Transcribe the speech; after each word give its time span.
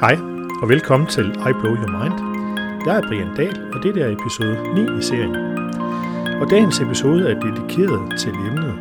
Hej, 0.00 0.18
og 0.62 0.68
velkommen 0.68 1.08
til 1.08 1.24
I 1.30 1.52
Blow 1.60 1.74
Your 1.76 1.92
Mind. 1.98 2.16
Jeg 2.86 2.96
er 2.96 3.08
Brian 3.08 3.36
Dahl, 3.36 3.74
og 3.74 3.82
det 3.82 3.96
er 4.02 4.08
episode 4.08 4.74
9 4.74 4.98
i 4.98 5.02
serien. 5.02 5.36
Og 6.40 6.50
dagens 6.50 6.80
episode 6.80 7.30
er 7.30 7.40
dedikeret 7.40 8.18
til 8.18 8.28
emnet 8.30 8.74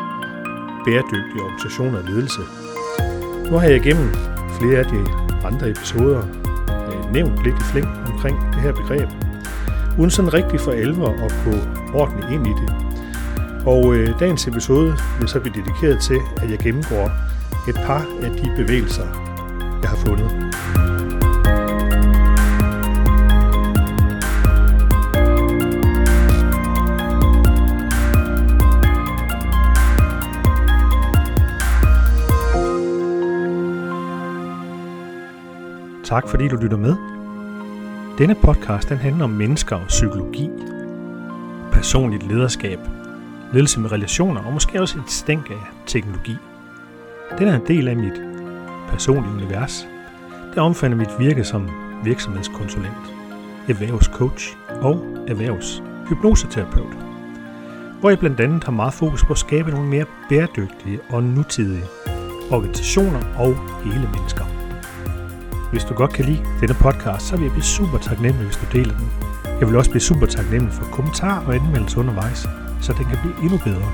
bæredygtig 0.86 1.42
organisation 1.42 1.96
og 1.96 2.04
ledelse. 2.04 2.42
Nu 3.52 3.58
har 3.58 3.68
jeg 3.68 3.76
igennem 3.76 4.10
flere 4.60 4.80
af 4.80 4.86
de 4.86 5.02
andre 5.46 5.70
episoder 5.70 6.22
øh, 6.88 7.14
nævnt 7.14 7.44
lidt 7.44 7.56
i 7.56 7.64
flæng 7.72 7.88
omkring 8.12 8.38
det 8.54 8.62
her 8.62 8.72
begreb, 8.72 9.10
uden 10.00 10.12
sådan 10.12 10.34
rigtig 10.34 10.60
for 10.60 10.72
alvor 10.72 11.10
at 11.10 11.34
gå 11.46 11.56
ordentligt 12.00 12.32
ind 12.32 12.48
i 12.48 12.54
det. 12.62 12.70
Og 13.66 13.96
øh, 13.96 14.20
dagens 14.20 14.48
episode 14.48 14.96
vil 15.20 15.28
så 15.28 15.40
blive 15.40 15.56
dedikeret 15.56 16.02
til, 16.02 16.20
at 16.42 16.52
jeg 16.52 16.60
gennemgår 16.60 17.12
et 17.70 17.76
par 17.76 18.06
af 18.24 18.32
de 18.32 18.54
bevægelser, 18.58 19.27
Tak 36.08 36.28
fordi 36.28 36.48
du 36.48 36.56
lytter 36.56 36.78
med. 36.78 36.96
Denne 38.18 38.36
podcast 38.36 38.90
den 38.90 38.98
handler 38.98 39.24
om 39.24 39.30
mennesker 39.30 39.76
og 39.76 39.88
psykologi, 39.88 40.50
personligt 41.72 42.28
lederskab, 42.28 42.80
ledelse 43.54 43.80
med 43.80 43.92
relationer 43.92 44.44
og 44.44 44.54
måske 44.54 44.82
også 44.82 45.00
et 45.00 45.12
stænk 45.12 45.50
af 45.50 45.86
teknologi. 45.86 46.36
Den 47.40 47.48
er 47.48 47.56
en 47.56 47.68
del 47.68 47.88
af 47.88 47.96
mit 47.96 48.22
personlige 48.90 49.34
univers, 49.34 49.88
der 50.56 50.62
omfatter 50.62 50.98
mit 50.98 51.20
virke 51.20 51.44
som 51.44 51.70
virksomhedskonsulent, 52.04 53.14
erhvervscoach 53.70 54.58
og 54.82 55.06
erhvervshypnoseterapeut, 55.28 56.98
hvor 58.00 58.10
jeg 58.10 58.20
blandt 58.20 58.40
andet 58.40 58.64
har 58.64 58.72
meget 58.72 58.94
fokus 58.94 59.24
på 59.24 59.34
at 59.34 59.40
skabe 59.40 59.72
nogle 59.72 59.90
mere 59.90 60.06
bæredygtige 60.30 61.00
og 61.10 61.24
nutidige 61.24 61.86
organisationer 62.52 63.22
og 63.38 63.56
hele 63.84 64.10
mennesker. 64.16 64.57
Hvis 65.72 65.84
du 65.84 65.94
godt 65.94 66.14
kan 66.14 66.26
lide 66.26 66.46
denne 66.62 66.74
podcast, 66.74 67.28
så 67.28 67.36
vil 67.36 67.44
jeg 67.44 67.52
blive 67.52 67.64
super 67.64 67.98
taknemmelig, 67.98 68.46
hvis 68.46 68.58
du 68.58 68.66
deler 68.78 68.98
den. 68.98 69.12
Jeg 69.60 69.68
vil 69.68 69.76
også 69.76 69.90
blive 69.92 70.02
super 70.02 70.26
taknemmelig 70.26 70.74
for 70.74 70.86
kommentarer 70.86 71.46
og 71.46 71.56
anmeldelser 71.56 72.00
undervejs, 72.00 72.48
så 72.82 72.94
den 72.98 73.06
kan 73.06 73.18
blive 73.22 73.36
endnu 73.44 73.58
bedre. 73.58 73.92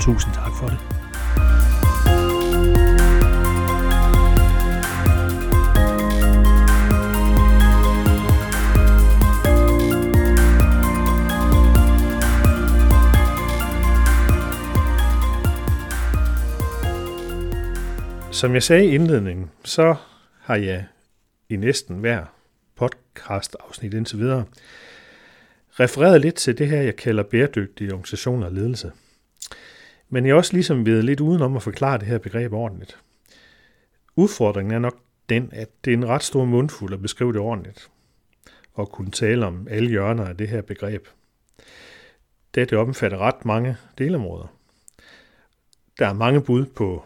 Tusind 0.00 0.34
tak 0.34 0.52
for 0.60 0.66
det. 0.66 0.78
Som 18.30 18.54
jeg 18.54 18.62
sagde 18.62 18.86
i 18.86 18.94
indledningen, 18.94 19.50
så 19.64 19.94
har 20.50 20.56
jeg 20.56 20.86
i 21.48 21.56
næsten 21.56 21.98
hver 21.98 22.24
podcast-afsnit 22.74 23.94
indtil 23.94 24.18
videre 24.18 24.44
refereret 25.70 26.20
lidt 26.20 26.34
til 26.34 26.58
det 26.58 26.68
her, 26.68 26.82
jeg 26.82 26.96
kalder 26.96 27.22
bæredygtige 27.22 27.92
organisationer 27.92 28.46
og 28.46 28.52
ledelse. 28.52 28.92
Men 30.08 30.26
jeg 30.26 30.32
er 30.32 30.36
også 30.36 30.52
ligesom 30.52 30.86
ved 30.86 31.02
lidt 31.02 31.20
udenom 31.20 31.56
at 31.56 31.62
forklare 31.62 31.98
det 31.98 32.06
her 32.06 32.18
begreb 32.18 32.52
ordentligt. 32.52 32.98
Udfordringen 34.16 34.74
er 34.74 34.78
nok 34.78 35.00
den, 35.28 35.48
at 35.52 35.68
det 35.84 35.92
er 35.92 35.96
en 35.96 36.08
ret 36.08 36.22
stor 36.22 36.44
mundfuld 36.44 36.92
at 36.92 37.02
beskrive 37.02 37.32
det 37.32 37.40
ordentligt, 37.40 37.90
og 38.74 38.92
kunne 38.92 39.10
tale 39.10 39.46
om 39.46 39.68
alle 39.70 39.88
hjørner 39.88 40.24
af 40.24 40.36
det 40.36 40.48
her 40.48 40.62
begreb. 40.62 41.06
Da 42.54 42.60
det 42.60 42.78
omfatter 42.78 43.18
ret 43.18 43.44
mange 43.44 43.76
delområder. 43.98 44.54
Der 45.98 46.06
er 46.06 46.12
mange 46.12 46.42
bud 46.42 46.66
på 46.66 47.04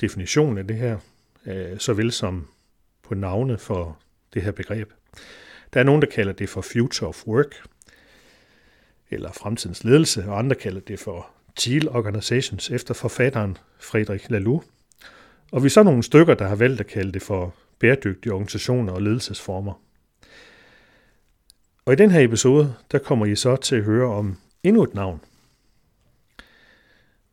definitionen 0.00 0.58
af 0.58 0.66
det 0.66 0.76
her, 0.76 0.98
øh, 1.46 1.78
såvel 1.78 2.12
som 2.12 2.48
på 3.02 3.14
navne 3.14 3.58
for 3.58 3.98
det 4.34 4.42
her 4.42 4.52
begreb. 4.52 4.92
Der 5.74 5.80
er 5.80 5.84
nogen, 5.84 6.02
der 6.02 6.08
kalder 6.08 6.32
det 6.32 6.48
for 6.48 6.60
Future 6.60 7.08
of 7.08 7.26
Work, 7.26 7.54
eller 9.10 9.32
fremtidens 9.32 9.84
ledelse, 9.84 10.24
og 10.28 10.38
andre 10.38 10.56
kalder 10.56 10.80
det 10.80 10.98
for 10.98 11.30
Teal 11.56 11.88
Organizations 11.88 12.70
efter 12.70 12.94
forfatteren 12.94 13.58
Frederik 13.78 14.30
Laloux. 14.30 14.64
Og 15.52 15.62
vi 15.62 15.66
er 15.66 15.70
så 15.70 15.82
nogle 15.82 16.02
stykker, 16.02 16.34
der 16.34 16.48
har 16.48 16.56
valgt 16.56 16.80
at 16.80 16.86
kalde 16.86 17.12
det 17.12 17.22
for 17.22 17.54
bæredygtige 17.78 18.32
organisationer 18.32 18.92
og 18.92 19.02
ledelsesformer. 19.02 19.82
Og 21.84 21.92
i 21.92 21.96
den 21.96 22.10
her 22.10 22.20
episode, 22.20 22.74
der 22.92 22.98
kommer 22.98 23.26
I 23.26 23.36
så 23.36 23.56
til 23.56 23.76
at 23.76 23.84
høre 23.84 24.14
om 24.14 24.36
endnu 24.62 24.82
et 24.82 24.94
navn. 24.94 25.20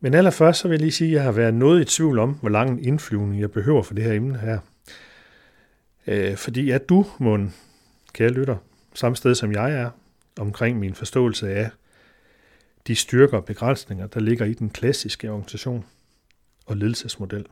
Men 0.00 0.14
allerførst 0.14 0.60
så 0.60 0.68
vil 0.68 0.74
jeg 0.74 0.80
lige 0.80 0.92
sige, 0.92 1.10
at 1.10 1.14
jeg 1.14 1.22
har 1.22 1.32
været 1.32 1.54
noget 1.54 1.80
i 1.80 1.84
tvivl 1.84 2.18
om, 2.18 2.32
hvor 2.32 2.48
lang 2.48 2.70
en 2.70 2.84
indflyvning 2.84 3.40
jeg 3.40 3.50
behøver 3.50 3.82
for 3.82 3.94
det 3.94 4.04
her 4.04 4.12
emne 4.12 4.38
her. 4.38 4.58
Øh, 6.06 6.36
fordi 6.36 6.70
at 6.70 6.88
du, 6.88 7.06
Mon, 7.18 7.54
kære 8.12 8.30
lytter, 8.30 8.56
samme 8.94 9.16
sted 9.16 9.34
som 9.34 9.52
jeg 9.52 9.72
er, 9.72 9.90
omkring 10.40 10.78
min 10.78 10.94
forståelse 10.94 11.54
af 11.54 11.70
de 12.86 12.94
styrker 12.94 13.36
og 13.36 13.44
begrænsninger, 13.44 14.06
der 14.06 14.20
ligger 14.20 14.46
i 14.46 14.54
den 14.54 14.70
klassiske 14.70 15.30
organisation 15.30 15.84
og 16.66 16.76
ledelsesmodel. 16.76 17.46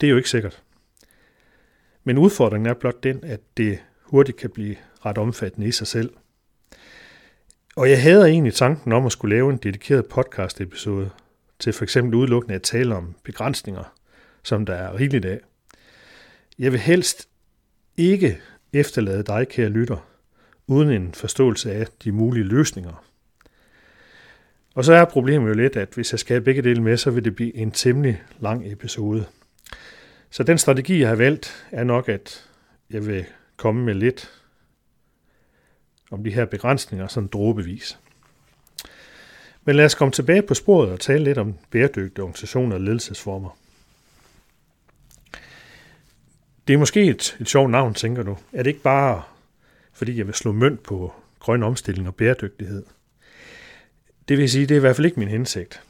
Det 0.00 0.06
er 0.06 0.10
jo 0.10 0.16
ikke 0.16 0.30
sikkert. 0.30 0.62
Men 2.04 2.18
udfordringen 2.18 2.66
er 2.66 2.74
blot 2.74 3.02
den, 3.02 3.24
at 3.24 3.40
det 3.56 3.78
hurtigt 4.02 4.38
kan 4.38 4.50
blive 4.50 4.76
ret 5.06 5.18
omfattende 5.18 5.68
i 5.68 5.72
sig 5.72 5.86
selv. 5.86 6.12
Og 7.76 7.90
jeg 7.90 8.02
havde 8.02 8.28
egentlig 8.28 8.54
tanken 8.54 8.92
om 8.92 9.06
at 9.06 9.12
skulle 9.12 9.36
lave 9.36 9.52
en 9.52 9.56
dedikeret 9.56 10.06
podcast-episode 10.06 11.10
til 11.58 11.72
for 11.72 11.84
eksempel 11.84 12.14
udelukkende 12.14 12.54
at 12.54 12.62
tale 12.62 12.94
om 12.94 13.14
begrænsninger, 13.22 13.94
som 14.42 14.66
der 14.66 14.74
er 14.74 14.98
rigeligt 14.98 15.24
af. 15.24 15.40
Jeg 16.58 16.72
vil 16.72 16.80
helst 16.80 17.28
ikke 17.96 18.40
efterlade 18.72 19.22
dig, 19.22 19.48
kære 19.48 19.68
lytter, 19.68 20.08
uden 20.66 20.90
en 20.90 21.14
forståelse 21.14 21.72
af 21.72 21.86
de 22.04 22.12
mulige 22.12 22.44
løsninger. 22.44 23.04
Og 24.74 24.84
så 24.84 24.92
er 24.92 25.04
problemet 25.04 25.48
jo 25.48 25.54
lidt, 25.54 25.76
at 25.76 25.88
hvis 25.94 26.12
jeg 26.12 26.18
skal 26.18 26.34
have 26.34 26.44
begge 26.44 26.62
dele 26.62 26.82
med, 26.82 26.96
så 26.96 27.10
vil 27.10 27.24
det 27.24 27.36
blive 27.36 27.56
en 27.56 27.70
temmelig 27.70 28.22
lang 28.40 28.72
episode. 28.72 29.24
Så 30.30 30.42
den 30.42 30.58
strategi, 30.58 31.00
jeg 31.00 31.08
har 31.08 31.16
valgt, 31.16 31.66
er 31.70 31.84
nok, 31.84 32.08
at 32.08 32.48
jeg 32.90 33.06
vil 33.06 33.24
komme 33.56 33.84
med 33.84 33.94
lidt 33.94 34.42
om 36.10 36.24
de 36.24 36.30
her 36.30 36.44
begrænsninger, 36.44 37.06
sådan 37.06 37.28
dråbevis. 37.28 37.98
Men 39.68 39.76
lad 39.76 39.84
os 39.84 39.94
komme 39.94 40.12
tilbage 40.12 40.42
på 40.42 40.54
sporet 40.54 40.92
og 40.92 41.00
tale 41.00 41.24
lidt 41.24 41.38
om 41.38 41.54
bæredygtige 41.70 42.22
organisationer 42.22 42.74
og 42.74 42.80
ledelsesformer. 42.80 43.58
Det 46.68 46.74
er 46.74 46.78
måske 46.78 47.04
et, 47.04 47.36
et 47.40 47.48
sjovt 47.48 47.70
navn, 47.70 47.94
tænker 47.94 48.22
du. 48.22 48.36
Er 48.52 48.62
det 48.62 48.70
ikke 48.70 48.82
bare, 48.82 49.22
fordi 49.92 50.18
jeg 50.18 50.26
vil 50.26 50.34
slå 50.34 50.52
mønt 50.52 50.82
på 50.82 51.12
grøn 51.38 51.62
omstilling 51.62 52.08
og 52.08 52.14
bæredygtighed? 52.14 52.84
Det 54.28 54.38
vil 54.38 54.50
sige, 54.50 54.66
det 54.66 54.74
er 54.74 54.76
i 54.76 54.80
hvert 54.80 54.96
fald 54.96 55.06
ikke 55.06 55.20
min 55.20 55.28
hensigt. 55.28 55.82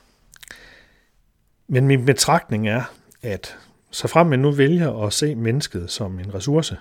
Men 1.68 1.86
min 1.86 2.06
betragtning 2.06 2.68
er, 2.68 2.82
at 3.22 3.56
så 3.90 4.08
frem 4.08 4.26
man 4.26 4.38
nu 4.38 4.50
vælger 4.50 5.06
at 5.06 5.12
se 5.12 5.34
mennesket 5.34 5.90
som 5.90 6.18
en 6.18 6.34
ressource, 6.34 6.76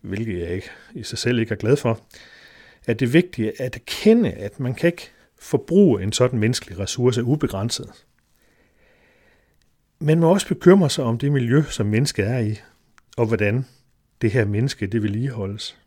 hvilket 0.00 0.40
jeg 0.40 0.50
ikke 0.50 0.70
i 0.94 1.02
sig 1.02 1.18
selv 1.18 1.38
ikke 1.38 1.52
er 1.52 1.58
glad 1.58 1.76
for, 1.76 2.00
er 2.86 2.94
det 2.94 3.12
vigtigt 3.12 3.60
at 3.60 3.76
erkende, 3.76 4.30
at 4.30 4.60
man 4.60 4.74
kan 4.74 4.86
ikke 4.86 5.10
forbruge 5.40 6.02
en 6.02 6.12
sådan 6.12 6.38
menneskelig 6.38 6.78
ressource 6.78 7.24
ubegrænset. 7.24 8.04
Men 9.98 10.20
må 10.20 10.30
også 10.30 10.48
bekymre 10.48 10.90
sig 10.90 11.04
om 11.04 11.18
det 11.18 11.32
miljø, 11.32 11.62
som 11.62 11.86
mennesket 11.86 12.26
er 12.26 12.38
i, 12.38 12.60
og 13.16 13.26
hvordan 13.26 13.66
det 14.20 14.30
her 14.30 14.44
menneske 14.44 14.86
det 14.86 15.02
vedligeholdes. 15.02 15.78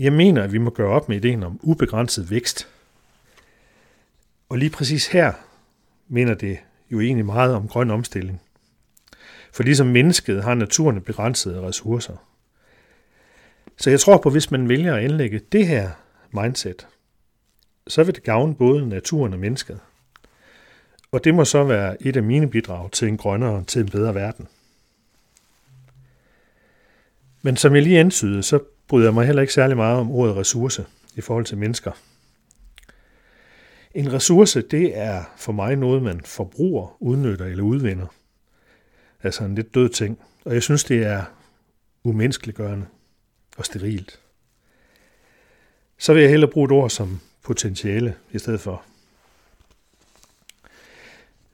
Jeg 0.00 0.12
mener, 0.12 0.42
at 0.42 0.52
vi 0.52 0.58
må 0.58 0.70
gøre 0.70 0.88
op 0.88 1.08
med 1.08 1.16
ideen 1.16 1.42
om 1.42 1.60
ubegrænset 1.62 2.30
vækst. 2.30 2.68
Og 4.48 4.58
lige 4.58 4.70
præcis 4.70 5.06
her 5.06 5.32
mener 6.08 6.34
det 6.34 6.58
jo 6.90 7.00
egentlig 7.00 7.26
meget 7.26 7.54
om 7.54 7.68
grøn 7.68 7.90
omstilling. 7.90 8.40
For 9.52 9.62
ligesom 9.62 9.86
mennesket 9.86 10.44
har 10.44 10.54
naturen 10.54 11.00
begrænsede 11.00 11.62
ressourcer. 11.62 12.16
Så 13.76 13.90
jeg 13.90 14.00
tror 14.00 14.18
på, 14.18 14.28
at 14.28 14.34
hvis 14.34 14.50
man 14.50 14.68
vælger 14.68 14.94
at 14.94 15.04
anlægge 15.04 15.40
det 15.52 15.66
her 15.66 15.90
mindset, 16.32 16.86
så 17.86 18.04
vil 18.04 18.14
det 18.14 18.22
gavne 18.22 18.54
både 18.54 18.88
naturen 18.88 19.32
og 19.32 19.38
mennesket. 19.38 19.80
Og 21.12 21.24
det 21.24 21.34
må 21.34 21.44
så 21.44 21.64
være 21.64 22.02
et 22.02 22.16
af 22.16 22.22
mine 22.22 22.50
bidrag 22.50 22.90
til 22.90 23.08
en 23.08 23.16
grønnere, 23.16 23.64
til 23.64 23.80
en 23.80 23.88
bedre 23.88 24.14
verden. 24.14 24.48
Men 27.42 27.56
som 27.56 27.74
jeg 27.74 27.82
lige 27.82 28.00
antydede, 28.00 28.42
så 28.42 28.60
bryder 28.88 29.06
jeg 29.06 29.14
mig 29.14 29.26
heller 29.26 29.42
ikke 29.42 29.54
særlig 29.54 29.76
meget 29.76 29.98
om 29.98 30.10
ordet 30.10 30.36
ressource 30.36 30.86
i 31.16 31.20
forhold 31.20 31.44
til 31.44 31.58
mennesker. 31.58 31.92
En 33.94 34.12
ressource, 34.12 34.62
det 34.62 34.98
er 34.98 35.24
for 35.36 35.52
mig 35.52 35.76
noget, 35.76 36.02
man 36.02 36.20
forbruger, 36.20 36.96
udnytter 37.00 37.44
eller 37.44 37.64
udvinder. 37.64 38.06
Altså 39.22 39.44
en 39.44 39.54
lidt 39.54 39.74
død 39.74 39.88
ting, 39.88 40.18
og 40.44 40.54
jeg 40.54 40.62
synes, 40.62 40.84
det 40.84 41.06
er 41.06 41.24
umenneskeliggørende 42.04 42.86
og 43.56 43.64
sterilt. 43.64 44.20
Så 45.98 46.12
vil 46.12 46.20
jeg 46.20 46.30
hellere 46.30 46.50
bruge 46.50 46.64
et 46.64 46.72
ord 46.72 46.90
som 46.90 47.20
potentiale 47.42 48.14
i 48.32 48.38
stedet 48.38 48.60
for. 48.60 48.82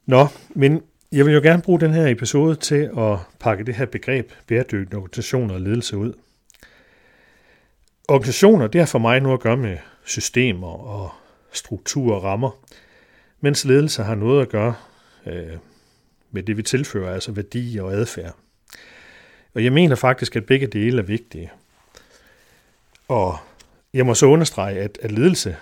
Nå, 0.06 0.26
men 0.50 0.82
jeg 1.12 1.26
vil 1.26 1.34
jo 1.34 1.40
gerne 1.40 1.62
bruge 1.62 1.80
den 1.80 1.92
her 1.92 2.06
episode 2.06 2.56
til 2.56 2.90
at 2.98 3.18
pakke 3.40 3.64
det 3.64 3.74
her 3.74 3.86
begreb 3.86 4.32
bæredygtig 4.46 4.98
organisation 4.98 5.50
og 5.50 5.60
ledelse 5.60 5.96
ud. 5.96 6.12
Organisationer, 8.08 8.66
det 8.66 8.80
har 8.80 8.86
for 8.86 8.98
mig 8.98 9.20
noget 9.20 9.36
at 9.36 9.42
gøre 9.42 9.56
med 9.56 9.76
systemer 10.04 10.68
og 10.68 11.10
struktur 11.52 12.14
og 12.14 12.24
rammer, 12.24 12.50
mens 13.40 13.64
ledelse 13.64 14.02
har 14.02 14.14
noget 14.14 14.42
at 14.42 14.48
gøre 14.48 14.74
øh, 15.26 15.56
med 16.30 16.42
det, 16.42 16.56
vi 16.56 16.62
tilfører, 16.62 17.14
altså 17.14 17.32
værdi 17.32 17.78
og 17.78 17.92
adfærd. 17.92 18.34
Og 19.54 19.64
jeg 19.64 19.72
mener 19.72 19.96
faktisk, 19.96 20.36
at 20.36 20.46
begge 20.46 20.66
dele 20.66 20.98
er 20.98 21.06
vigtige. 21.06 21.50
Og 23.08 23.38
jeg 23.94 24.06
må 24.06 24.14
så 24.14 24.26
understrege, 24.26 24.80
at, 24.80 24.98
at 25.02 25.12
ledelse, 25.12 25.56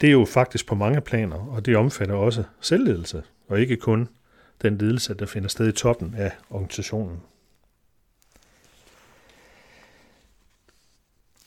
det 0.00 0.06
er 0.06 0.12
jo 0.12 0.24
faktisk 0.24 0.66
på 0.66 0.74
mange 0.74 1.00
planer, 1.00 1.36
og 1.36 1.66
det 1.66 1.76
omfatter 1.76 2.14
også 2.14 2.44
selvledelse, 2.60 3.22
og 3.48 3.60
ikke 3.60 3.76
kun 3.76 4.08
den 4.62 4.78
ledelse, 4.78 5.14
der 5.14 5.26
finder 5.26 5.48
sted 5.48 5.68
i 5.68 5.72
toppen 5.72 6.14
af 6.18 6.32
organisationen. 6.50 7.22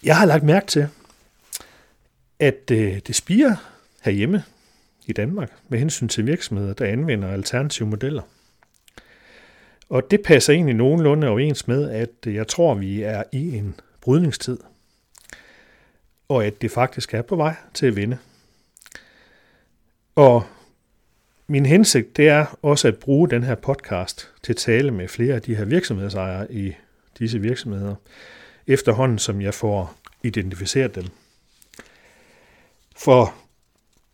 Jeg 0.04 0.18
har 0.18 0.26
lagt 0.26 0.44
mærke 0.44 0.68
til, 0.68 0.88
at 2.40 2.72
øh, 2.72 3.00
det 3.08 3.16
spiger 3.16 3.56
herhjemme 4.02 4.44
i 5.06 5.14
Danmark 5.14 5.52
med 5.68 5.80
hensyn 5.80 6.08
til 6.08 6.26
virksomheder, 6.26 6.74
der 6.74 6.86
anvender 6.86 7.32
alternative 7.32 7.88
modeller. 7.88 8.22
Og 9.90 10.12
det 10.12 10.22
passer 10.24 10.54
egentlig 10.54 10.76
nogenlunde 10.76 11.28
overens 11.28 11.68
med, 11.68 11.90
at 11.90 12.10
jeg 12.26 12.48
tror, 12.48 12.74
vi 12.74 13.02
er 13.02 13.24
i 13.32 13.58
en 13.58 13.76
brydningstid, 14.02 14.58
og 16.28 16.46
at 16.46 16.62
det 16.62 16.72
faktisk 16.72 17.14
er 17.14 17.22
på 17.22 17.36
vej 17.36 17.56
til 17.74 17.86
at 17.86 17.96
vinde. 17.96 18.18
Og 20.15 20.44
min 21.48 21.65
hensigt 21.65 22.18
det 22.18 22.27
er 22.27 22.60
også 22.62 22.88
at 22.88 22.98
bruge 22.98 23.30
den 23.30 23.44
her 23.44 23.56
podcast 23.56 24.30
til 24.44 24.54
at 24.54 24.57
tale 24.57 24.92
med 24.92 25.07
flere 25.07 25.36
af 25.36 25.42
de 25.42 25.56
her 25.56 25.65
virksomhedsejere 25.65 26.54
i 26.54 26.74
disse 27.19 27.39
virksomheder, 27.39 27.95
efterhånden 28.68 29.19
som 29.19 29.42
jeg 29.42 29.54
får 29.54 29.95
identificeret 30.24 30.95
dem. 30.95 31.06
For, 32.95 33.33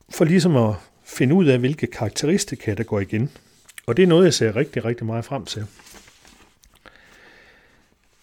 for 0.10 0.26
ligesom 0.26 0.56
at 0.56 0.76
finde 1.04 1.36
ud 1.36 1.46
af, 1.46 1.60
hvilke 1.60 1.88
karakteristika 1.88 2.74
der 2.74 2.84
går 2.84 3.00
igen. 3.00 3.32
Og 3.86 3.98
det 3.98 4.04
er 4.04 4.08
noget, 4.08 4.26
jeg 4.26 4.34
ser 4.34 4.56
rigtig, 4.56 4.86
rigtig 4.86 5.06
meget 5.06 5.26
frem 5.26 5.46
til. 5.46 5.66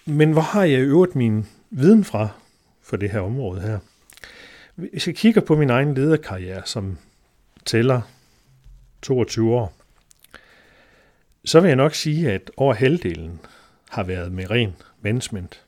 Men 0.05 0.33
hvor 0.33 0.43
har 0.43 0.65
jeg 0.65 0.81
øvet 0.81 1.17
min 1.17 1.47
viden 1.71 2.05
fra 2.05 2.29
for 2.83 2.97
det 2.97 3.11
her 3.11 3.21
område 3.21 3.61
her? 3.61 3.79
Hvis 4.75 5.07
jeg 5.07 5.15
kigger 5.15 5.41
på 5.41 5.57
min 5.57 5.71
egen 5.71 5.95
lederkarriere, 5.95 6.63
som 6.65 6.99
tæller 7.67 8.01
22 9.03 9.55
år, 9.55 9.77
så 11.45 11.61
vil 11.61 11.69
jeg 11.69 11.77
nok 11.77 11.95
sige, 11.95 12.33
at 12.33 12.51
over 12.57 12.75
halvdelen 12.75 13.41
har 13.91 14.05
været 14.05 14.33
med 14.33 14.51
ren 14.51 14.77
management. 15.01 15.65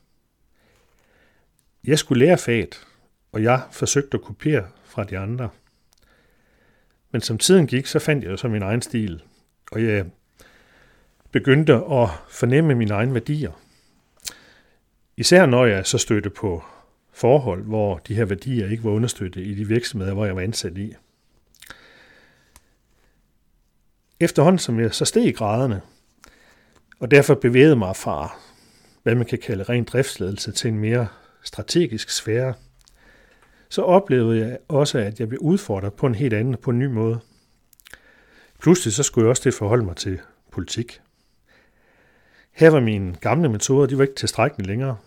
Jeg 1.83 1.99
skulle 1.99 2.25
lære 2.25 2.37
faget, 2.37 2.87
og 3.31 3.43
jeg 3.43 3.61
forsøgte 3.71 4.17
at 4.17 4.23
kopiere 4.23 4.67
fra 4.83 5.03
de 5.03 5.17
andre. 5.17 5.49
Men 7.11 7.21
som 7.21 7.37
tiden 7.37 7.67
gik, 7.67 7.85
så 7.85 7.99
fandt 7.99 8.25
jeg 8.25 8.39
så 8.39 8.47
min 8.47 8.61
egen 8.61 8.81
stil, 8.81 9.23
og 9.71 9.83
jeg 9.83 10.05
begyndte 11.31 11.73
at 11.73 12.09
fornemme 12.29 12.75
mine 12.75 12.93
egne 12.93 13.13
værdier. 13.13 13.51
Især 15.17 15.45
når 15.45 15.65
jeg 15.65 15.85
så 15.85 15.97
stødte 15.97 16.29
på 16.29 16.63
forhold, 17.11 17.63
hvor 17.63 17.97
de 17.97 18.15
her 18.15 18.25
værdier 18.25 18.69
ikke 18.69 18.83
var 18.83 18.91
understøttet 18.91 19.47
i 19.47 19.53
de 19.53 19.67
virksomheder, 19.67 20.13
hvor 20.13 20.25
jeg 20.25 20.35
var 20.35 20.41
ansat 20.41 20.77
i. 20.77 20.93
Efterhånden 24.19 24.59
som 24.59 24.79
jeg 24.79 24.93
så 24.93 25.05
steg 25.05 25.25
i 25.25 25.31
graderne, 25.31 25.81
og 26.99 27.11
derfor 27.11 27.35
bevægede 27.35 27.75
mig 27.75 27.95
fra, 27.95 28.37
hvad 29.03 29.15
man 29.15 29.25
kan 29.25 29.39
kalde 29.39 29.63
ren 29.63 29.83
driftsledelse, 29.83 30.51
til 30.51 30.67
en 30.67 30.79
mere 30.79 31.07
strategisk 31.43 32.09
sfære, 32.09 32.53
så 33.69 33.81
oplevede 33.81 34.39
jeg 34.39 34.57
også, 34.67 34.99
at 34.99 35.19
jeg 35.19 35.29
blev 35.29 35.39
udfordret 35.39 35.93
på 35.93 36.07
en 36.07 36.15
helt 36.15 36.33
anden, 36.33 36.57
på 36.57 36.71
en 36.71 36.79
ny 36.79 36.85
måde. 36.85 37.19
Pludselig 38.59 38.93
så 38.93 39.03
skulle 39.03 39.25
jeg 39.25 39.29
også 39.29 39.41
det 39.43 39.53
forholde 39.53 39.85
mig 39.85 39.95
til 39.95 40.19
politik. 40.51 41.01
Her 42.51 42.69
var 42.69 42.79
mine 42.79 43.15
gamle 43.15 43.49
metoder, 43.49 43.87
de 43.87 43.97
var 43.97 44.03
ikke 44.03 44.15
tilstrækkelige 44.15 44.67
længere. 44.67 44.97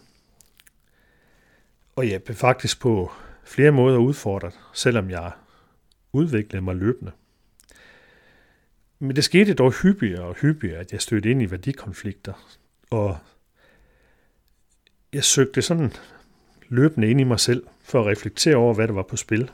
Og 1.96 2.08
jeg 2.10 2.22
blev 2.22 2.36
faktisk 2.36 2.80
på 2.80 3.12
flere 3.44 3.70
måder 3.70 3.98
udfordret, 3.98 4.60
selvom 4.72 5.10
jeg 5.10 5.32
udviklede 6.12 6.62
mig 6.64 6.76
løbende. 6.76 7.12
Men 9.02 9.16
det 9.16 9.24
skete 9.24 9.54
dog 9.54 9.72
hyppigere 9.72 10.22
og 10.22 10.34
hyppigere, 10.34 10.78
at 10.78 10.92
jeg 10.92 11.00
stødte 11.00 11.30
ind 11.30 11.42
i 11.42 11.50
værdikonflikter, 11.50 12.56
og 12.90 13.18
jeg 15.12 15.24
søgte 15.24 15.62
sådan 15.62 15.92
løbende 16.68 17.10
ind 17.10 17.20
i 17.20 17.24
mig 17.24 17.40
selv 17.40 17.66
for 17.80 18.00
at 18.00 18.06
reflektere 18.06 18.56
over, 18.56 18.74
hvad 18.74 18.88
der 18.88 18.94
var 18.94 19.02
på 19.02 19.16
spil. 19.16 19.50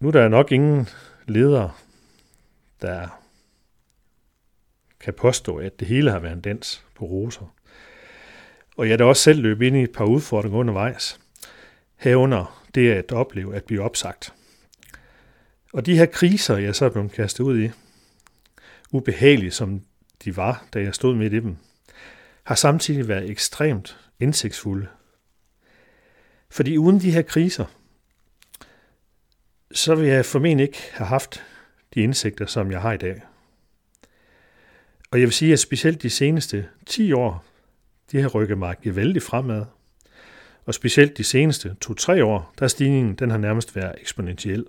Nu 0.00 0.08
er 0.08 0.12
der 0.12 0.28
nok 0.28 0.52
ingen 0.52 0.88
ledere, 1.26 1.72
der 2.82 3.22
kan 5.00 5.14
påstå, 5.14 5.56
at 5.56 5.80
det 5.80 5.88
hele 5.88 6.10
har 6.10 6.18
været 6.18 6.32
en 6.32 6.40
dans 6.40 6.84
på 6.94 7.04
roser. 7.04 7.54
Og 8.76 8.86
jeg 8.86 8.92
er 8.92 8.96
da 8.96 9.04
også 9.04 9.22
selv 9.22 9.42
løbet 9.42 9.66
ind 9.66 9.76
i 9.76 9.82
et 9.82 9.92
par 9.92 10.04
udfordringer 10.04 10.58
undervejs. 10.58 11.20
Herunder 11.96 12.64
det 12.74 12.90
at 12.90 13.12
opleve 13.12 13.56
at 13.56 13.64
blive 13.64 13.82
opsagt. 13.82 14.34
Og 15.72 15.86
de 15.86 15.96
her 15.96 16.06
kriser, 16.06 16.56
jeg 16.56 16.74
så 16.74 16.84
er 16.84 16.90
blevet 16.90 17.12
kastet 17.12 17.44
ud 17.44 17.60
i, 17.60 17.70
ubehagelige 18.92 19.50
som 19.50 19.82
de 20.24 20.36
var, 20.36 20.66
da 20.74 20.80
jeg 20.80 20.94
stod 20.94 21.16
midt 21.16 21.32
i 21.32 21.40
dem, 21.40 21.56
har 22.44 22.54
samtidig 22.54 23.08
været 23.08 23.30
ekstremt 23.30 23.98
indsigtsfulde. 24.20 24.86
Fordi 26.50 26.76
uden 26.76 27.00
de 27.00 27.10
her 27.10 27.22
kriser, 27.22 27.64
så 29.72 29.94
vil 29.94 30.08
jeg 30.08 30.26
formentlig 30.26 30.66
ikke 30.66 30.82
have 30.92 31.06
haft 31.06 31.42
de 31.94 32.00
indsigter, 32.00 32.46
som 32.46 32.70
jeg 32.70 32.80
har 32.80 32.92
i 32.92 32.96
dag. 32.96 33.22
Og 35.10 35.20
jeg 35.20 35.26
vil 35.26 35.32
sige, 35.32 35.52
at 35.52 35.58
specielt 35.58 36.02
de 36.02 36.10
seneste 36.10 36.68
10 36.86 37.12
år, 37.12 37.44
de 38.12 38.20
har 38.20 38.28
rykket 38.28 38.58
mig 38.58 38.76
gevaldigt 38.82 39.24
fremad. 39.24 39.64
Og 40.66 40.74
specielt 40.74 41.18
de 41.18 41.24
seneste 41.24 41.76
2-3 41.86 42.22
år, 42.22 42.54
der 42.58 42.64
er 42.64 42.68
stigningen 42.68 43.14
den 43.14 43.30
har 43.30 43.38
nærmest 43.38 43.76
været 43.76 43.94
eksponentiel. 44.00 44.66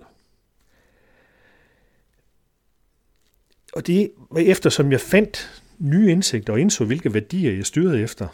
Og 3.72 3.86
det 3.86 4.10
var 4.30 4.40
efter, 4.40 4.70
som 4.70 4.92
jeg 4.92 5.00
fandt 5.00 5.62
nye 5.78 6.10
indsigter 6.10 6.52
og 6.52 6.60
indså, 6.60 6.84
hvilke 6.84 7.14
værdier 7.14 7.52
jeg 7.52 7.66
styrede 7.66 8.02
efter. 8.02 8.28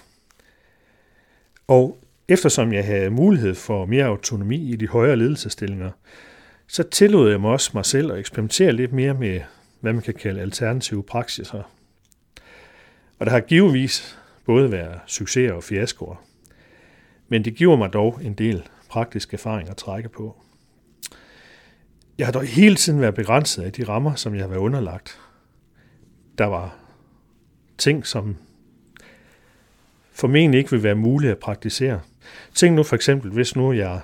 Og 1.67 1.99
eftersom 2.29 2.73
jeg 2.73 2.85
havde 2.85 3.11
mulighed 3.11 3.55
for 3.55 3.87
mere 3.87 4.05
autonomi 4.05 4.73
i 4.73 4.77
de 4.77 4.89
højere 4.89 5.17
ledelsestillinger, 5.17 5.91
så 6.67 6.83
tillod 6.83 7.31
jeg 7.31 7.41
mig 7.41 7.51
også 7.51 7.71
mig 7.75 7.85
selv 7.85 8.13
at 8.13 8.19
eksperimentere 8.19 8.73
lidt 8.73 8.93
mere 8.93 9.15
med, 9.15 9.41
hvad 9.81 9.93
man 9.93 10.03
kan 10.03 10.15
kalde 10.15 10.41
alternative 10.41 11.03
praksiser. 11.03 11.63
Og 13.19 13.27
der 13.27 13.33
har 13.33 13.41
givetvis 13.41 14.19
både 14.45 14.73
været 14.73 15.01
succeser 15.07 15.53
og 15.53 15.65
fiaskoer. 15.65 16.25
Men 17.29 17.45
det 17.45 17.55
giver 17.55 17.77
mig 17.77 17.93
dog 17.93 18.21
en 18.23 18.35
del 18.35 18.63
praktisk 18.89 19.35
erfaring 19.35 19.69
at 19.69 19.77
trække 19.77 20.09
på. 20.09 20.37
Jeg 22.19 22.27
har 22.27 22.33
dog 22.33 22.45
hele 22.45 22.77
tiden 22.77 23.01
været 23.01 23.15
begrænset 23.15 23.63
af 23.63 23.73
de 23.73 23.85
rammer, 23.85 24.15
som 24.15 24.35
jeg 24.35 24.43
har 24.43 24.49
været 24.49 24.61
underlagt. 24.61 25.21
Der 26.39 26.47
var 26.47 26.77
ting, 27.79 28.07
som 28.07 28.37
formentlig 30.13 30.59
ikke 30.59 30.71
vil 30.71 30.83
være 30.83 30.95
muligt 30.95 31.33
at 31.33 31.39
praktisere. 31.39 32.01
Tænk 32.55 32.77
nu 32.77 32.83
for 32.83 32.97
eksempel, 32.97 33.31
hvis 33.31 33.57
nu 33.57 33.73
jeg 33.73 34.01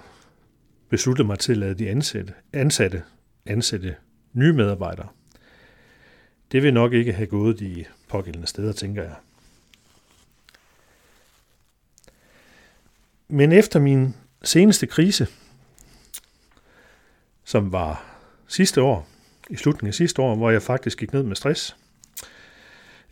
besluttede 0.89 1.27
mig 1.27 1.39
til 1.39 1.53
at 1.53 1.59
lade 1.59 1.75
de 1.75 1.91
ansatte, 1.91 2.35
ansatte 2.53 3.03
ansætte 3.47 3.97
nye 4.33 4.53
medarbejdere. 4.53 5.09
Det 6.53 6.63
vil 6.63 6.75
nok 6.75 6.93
ikke 6.93 7.13
have 7.13 7.27
gået 7.27 7.59
de 7.59 7.85
pågældende 8.09 8.47
steder, 8.47 8.73
tænker 8.73 9.03
jeg. 9.03 9.15
Men 13.29 13.53
efter 13.53 13.81
min 13.81 14.15
seneste 14.43 14.87
krise, 14.87 15.27
som 17.45 17.73
var 17.73 18.19
sidste 18.47 18.83
år, 18.83 19.09
i 19.51 19.57
slutningen 19.57 19.89
af 19.89 19.95
sidste 19.95 20.23
år, 20.23 20.37
hvor 20.37 20.51
jeg 20.51 20.63
faktisk 20.63 20.99
gik 20.99 21.13
ned 21.13 21.23
med 21.23 21.37
stress, 21.37 21.77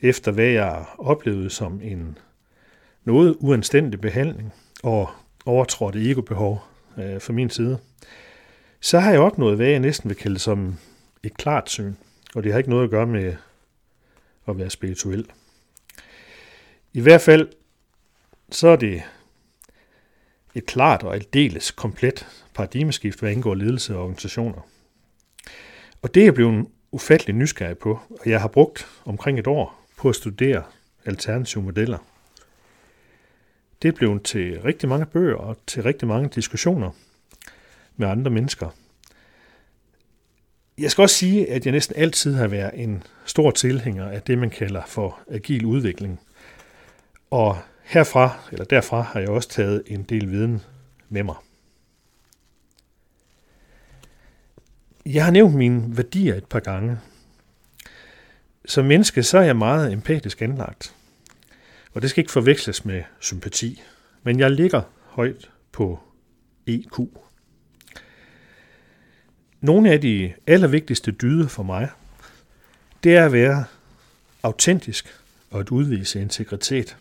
efter 0.03 0.33
hvad 0.33 0.49
jeg 0.49 0.85
oplevede 0.99 1.51
som 1.51 1.81
en 1.83 2.19
noget 3.05 3.37
uanstændig 3.41 4.01
behandling 4.01 4.53
og 4.83 5.11
overtrådte 5.47 6.11
egobehov 6.11 6.63
øh, 6.99 7.21
fra 7.21 7.33
min 7.33 7.51
side, 7.51 7.79
så 8.81 8.99
har 8.99 9.11
jeg 9.11 9.21
opnået, 9.21 9.57
hvad 9.57 9.67
jeg 9.67 9.81
næsten 9.81 10.09
vil 10.09 10.17
kalde 10.17 10.39
som 10.39 10.79
et 11.23 11.37
klart 11.37 11.71
syn. 11.71 11.95
Og 12.35 12.43
det 12.43 12.53
har 12.53 12.59
ikke 12.59 12.71
noget 12.71 12.85
at 12.85 12.91
gøre 12.91 13.07
med 13.07 13.37
at 14.49 14.59
være 14.59 14.71
spirituel. 14.71 15.27
I 16.93 17.01
hvert 17.01 17.21
fald 17.21 17.49
så 18.51 18.69
er 18.69 18.77
det 18.77 19.03
et 20.55 20.67
klart 20.67 21.03
og 21.03 21.15
aldeles 21.15 21.71
komplet 21.71 22.27
paradigmeskift, 22.55 23.21
hvad 23.21 23.33
indgår 23.33 23.55
ledelse 23.55 23.97
og 23.97 24.03
organisationer. 24.03 24.69
Og 26.03 26.15
det 26.15 26.21
er 26.21 26.25
jeg 26.25 26.35
blevet 26.35 26.67
ufattelig 26.93 27.35
nysgerrig 27.35 27.79
på, 27.79 28.01
og 28.11 28.31
jeg 28.31 28.41
har 28.41 28.49
brugt 28.49 28.87
omkring 29.05 29.39
et 29.39 29.47
år 29.47 29.82
på 30.03 30.09
at 30.09 30.17
studere 30.17 30.63
alternative 31.05 31.63
modeller. 31.63 31.99
Det 33.83 33.95
blev 33.95 34.21
til 34.21 34.63
rigtig 34.63 34.89
mange 34.89 35.07
bøger 35.07 35.37
og 35.37 35.57
til 35.67 35.83
rigtig 35.83 36.09
mange 36.09 36.29
diskussioner 36.29 36.91
med 37.97 38.09
andre 38.09 38.31
mennesker. 38.31 38.71
Jeg 40.79 40.91
skal 40.91 41.03
også 41.03 41.17
sige, 41.17 41.51
at 41.51 41.67
jeg 41.67 41.73
næsten 41.73 41.97
altid 41.97 42.35
har 42.35 42.49
været 42.49 42.71
en 42.75 43.03
stor 43.25 43.51
tilhænger 43.51 44.09
af 44.09 44.23
det, 44.23 44.39
man 44.39 44.51
kalder 44.51 44.83
for 44.87 45.21
agil 45.29 45.65
udvikling. 45.65 46.21
Og 47.31 47.59
herfra, 47.83 48.39
eller 48.53 48.65
derfra, 48.65 49.01
har 49.01 49.21
jeg 49.21 49.29
også 49.29 49.49
taget 49.49 49.83
en 49.87 50.03
del 50.03 50.31
viden 50.31 50.63
med 51.09 51.23
mig. 51.23 51.37
Jeg 55.07 55.25
har 55.25 55.33
nævnt 55.33 55.55
mine 55.55 55.97
værdier 55.97 56.35
et 56.35 56.47
par 56.47 56.61
gange. 56.61 56.99
Som 58.65 58.85
menneske 58.85 59.23
så 59.23 59.39
er 59.39 59.43
jeg 59.43 59.57
meget 59.57 59.93
empatisk 59.93 60.43
anlagt. 60.43 60.95
Og 61.95 62.03
det 62.03 62.11
skal 62.11 62.21
ikke 62.21 62.33
forveksles 62.33 62.85
med 62.85 63.03
sympati. 63.21 63.83
Men 64.23 64.39
jeg 64.39 64.51
ligger 64.51 64.83
højt 65.05 65.51
på 65.73 66.01
EQ. 66.67 67.01
Nogle 69.61 69.91
af 69.91 70.01
de 70.01 70.33
allervigtigste 70.47 71.11
dyder 71.11 71.49
for 71.49 71.63
mig, 71.63 71.91
det 73.05 73.17
er 73.17 73.25
at 73.25 73.33
være 73.33 73.65
autentisk 74.43 75.21
og 75.51 75.61
at 75.61 75.69
udvise 75.69 76.21
integritet. 76.21 76.97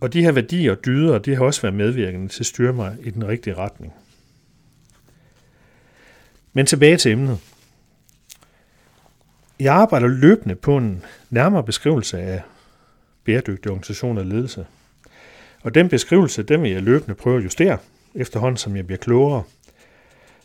Og 0.00 0.12
de 0.12 0.22
her 0.22 0.32
værdier 0.32 0.72
og 0.72 0.84
dyder, 0.84 1.18
det 1.18 1.36
har 1.36 1.44
også 1.44 1.62
været 1.62 1.74
medvirkende 1.74 2.28
til 2.28 2.42
at 2.42 2.46
styre 2.46 2.72
mig 2.72 2.96
i 3.02 3.10
den 3.10 3.28
rigtige 3.28 3.54
retning. 3.54 3.92
Men 6.52 6.66
tilbage 6.66 6.96
til 6.96 7.12
emnet. 7.12 7.38
Jeg 9.60 9.74
arbejder 9.74 10.06
løbende 10.06 10.54
på 10.54 10.76
en 10.76 11.04
nærmere 11.30 11.64
beskrivelse 11.64 12.18
af 12.18 12.42
bæredygtig 13.24 13.70
organisation 13.70 14.18
og 14.18 14.26
ledelse. 14.26 14.66
Og 15.62 15.74
den 15.74 15.88
beskrivelse, 15.88 16.42
den 16.42 16.62
vil 16.62 16.70
jeg 16.70 16.82
løbende 16.82 17.14
prøve 17.14 17.38
at 17.38 17.44
justere, 17.44 17.78
efterhånden 18.14 18.56
som 18.56 18.76
jeg 18.76 18.86
bliver 18.86 18.98
klogere, 18.98 19.42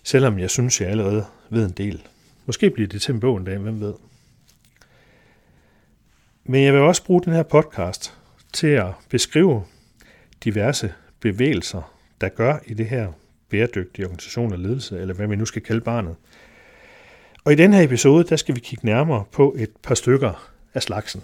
selvom 0.04 0.40
jeg 0.40 0.50
synes, 0.50 0.82
jeg 0.82 0.90
allerede 0.90 1.26
ved 1.50 1.66
en 1.66 1.72
del. 1.72 2.08
Måske 2.46 2.70
bliver 2.70 2.88
det 2.88 3.02
til 3.02 3.14
en 3.14 3.20
bog 3.20 3.38
en 3.38 3.46
dag, 3.46 3.58
hvem 3.58 3.82
ved. 3.82 3.94
Men 6.44 6.64
jeg 6.64 6.74
vil 6.74 6.82
også 6.82 7.06
bruge 7.06 7.22
den 7.22 7.34
her 7.34 7.44
podcast 7.44 8.14
til 8.54 8.68
at 8.68 8.92
beskrive 9.10 9.64
diverse 10.44 10.94
bevægelser, 11.20 11.94
der 12.22 12.30
gør 12.30 12.60
i 12.66 12.74
det 12.74 12.86
her 12.86 13.12
bæredygtige 13.50 14.06
organisation 14.06 14.54
og 14.54 14.60
ledelse, 14.60 15.00
eller 15.00 15.14
hvad 15.14 15.28
vi 15.28 15.36
nu 15.36 15.46
skal 15.46 15.62
kalde 15.62 15.82
barnet. 15.82 16.16
Og 17.48 17.54
i 17.54 17.56
den 17.56 17.74
her 17.74 17.82
episode, 17.82 18.24
der 18.24 18.36
skal 18.36 18.56
vi 18.56 18.60
kigge 18.60 18.86
nærmere 18.86 19.26
på 19.32 19.56
et 19.58 19.70
par 19.84 19.96
stykker 19.96 20.52
af 20.74 20.84
slagsen. 20.84 21.24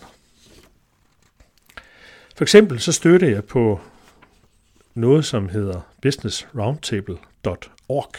For 2.35 2.43
eksempel 2.43 2.79
så 2.79 2.91
støtter 2.91 3.29
jeg 3.29 3.43
på 3.43 3.79
noget, 4.93 5.25
som 5.25 5.49
hedder 5.49 5.81
businessroundtable.org. 6.01 8.13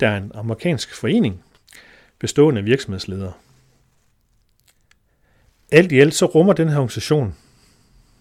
Der 0.00 0.08
er 0.08 0.16
en 0.16 0.32
amerikansk 0.34 0.94
forening 0.94 1.44
bestående 2.18 2.58
af 2.58 2.64
virksomhedsledere. 2.64 3.32
Alt 5.72 5.92
i 5.92 6.00
alt 6.00 6.14
så 6.14 6.26
rummer 6.26 6.52
den 6.52 6.68
her 6.68 6.76
organisation 6.76 7.36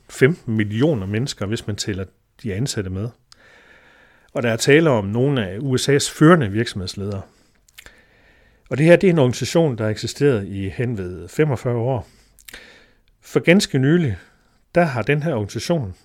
15 0.10 0.56
millioner 0.56 1.08
mennesker, 1.08 1.46
hvis 1.46 1.68
man 1.68 1.76
tæller 1.76 2.06
de 2.44 2.54
ansatte 2.54 2.90
med. 2.90 3.10
Og 4.34 4.44
der 4.44 4.52
er 4.52 4.58
tale 4.58 4.90
om 4.90 5.06
nogle 5.06 5.48
af 5.48 5.58
USA's 5.58 6.14
førende 6.14 6.52
virksomhedsledere. 6.52 7.22
Og 8.70 8.78
det 8.78 8.86
her 8.86 8.96
det 8.96 9.08
er 9.08 9.14
en 9.14 9.20
organisation, 9.20 9.78
der 9.78 9.84
har 9.84 9.92
eksisteret 9.92 10.48
i 10.48 10.70
henved 10.70 11.28
45 11.28 11.76
år. 11.76 12.08
For 13.22 13.40
ganske 13.40 13.80
nylig, 13.80 14.18
der 14.76 14.84
har 14.84 15.02
den 15.02 15.24
her 15.24 15.34
organisation 15.34 15.96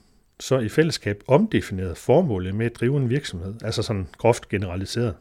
så 0.40 0.59
i 0.59 0.69
fællesskab 0.69 1.23
omdefineret 1.26 1.99
formålet 1.99 2.55
med 2.55 2.67
at 2.67 2.75
drive 2.75 2.97
en 2.97 3.11
virksomhed, 3.11 3.55
altså 3.64 3.83
sådan 3.83 4.09
groft 4.19 4.49
generaliseret. 4.49 5.17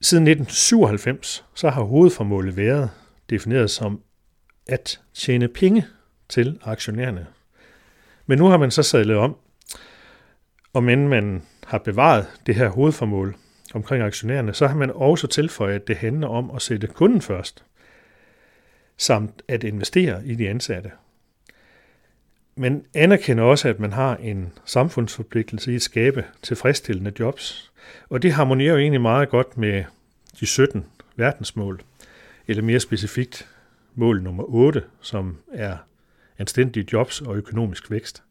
Siden 0.00 0.26
1997 0.26 1.44
så 1.54 1.70
har 1.70 1.82
hovedformålet 1.82 2.56
været 2.56 2.90
defineret 3.30 3.70
som 3.70 4.00
at 4.66 5.00
tjene 5.14 5.48
penge 5.48 5.86
til 6.28 6.58
aktionærerne. 6.64 7.26
Men 8.26 8.38
nu 8.38 8.46
har 8.46 8.56
man 8.56 8.70
så 8.70 8.82
sadlet 8.82 9.16
om, 9.16 9.36
og 10.72 10.82
men 10.82 11.08
man 11.08 11.42
har 11.66 11.78
bevaret 11.78 12.26
det 12.46 12.54
her 12.54 12.68
hovedformål 12.68 13.36
omkring 13.74 14.02
aktionærerne, 14.02 14.54
så 14.54 14.66
har 14.66 14.76
man 14.76 14.90
også 14.90 15.26
tilføjet, 15.26 15.74
at 15.74 15.88
det 15.88 15.96
handler 15.96 16.28
om 16.28 16.50
at 16.50 16.62
sætte 16.62 16.86
kunden 16.86 17.20
først, 17.22 17.64
samt 18.96 19.42
at 19.48 19.64
investere 19.64 20.26
i 20.26 20.34
de 20.34 20.48
ansatte. 20.48 20.90
Men 22.56 22.84
anerkender 22.94 23.44
også, 23.44 23.68
at 23.68 23.80
man 23.80 23.92
har 23.92 24.16
en 24.16 24.52
samfundsforpligtelse 24.64 25.72
i 25.72 25.74
at 25.74 25.82
skabe 25.82 26.24
tilfredsstillende 26.42 27.12
jobs, 27.20 27.72
og 28.08 28.22
det 28.22 28.32
harmonerer 28.32 28.72
jo 28.72 28.78
egentlig 28.78 29.00
meget 29.00 29.28
godt 29.28 29.56
med 29.56 29.84
de 30.40 30.46
17 30.46 30.86
verdensmål, 31.16 31.80
eller 32.46 32.62
mere 32.62 32.80
specifikt 32.80 33.48
mål 33.94 34.22
nummer 34.22 34.44
8, 34.48 34.82
som 35.00 35.38
er 35.52 35.76
anstændige 36.38 36.86
jobs 36.92 37.20
og 37.20 37.36
økonomisk 37.36 37.90
vækst. 37.90 38.22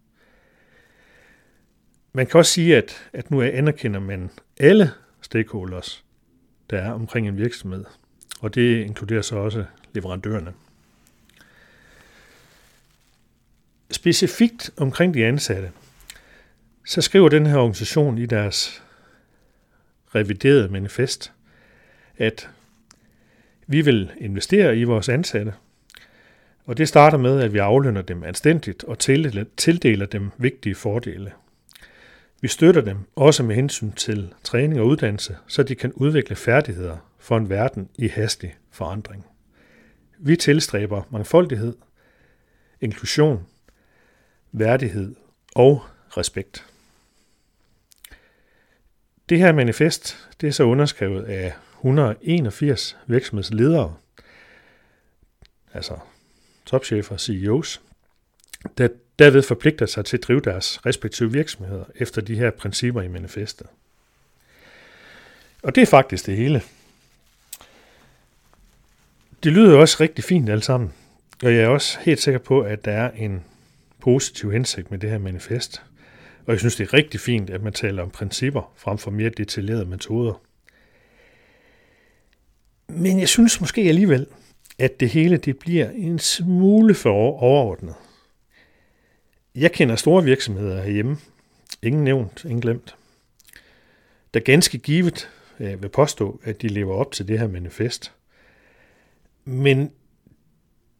Man 2.13 2.27
kan 2.27 2.37
også 2.37 2.51
sige, 2.51 2.77
at, 2.77 3.09
at 3.13 3.31
nu 3.31 3.41
anerkender 3.41 3.99
man 3.99 4.29
alle 4.59 4.91
stakeholders, 5.29 6.03
der 6.69 6.77
er 6.77 6.91
omkring 6.91 7.27
en 7.27 7.37
virksomhed, 7.37 7.85
og 8.39 8.55
det 8.55 8.81
inkluderer 8.85 9.21
så 9.21 9.35
også 9.35 9.65
leverandørerne. 9.93 10.53
Specifikt 13.91 14.71
omkring 14.77 15.13
de 15.13 15.25
ansatte, 15.25 15.71
så 16.85 17.01
skriver 17.01 17.29
den 17.29 17.45
her 17.45 17.57
organisation 17.57 18.17
i 18.17 18.25
deres 18.25 18.83
reviderede 20.15 20.69
manifest, 20.69 21.31
at 22.17 22.49
vi 23.67 23.81
vil 23.81 24.11
investere 24.17 24.77
i 24.77 24.83
vores 24.83 25.09
ansatte, 25.09 25.53
og 26.65 26.77
det 26.77 26.87
starter 26.87 27.17
med, 27.17 27.41
at 27.41 27.53
vi 27.53 27.57
aflønner 27.57 28.01
dem 28.01 28.23
anstændigt 28.23 28.83
og 28.83 28.99
tildeler 29.57 30.05
dem 30.05 30.31
vigtige 30.37 30.75
fordele. 30.75 31.31
Vi 32.41 32.47
støtter 32.47 32.81
dem 32.81 32.97
også 33.15 33.43
med 33.43 33.55
hensyn 33.55 33.91
til 33.91 34.33
træning 34.43 34.79
og 34.79 34.87
uddannelse, 34.87 35.37
så 35.47 35.63
de 35.63 35.75
kan 35.75 35.93
udvikle 35.93 36.35
færdigheder 36.35 36.97
for 37.17 37.37
en 37.37 37.49
verden 37.49 37.89
i 37.97 38.07
hastig 38.07 38.57
forandring. 38.71 39.25
Vi 40.17 40.35
tilstræber 40.35 41.03
mangfoldighed, 41.11 41.75
inklusion, 42.81 43.45
værdighed 44.51 45.15
og 45.55 45.83
respekt. 46.17 46.65
Det 49.29 49.39
her 49.39 49.51
manifest 49.51 50.29
det 50.41 50.47
er 50.47 50.51
så 50.51 50.63
underskrevet 50.63 51.23
af 51.23 51.53
181 51.75 52.97
virksomhedsledere, 53.07 53.95
altså 55.73 55.97
topchefer 56.65 57.13
og 57.13 57.19
CEOs, 57.19 57.81
der 58.77 58.87
derved 59.19 59.41
forpligter 59.41 59.85
sig 59.85 60.05
til 60.05 60.17
at 60.17 60.23
drive 60.23 60.39
deres 60.39 60.85
respektive 60.85 61.31
virksomheder 61.31 61.83
efter 61.95 62.21
de 62.21 62.35
her 62.35 62.51
principper 62.51 63.01
i 63.01 63.07
manifestet. 63.07 63.67
Og 65.63 65.75
det 65.75 65.81
er 65.81 65.85
faktisk 65.85 66.25
det 66.25 66.37
hele. 66.37 66.61
Det 69.43 69.51
lyder 69.51 69.71
jo 69.71 69.81
også 69.81 69.97
rigtig 69.99 70.23
fint 70.23 70.49
alt 70.49 70.65
sammen, 70.65 70.93
og 71.43 71.53
jeg 71.53 71.63
er 71.63 71.67
også 71.67 71.97
helt 72.01 72.21
sikker 72.21 72.39
på, 72.39 72.61
at 72.61 72.85
der 72.85 72.91
er 72.91 73.11
en 73.11 73.43
positiv 73.99 74.51
hensigt 74.51 74.91
med 74.91 74.99
det 74.99 75.09
her 75.09 75.17
manifest. 75.17 75.83
Og 76.45 76.51
jeg 76.51 76.59
synes, 76.59 76.75
det 76.75 76.87
er 76.87 76.93
rigtig 76.93 77.19
fint, 77.19 77.49
at 77.49 77.63
man 77.63 77.73
taler 77.73 78.03
om 78.03 78.09
principper 78.09 78.73
frem 78.75 78.97
for 78.97 79.11
mere 79.11 79.29
detaljerede 79.29 79.85
metoder. 79.85 80.41
Men 82.87 83.19
jeg 83.19 83.29
synes 83.29 83.61
måske 83.61 83.81
alligevel, 83.81 84.27
at 84.79 84.99
det 84.99 85.09
hele 85.09 85.37
det 85.37 85.59
bliver 85.59 85.89
en 85.89 86.19
smule 86.19 86.95
for 86.95 87.09
overordnet. 87.09 87.95
Jeg 89.55 89.71
kender 89.71 89.95
store 89.95 90.23
virksomheder 90.23 90.81
herhjemme. 90.81 91.17
Ingen 91.81 92.03
nævnt, 92.03 92.43
ingen 92.43 92.61
glemt. 92.61 92.95
Der 94.33 94.39
ganske 94.39 94.77
givet 94.77 95.29
jeg 95.59 95.81
vil 95.81 95.89
påstå, 95.89 96.41
at 96.43 96.61
de 96.61 96.67
lever 96.67 96.95
op 96.95 97.11
til 97.11 97.27
det 97.27 97.39
her 97.39 97.47
manifest. 97.47 98.13
Men 99.45 99.91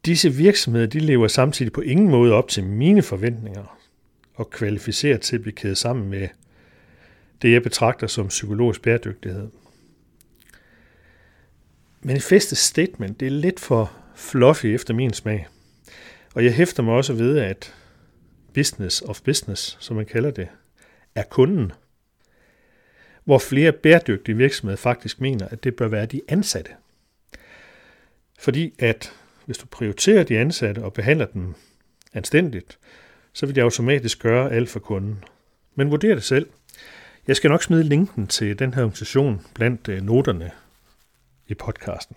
disse 0.06 0.34
virksomheder 0.34 0.88
de 0.88 1.00
lever 1.00 1.28
samtidig 1.28 1.74
på 1.74 1.82
ingen 1.82 2.10
måde 2.10 2.34
op 2.34 2.48
til 2.48 2.64
mine 2.64 3.02
forventninger 3.02 3.80
og 4.36 4.50
kvalificerer 4.50 5.18
til 5.18 5.36
at 5.36 5.42
blive 5.42 5.56
kædet 5.56 5.78
sammen 5.78 6.10
med 6.10 6.28
det, 7.42 7.52
jeg 7.52 7.64
betragter 7.64 8.08
som 8.08 8.28
psykologisk 8.28 8.82
bæredygtighed. 8.82 9.50
manifestet 12.02 12.58
statement, 12.58 13.20
det 13.20 13.26
er 13.26 13.32
lidt 13.32 13.60
for 13.60 13.92
fluffy 14.16 14.66
efter 14.66 14.94
min 14.94 15.14
smag. 15.14 15.48
Og 16.34 16.44
jeg 16.44 16.54
hæfter 16.54 16.84
mig 16.84 16.94
også 16.94 17.14
ved, 17.14 17.38
at 17.38 17.76
business 18.60 19.02
of 19.02 19.22
business, 19.22 19.78
som 19.80 19.96
man 19.96 20.06
kalder 20.06 20.32
det, 20.32 20.48
er 21.16 21.24
kunden. 21.24 21.72
Hvor 23.24 23.38
flere 23.38 23.72
bæredygtige 23.72 24.38
virksomheder 24.38 24.78
faktisk 24.78 25.22
mener, 25.22 25.48
at 25.48 25.64
det 25.64 25.76
bør 25.76 25.88
være 25.88 26.06
de 26.06 26.22
ansatte. 26.28 26.72
Fordi 28.40 28.74
at 28.80 29.14
hvis 29.46 29.58
du 29.58 29.66
prioriterer 29.66 30.24
de 30.24 30.40
ansatte 30.40 30.80
og 30.84 30.94
behandler 30.94 31.26
dem 31.26 31.54
anstændigt, 32.14 32.80
så 33.34 33.46
vil 33.46 33.56
det 33.56 33.62
automatisk 33.62 34.22
gøre 34.22 34.52
alt 34.52 34.70
for 34.70 34.80
kunden. 34.80 35.24
Men 35.76 35.92
vurder 35.92 36.16
det 36.16 36.24
selv. 36.24 36.50
Jeg 37.28 37.36
skal 37.36 37.50
nok 37.50 37.64
smide 37.64 37.84
linken 37.84 38.28
til 38.28 38.60
den 38.60 38.74
her 38.74 38.82
organisation 38.82 39.46
blandt 39.54 39.88
øh, 39.88 40.02
noterne 40.02 40.52
i 41.48 41.54
podcasten. 41.54 42.16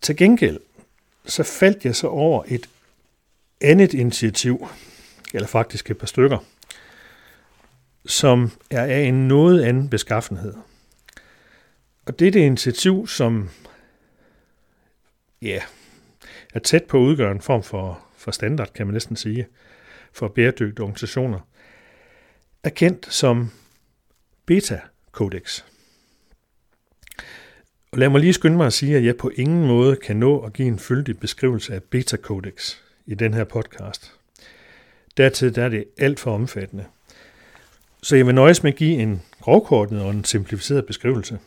Til 0.00 0.16
gengæld, 0.16 0.60
så 1.28 1.42
faldt 1.42 1.84
jeg 1.84 1.96
så 1.96 2.06
over 2.06 2.44
et 2.46 2.68
andet 3.60 3.94
initiativ, 3.94 4.68
eller 5.34 5.48
faktisk 5.48 5.90
et 5.90 5.98
par 5.98 6.06
stykker, 6.06 6.38
som 8.06 8.50
er 8.70 8.84
af 8.84 9.00
en 9.00 9.28
noget 9.28 9.62
anden 9.62 9.88
beskaffenhed. 9.90 10.54
Og 12.06 12.18
det 12.18 12.28
er 12.28 12.32
det 12.32 12.40
initiativ, 12.40 13.06
som 13.06 13.50
ja, 15.42 15.62
er 16.54 16.58
tæt 16.58 16.84
på 16.84 16.98
at 16.98 17.02
udgøre 17.02 17.32
en 17.32 17.40
form 17.40 17.62
for, 17.62 18.00
for 18.16 18.30
standard, 18.30 18.72
kan 18.72 18.86
man 18.86 18.92
næsten 18.92 19.16
sige, 19.16 19.46
for 20.12 20.28
bæredygtige 20.28 20.82
organisationer, 20.82 21.40
er 22.62 22.70
kendt 22.70 23.14
som 23.14 23.50
Beta 24.46 24.80
Codex. 25.12 25.62
Og 27.92 27.98
lad 27.98 28.08
mig 28.08 28.20
lige 28.20 28.32
skynde 28.32 28.56
mig 28.56 28.66
at 28.66 28.72
sige, 28.72 28.96
at 28.96 29.04
jeg 29.04 29.16
på 29.16 29.30
ingen 29.34 29.66
måde 29.66 29.96
kan 29.96 30.16
nå 30.16 30.40
at 30.40 30.52
give 30.52 30.68
en 30.68 30.78
fyldig 30.78 31.18
beskrivelse 31.18 31.74
af 31.74 31.82
Beta 31.82 32.16
Codex 32.16 32.76
i 33.06 33.14
den 33.14 33.34
her 33.34 33.44
podcast. 33.44 34.12
Dertil 35.16 35.54
der 35.54 35.64
er 35.64 35.68
det 35.68 35.84
alt 35.98 36.20
for 36.20 36.34
omfattende. 36.34 36.84
Så 38.02 38.16
jeg 38.16 38.26
vil 38.26 38.34
nøjes 38.34 38.62
med 38.62 38.72
at 38.72 38.78
give 38.78 39.02
en 39.02 39.22
grovkortet 39.40 40.02
og 40.02 40.10
en 40.10 40.24
simplificeret 40.24 40.86
beskrivelse. 40.86 41.38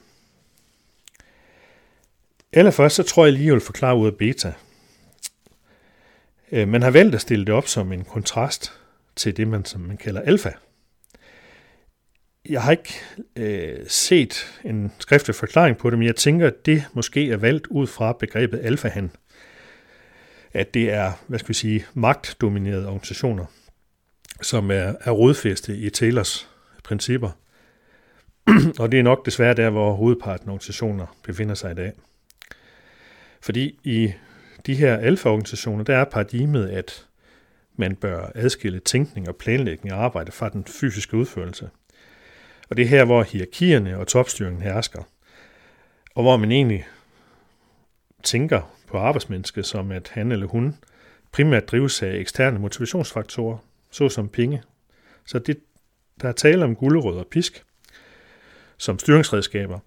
Allerførst 2.53 2.95
så 2.95 3.03
tror 3.03 3.25
jeg 3.25 3.33
lige, 3.33 3.45
jeg 3.45 3.53
vil 3.53 3.61
forklare 3.61 3.97
ud 3.97 4.07
af 4.07 4.15
beta. 4.15 4.53
Øh, 6.51 6.67
man 6.67 6.81
har 6.81 6.91
valgt 6.91 7.15
at 7.15 7.21
stille 7.21 7.45
det 7.45 7.53
op 7.53 7.67
som 7.67 7.91
en 7.91 8.03
kontrast 8.03 8.71
til 9.15 9.37
det, 9.37 9.47
man, 9.47 9.65
som 9.65 9.81
man 9.81 9.97
kalder 9.97 10.21
alfa. 10.21 10.51
Jeg 12.51 12.61
har 12.61 12.71
ikke 12.71 12.93
øh, 13.35 13.85
set 13.87 14.59
en 14.63 14.91
skriftlig 14.99 15.35
forklaring 15.35 15.77
på 15.77 15.89
det, 15.89 15.99
men 15.99 16.07
jeg 16.07 16.15
tænker, 16.15 16.47
at 16.47 16.65
det 16.65 16.83
måske 16.93 17.31
er 17.31 17.37
valgt 17.37 17.67
ud 17.67 17.87
fra 17.87 18.13
begrebet 18.13 18.59
alfahan. 18.63 19.11
At 20.53 20.73
det 20.73 20.93
er, 20.93 21.11
hvad 21.27 21.39
skal 21.39 21.49
vi 21.49 21.53
sige, 21.53 21.85
magtdominerede 21.93 22.87
organisationer, 22.87 23.45
som 24.41 24.71
er, 24.71 24.93
er 25.01 25.11
rodfæstet 25.11 25.75
i 25.75 25.89
Taylors 25.89 26.49
principper. 26.83 27.29
Og 28.79 28.91
det 28.91 28.99
er 28.99 29.03
nok 29.03 29.25
desværre 29.25 29.53
der, 29.53 29.69
hvor 29.69 29.93
hovedparten 29.93 30.49
af 30.49 30.53
organisationer 30.53 31.17
befinder 31.23 31.55
sig 31.55 31.71
i 31.71 31.75
dag. 31.75 31.91
Fordi 33.41 33.79
i 33.83 34.13
de 34.65 34.75
her 34.75 34.97
alfa-organisationer, 34.97 35.83
der 35.83 35.97
er 35.97 36.05
paradigmet, 36.05 36.67
at 36.67 37.07
man 37.75 37.95
bør 37.95 38.31
adskille 38.35 38.79
tænkning 38.79 39.27
og 39.27 39.35
planlægning 39.35 39.95
af 39.95 39.97
arbejde 39.97 40.31
fra 40.31 40.49
den 40.49 40.65
fysiske 40.65 41.17
udførelse. 41.17 41.69
Og 42.71 42.77
det 42.77 42.83
er 42.83 42.87
her, 42.89 43.05
hvor 43.05 43.23
hierarkierne 43.23 43.97
og 43.97 44.07
topstyringen 44.07 44.61
hersker. 44.61 45.03
Og 46.15 46.23
hvor 46.23 46.37
man 46.37 46.51
egentlig 46.51 46.87
tænker 48.23 48.75
på 48.87 48.97
arbejdsmennesket 48.97 49.65
som, 49.65 49.91
at 49.91 50.11
han 50.13 50.31
eller 50.31 50.47
hun 50.47 50.77
primært 51.31 51.67
drives 51.71 52.01
af 52.03 52.15
eksterne 52.15 52.59
motivationsfaktorer, 52.59 53.57
såsom 53.91 54.29
penge. 54.29 54.63
Så 55.25 55.39
det, 55.39 55.59
der 56.21 56.27
er 56.27 56.31
tale 56.31 56.63
om 56.63 56.75
gulerød 56.75 57.17
og 57.17 57.27
pisk 57.27 57.63
som 58.77 58.99
styringsredskaber. 58.99 59.79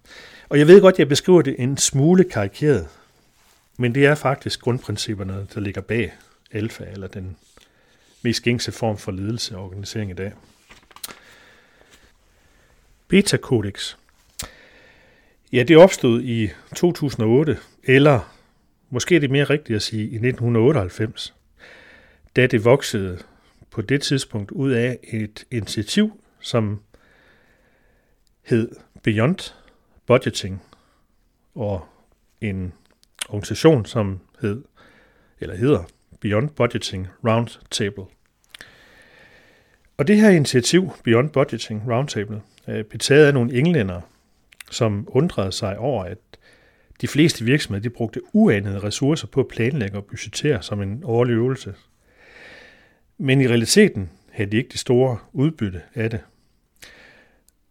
Og 0.49 0.59
jeg 0.59 0.67
ved 0.67 0.81
godt, 0.81 0.99
jeg 0.99 1.09
beskriver 1.09 1.41
det 1.41 1.55
en 1.59 1.77
smule 1.77 2.23
karikeret, 2.23 2.87
men 3.77 3.95
det 3.95 4.05
er 4.05 4.15
faktisk 4.15 4.61
grundprincipperne, 4.61 5.47
der 5.53 5.61
ligger 5.61 5.81
bag 5.81 6.13
alfa, 6.51 6.83
eller 6.83 7.07
den 7.07 7.37
mest 8.21 8.43
gængse 8.43 8.71
form 8.71 8.97
for 8.97 9.11
ledelse 9.11 9.57
og 9.57 9.63
organisering 9.63 10.11
i 10.11 10.13
dag. 10.13 10.31
Beta 13.07 13.37
Codex. 13.37 13.95
Ja, 15.53 15.63
det 15.63 15.77
opstod 15.77 16.21
i 16.21 16.49
2008, 16.75 17.57
eller 17.83 18.35
måske 18.89 19.15
er 19.15 19.19
det 19.19 19.31
mere 19.31 19.43
rigtigt 19.43 19.75
at 19.75 19.81
sige 19.81 20.01
i 20.01 20.15
1998, 20.15 21.33
da 22.35 22.47
det 22.47 22.65
voksede 22.65 23.19
på 23.71 23.81
det 23.81 24.01
tidspunkt 24.01 24.51
ud 24.51 24.71
af 24.71 24.99
et 25.03 25.45
initiativ, 25.51 26.21
som 26.39 26.81
hed 28.43 28.71
Beyond 29.03 29.53
Budgeting, 30.05 30.63
og 31.55 31.85
en 32.41 32.73
organisation, 33.29 33.85
som 33.85 34.19
hed, 34.41 34.63
eller 35.39 35.55
hedder 35.55 35.83
Beyond 36.19 36.49
Budgeting 36.49 37.07
Roundtable. 37.27 38.05
Og 39.97 40.07
det 40.07 40.17
her 40.17 40.29
initiativ, 40.29 40.91
Beyond 41.03 41.29
Budgeting 41.29 41.91
Roundtable, 41.91 42.41
øh, 42.67 42.83
betaget 42.83 43.27
af 43.27 43.33
nogle 43.33 43.53
englænder, 43.53 44.01
som 44.71 45.07
undrede 45.11 45.51
sig 45.51 45.77
over, 45.77 46.03
at 46.03 46.17
de 47.01 47.07
fleste 47.07 47.45
virksomheder 47.45 47.81
de 47.81 47.89
brugte 47.89 48.21
uanede 48.33 48.79
ressourcer 48.79 49.27
på 49.27 49.39
at 49.39 49.47
planlægge 49.47 49.97
og 49.97 50.05
budgettere 50.05 50.61
som 50.61 50.81
en 50.81 51.01
årlig 51.03 51.33
øvelse. 51.33 51.73
Men 53.17 53.41
i 53.41 53.47
realiteten 53.47 54.09
havde 54.31 54.51
de 54.51 54.57
ikke 54.57 54.69
det 54.69 54.79
store 54.79 55.17
udbytte 55.33 55.81
af 55.95 56.09
det. 56.09 56.19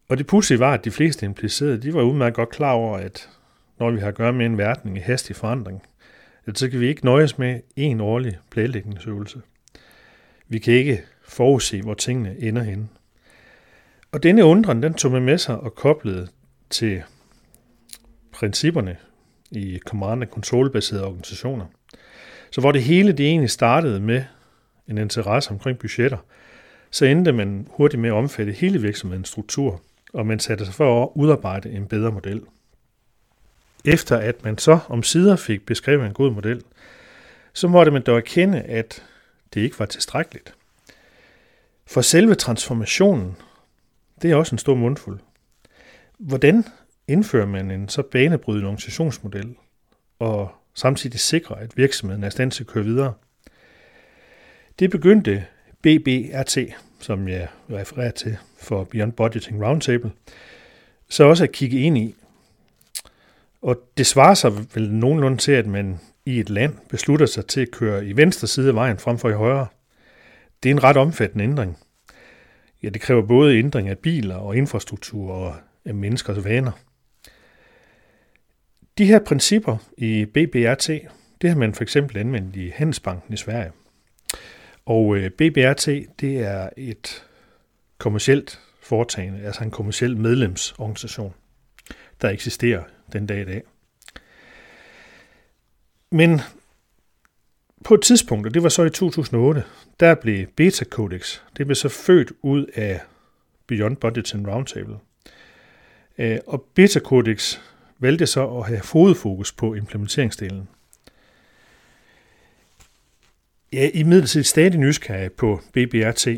Og 0.09 0.18
det 0.18 0.26
pudsige 0.26 0.59
var, 0.59 0.74
at 0.74 0.85
de 0.85 0.90
fleste 0.90 1.26
implicerede, 1.26 1.83
de 1.83 1.94
var 1.94 2.02
udmærket 2.02 2.37
godt 2.37 2.48
klar 2.48 2.72
over, 2.72 2.98
at 2.98 3.28
når 3.78 3.90
vi 3.90 4.00
har 4.00 4.09
at 4.09 4.14
gøre 4.14 4.33
med 4.33 4.46
en 4.46 4.59
verden 4.59 4.96
i 4.96 5.00
hastig 5.00 5.37
forandring, 5.37 5.83
så 6.54 6.70
kan 6.70 6.80
vi 6.80 6.88
ikke 6.88 7.04
nøjes 7.04 7.38
med 7.38 7.61
en 7.76 8.00
årlig 8.00 8.38
planlægningsøvelse. 8.50 9.40
Vi 10.48 10.59
kan 10.59 10.74
ikke 10.74 11.02
forudse, 11.22 11.83
hvor 11.83 11.94
tingene 11.94 12.37
ender 12.38 12.62
henne. 12.62 12.88
Og 14.14 14.22
denne 14.22 14.44
undren, 14.44 14.83
den 14.83 14.94
tog 14.94 15.12
man 15.12 15.22
med 15.22 15.38
sig 15.38 15.57
og 15.61 15.74
koblede 15.74 16.29
til 16.70 17.03
principperne 18.33 18.96
i 19.50 19.79
command 19.87 20.22
and 20.22 20.31
control 20.31 20.70
baserede 20.70 21.07
organisationer. 21.07 21.66
Så 22.50 22.61
hvor 22.61 22.72
det 22.72 22.83
hele 22.83 23.12
det 23.12 23.27
egentlig 23.27 23.50
startede 23.50 24.00
med 24.00 24.24
en 24.88 24.98
interesse 24.98 25.50
omkring 25.50 25.79
budgetter, 25.79 26.18
så 26.90 27.05
endte 27.05 27.33
man 27.33 27.68
hurtigt 27.70 28.00
med 28.00 28.11
at 28.11 28.14
omfatte 28.14 28.53
hele 28.53 28.81
virksomhedens 28.81 29.29
struktur, 29.29 29.83
og 30.12 30.27
man 30.27 30.38
satte 30.38 30.64
sig 30.64 30.74
for 30.74 31.03
at 31.03 31.09
udarbejde 31.14 31.70
en 31.70 31.87
bedre 31.87 32.12
model. 32.12 32.42
Efter 33.85 34.16
at 34.16 34.44
man 34.44 34.59
så 34.59 34.79
om 34.88 35.03
sider 35.03 35.37
fik 35.37 35.66
beskrevet 35.66 36.07
en 36.07 36.12
god 36.14 36.31
model, 36.31 36.62
så 37.53 37.68
måtte 37.68 37.92
man 37.92 38.03
dog 38.03 38.16
erkende, 38.16 38.61
at 38.61 39.03
det 39.55 39.61
ikke 39.61 39.79
var 39.79 39.87
tilstrækkeligt. 39.87 40.55
For 41.87 42.00
selve 42.00 42.35
transformationen, 42.35 43.37
det 44.24 44.32
er 44.32 44.37
også 44.37 44.54
en 44.54 44.58
stor 44.58 44.74
mundfuld. 44.74 45.20
Hvordan 46.18 46.64
indfører 47.08 47.46
man 47.46 47.70
en 47.70 47.88
så 47.88 48.02
banebrydende 48.02 48.66
organisationsmodel, 48.66 49.54
og 50.18 50.50
samtidig 50.74 51.20
sikrer, 51.20 51.56
at 51.56 51.76
virksomheden 51.76 52.24
er 52.24 52.28
i 52.28 52.30
stand 52.30 52.50
til 52.50 52.62
at 52.62 52.66
køre 52.66 52.84
videre? 52.84 53.14
Det 54.78 54.90
begyndte 54.90 55.44
BBRT, 55.82 56.58
som 57.00 57.28
jeg 57.28 57.48
refererer 57.70 58.10
til 58.10 58.37
for 58.58 58.84
Beyond 58.84 59.12
Budgeting 59.12 59.64
Roundtable, 59.66 60.12
så 61.08 61.24
også 61.24 61.44
at 61.44 61.52
kigge 61.52 61.80
ind 61.80 61.98
i, 61.98 62.14
og 63.62 63.82
det 63.96 64.06
svarer 64.06 64.34
sig 64.34 64.52
vel 64.74 64.92
nogenlunde 64.92 65.38
til, 65.38 65.52
at 65.52 65.66
man 65.66 66.00
i 66.26 66.40
et 66.40 66.50
land 66.50 66.74
beslutter 66.88 67.26
sig 67.26 67.46
til 67.46 67.60
at 67.60 67.70
køre 67.70 68.06
i 68.06 68.16
venstre 68.16 68.46
side 68.46 68.68
af 68.68 68.74
vejen 68.74 68.98
frem 68.98 69.18
for 69.18 69.28
i 69.28 69.32
højre. 69.32 69.66
Det 70.62 70.70
er 70.70 70.74
en 70.74 70.84
ret 70.84 70.96
omfattende 70.96 71.44
ændring. 71.44 71.78
Ja, 72.85 72.88
det 72.88 73.01
kræver 73.01 73.27
både 73.27 73.59
ændring 73.59 73.88
af 73.88 73.99
biler 73.99 74.37
og 74.37 74.57
infrastruktur 74.57 75.33
og 75.33 75.57
af 75.85 75.94
menneskers 75.94 76.44
vaner. 76.44 76.73
De 78.99 79.05
her 79.05 79.18
principper 79.18 79.77
i 79.99 80.25
BBRT, 80.25 80.88
det 81.42 81.51
har 81.51 81.57
man 81.57 81.75
for 81.75 81.83
eksempel 81.83 82.18
anvendt 82.18 82.57
i 82.57 82.68
Handelsbanken 82.75 83.35
i 83.35 83.37
Sverige. 83.37 83.73
Og 84.87 85.16
øh, 85.16 85.31
BBRT, 85.31 85.87
det 86.20 86.38
er 86.38 86.68
et 86.77 87.25
kommercielt 87.99 88.61
foretagende, 88.81 89.42
altså 89.42 89.64
en 89.64 89.70
kommersiel 89.70 90.16
medlemsorganisation, 90.16 91.35
der 92.23 92.29
eksisterer 92.29 92.83
den 93.12 93.27
dag 93.27 93.40
i 93.40 93.44
dag. 93.44 93.62
Men 96.11 96.40
på 97.85 97.94
et 97.94 98.03
tidspunkt, 98.03 98.47
og 98.47 98.55
det 98.55 98.62
var 98.62 98.68
så 98.68 98.85
i 98.85 98.90
2008, 98.90 99.62
der 100.01 100.14
blev 100.14 100.47
Beta 100.47 100.85
Codex, 100.85 101.40
det 101.57 101.66
blev 101.66 101.75
så 101.75 101.88
født 101.88 102.33
ud 102.42 102.66
af 102.75 103.01
Beyond 103.66 103.97
Budgets 103.97 104.35
and 104.35 104.47
Roundtable. 104.47 104.97
Øh, 106.18 106.38
og 106.47 106.64
Beta 106.75 107.01
Codex 107.01 107.59
valgte 107.99 108.27
så 108.27 108.49
at 108.49 108.66
have 108.66 108.81
hovedfokus 108.92 109.53
på 109.53 109.75
implementeringsdelen. 109.75 110.68
Jeg 113.73 113.85
er 113.85 113.90
imidlertid 113.94 114.42
stadig 114.42 114.79
nysgerrig 114.79 115.33
på 115.33 115.61
BBRT, 115.73 116.29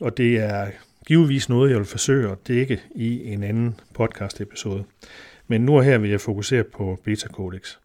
og 0.00 0.16
det 0.16 0.36
er 0.36 0.70
givetvis 1.06 1.48
noget, 1.48 1.70
jeg 1.70 1.78
vil 1.78 1.86
forsøge 1.86 2.30
at 2.30 2.48
dække 2.48 2.82
i 2.94 3.32
en 3.32 3.42
anden 3.42 3.80
podcast-episode. 3.94 4.84
Men 5.48 5.60
nu 5.60 5.76
og 5.76 5.84
her 5.84 5.98
vil 5.98 6.10
jeg 6.10 6.20
fokusere 6.20 6.64
på 6.64 6.98
Beta 7.04 7.28
Codex. 7.28 7.76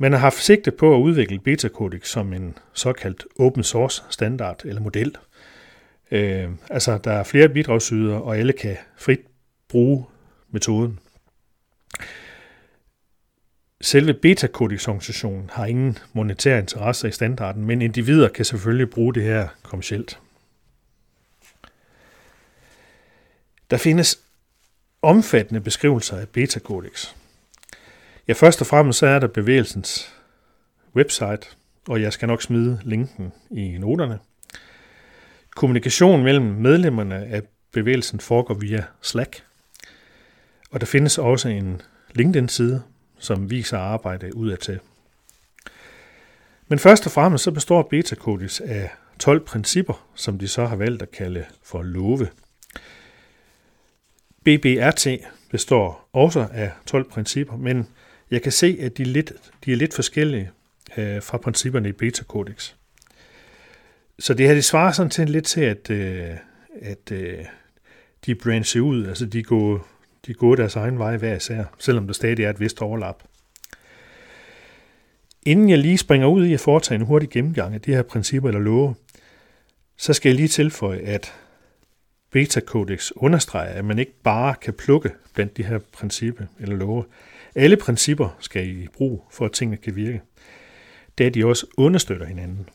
Man 0.00 0.12
har 0.12 0.18
haft 0.18 0.42
sigte 0.42 0.70
på 0.70 0.94
at 0.94 1.00
udvikle 1.00 1.38
Betacodex 1.38 2.08
som 2.08 2.32
en 2.32 2.58
såkaldt 2.72 3.26
open 3.38 3.62
source 3.62 4.02
standard 4.10 4.64
eller 4.64 4.80
model. 4.80 5.16
Øh, 6.10 6.50
altså, 6.70 6.98
der 6.98 7.12
er 7.12 7.24
flere 7.24 7.48
bidragsydere, 7.48 8.22
og 8.22 8.38
alle 8.38 8.52
kan 8.52 8.76
frit 8.96 9.20
bruge 9.68 10.06
metoden. 10.50 10.98
Selve 13.80 14.14
Betacodex-organisationen 14.14 15.50
har 15.52 15.66
ingen 15.66 15.98
monetære 16.12 16.58
interesse 16.58 17.08
i 17.08 17.12
standarden, 17.12 17.64
men 17.64 17.82
individer 17.82 18.28
kan 18.28 18.44
selvfølgelig 18.44 18.90
bruge 18.90 19.14
det 19.14 19.22
her 19.22 19.48
kommercielt. 19.62 20.20
Der 23.70 23.76
findes 23.76 24.20
omfattende 25.02 25.60
beskrivelser 25.60 26.16
af 26.16 26.28
Betacodex. 26.28 27.17
Ja, 28.28 28.32
først 28.32 28.60
og 28.60 28.66
fremmest 28.66 28.98
så 28.98 29.06
er 29.06 29.18
der 29.18 29.26
bevægelsens 29.26 30.14
website, 30.96 31.46
og 31.88 32.02
jeg 32.02 32.12
skal 32.12 32.28
nok 32.28 32.42
smide 32.42 32.80
linken 32.82 33.32
i 33.50 33.78
noterne. 33.78 34.18
Kommunikation 35.56 36.22
mellem 36.22 36.44
medlemmerne 36.44 37.14
af 37.14 37.42
bevægelsen 37.72 38.20
foregår 38.20 38.54
via 38.54 38.84
Slack. 39.02 39.44
Og 40.70 40.80
der 40.80 40.86
findes 40.86 41.18
også 41.18 41.48
en 41.48 41.82
LinkedIn-side, 42.14 42.82
som 43.18 43.50
viser 43.50 43.78
arbejde 43.78 44.36
udadtil. 44.36 44.80
Men 46.68 46.78
først 46.78 47.06
og 47.06 47.12
fremmest 47.12 47.44
så 47.44 47.50
består 47.50 47.82
beta 47.82 48.16
af 48.64 48.90
12 49.18 49.40
principper, 49.40 50.06
som 50.14 50.38
de 50.38 50.48
så 50.48 50.66
har 50.66 50.76
valgt 50.76 51.02
at 51.02 51.10
kalde 51.10 51.44
for 51.62 51.82
love. 51.82 52.28
BBRT 54.44 55.06
består 55.50 56.08
også 56.12 56.48
af 56.52 56.72
12 56.86 57.10
principper, 57.10 57.56
men 57.56 57.88
jeg 58.30 58.42
kan 58.42 58.52
se, 58.52 58.78
at 58.80 58.96
de 58.96 59.02
er 59.02 59.06
lidt, 59.06 59.32
de 59.64 59.72
er 59.72 59.76
lidt 59.76 59.94
forskellige 59.94 60.50
øh, 60.96 61.22
fra 61.22 61.38
principperne 61.38 61.88
i 61.88 61.92
beta 61.92 62.22
-kodex. 62.32 62.74
Så 64.18 64.34
det 64.34 64.46
her, 64.46 64.54
det 64.54 64.64
svarer 64.64 64.92
sådan 64.92 65.10
til 65.10 65.30
lidt 65.30 65.44
til, 65.44 65.60
at, 65.60 65.90
øh, 65.90 66.30
at 66.82 67.12
øh, 67.12 67.44
de 68.26 68.34
brancher 68.34 68.80
ud, 68.80 69.06
altså 69.06 69.26
de 69.26 69.42
går, 69.42 69.88
de 70.26 70.34
går 70.34 70.56
deres 70.56 70.76
egen 70.76 70.98
vej 70.98 71.16
hver 71.16 71.36
især, 71.36 71.64
selvom 71.78 72.06
der 72.06 72.12
stadig 72.12 72.44
er 72.44 72.50
et 72.50 72.60
vist 72.60 72.82
overlap. 72.82 73.22
Inden 75.42 75.70
jeg 75.70 75.78
lige 75.78 75.98
springer 75.98 76.26
ud 76.26 76.46
i 76.46 76.54
at 76.54 76.60
foretage 76.60 77.00
en 77.00 77.06
hurtig 77.06 77.30
gennemgang 77.30 77.74
af 77.74 77.80
de 77.80 77.94
her 77.94 78.02
principper 78.02 78.48
eller 78.48 78.60
love, 78.60 78.94
så 79.96 80.12
skal 80.12 80.28
jeg 80.28 80.36
lige 80.36 80.48
tilføje, 80.48 80.98
at 80.98 81.34
Beta 82.30 82.60
Codex 82.60 83.10
understreger, 83.16 83.72
at 83.72 83.84
man 83.84 83.98
ikke 83.98 84.22
bare 84.22 84.54
kan 84.62 84.74
plukke 84.74 85.10
blandt 85.34 85.56
de 85.56 85.62
her 85.62 85.78
principper 85.78 86.44
eller 86.60 86.76
love. 86.76 87.04
Alle 87.58 87.76
principper 87.76 88.36
skal 88.40 88.68
i 88.68 88.88
brug, 88.88 89.24
for 89.30 89.44
at 89.44 89.52
tingene 89.52 89.76
kan 89.76 89.96
virke, 89.96 90.22
da 91.18 91.28
de 91.28 91.46
også 91.46 91.66
understøtter 91.76 92.26
hinanden. 92.26 92.68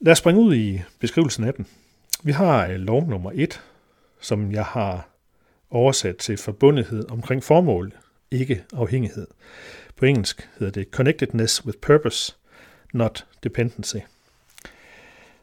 Lad 0.00 0.12
os 0.12 0.18
springe 0.18 0.40
ud 0.40 0.54
i 0.54 0.80
beskrivelsen 0.98 1.44
af 1.44 1.54
den. 1.54 1.66
Vi 2.22 2.32
har 2.32 2.66
øh, 2.66 2.74
lov 2.74 3.08
nummer 3.08 3.30
1, 3.34 3.60
som 4.20 4.52
jeg 4.52 4.64
har 4.64 5.08
oversat 5.70 6.16
til 6.16 6.36
forbundethed 6.36 7.10
omkring 7.10 7.44
formål, 7.44 7.92
ikke 8.30 8.64
afhængighed. 8.72 9.26
På 9.96 10.04
engelsk 10.04 10.48
hedder 10.58 10.72
det 10.72 10.88
Connectedness 10.90 11.66
with 11.66 11.78
Purpose, 11.78 12.34
not 12.92 13.26
Dependency. 13.42 13.96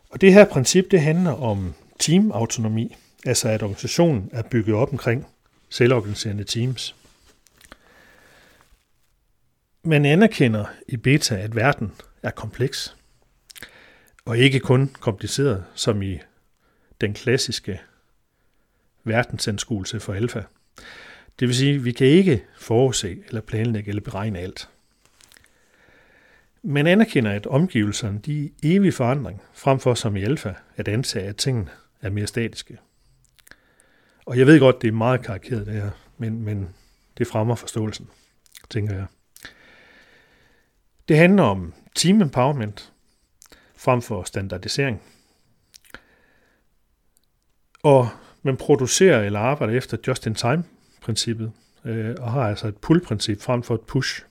Og 0.09 0.21
det 0.21 0.33
her 0.33 0.45
princip, 0.45 0.91
det 0.91 1.01
handler 1.01 1.31
om 1.31 1.73
teamautonomi, 1.99 2.95
altså 3.25 3.49
at 3.49 3.63
organisationen 3.63 4.29
er 4.33 4.41
bygget 4.41 4.75
op 4.75 4.91
omkring 4.91 5.27
selvorganiserende 5.69 6.43
teams. 6.43 6.95
Man 9.87 10.05
anerkender 10.05 10.65
i 10.87 10.97
beta, 10.97 11.35
at 11.35 11.55
verden 11.55 11.91
er 12.23 12.31
kompleks, 12.31 12.95
og 14.25 14.37
ikke 14.37 14.59
kun 14.59 14.95
kompliceret, 14.99 15.65
som 15.75 16.01
i 16.01 16.19
den 17.01 17.13
klassiske 17.13 17.81
verdensanskuelse 19.03 19.99
for 19.99 20.13
alfa. 20.13 20.43
Det 21.39 21.47
vil 21.47 21.55
sige, 21.55 21.75
at 21.75 21.85
vi 21.85 21.91
kan 21.91 22.07
ikke 22.07 22.43
forudse 22.57 23.17
eller 23.27 23.41
planlægge 23.41 23.89
eller 23.89 24.01
beregne 24.01 24.39
alt. 24.39 24.69
Man 26.63 26.87
anerkender, 26.87 27.31
at 27.31 27.47
omgivelserne 27.47 28.19
de 28.19 28.45
er 28.45 28.49
i 28.63 28.75
evig 28.75 28.93
forandring, 28.93 29.41
frem 29.53 29.79
for 29.79 29.93
som 29.93 30.15
i 30.15 30.23
alfa 30.23 30.53
at 30.75 30.87
antage, 30.87 31.27
at 31.27 31.35
tingene 31.35 31.69
er 32.01 32.09
mere 32.09 32.27
statiske. 32.27 32.77
Og 34.25 34.37
jeg 34.37 34.47
ved 34.47 34.59
godt, 34.59 34.81
det 34.81 34.87
er 34.87 34.91
meget 34.91 35.21
karikeret 35.21 35.65
det 35.65 35.73
her, 35.73 35.91
men, 36.17 36.41
men 36.41 36.69
det 37.17 37.27
fremmer 37.27 37.55
forståelsen, 37.55 38.09
tænker 38.69 38.95
jeg. 38.95 39.05
Det 41.07 41.17
handler 41.17 41.43
om 41.43 41.73
team 41.95 42.21
empowerment 42.21 42.93
frem 43.77 44.01
for 44.01 44.23
standardisering. 44.23 45.01
Og 47.83 48.09
man 48.43 48.57
producerer 48.57 49.23
eller 49.23 49.39
arbejder 49.39 49.73
efter 49.73 49.97
just-in-time-princippet, 50.07 51.51
øh, 51.85 52.15
og 52.19 52.31
har 52.31 52.41
altså 52.41 52.67
et 52.67 52.77
pull-princip 52.77 53.41
frem 53.41 53.63
for 53.63 53.75
et 53.75 53.81
push. 53.81 54.25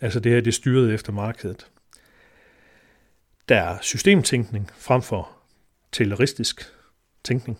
Altså 0.00 0.20
det 0.20 0.32
her, 0.32 0.40
det 0.40 0.48
er 0.48 0.52
styret 0.52 0.94
efter 0.94 1.12
markedet. 1.12 1.66
Der 3.48 3.60
er 3.60 3.78
systemtænkning 3.80 4.70
frem 4.76 5.02
for 5.02 5.30
tayloristisk 5.92 6.72
tænkning. 7.24 7.58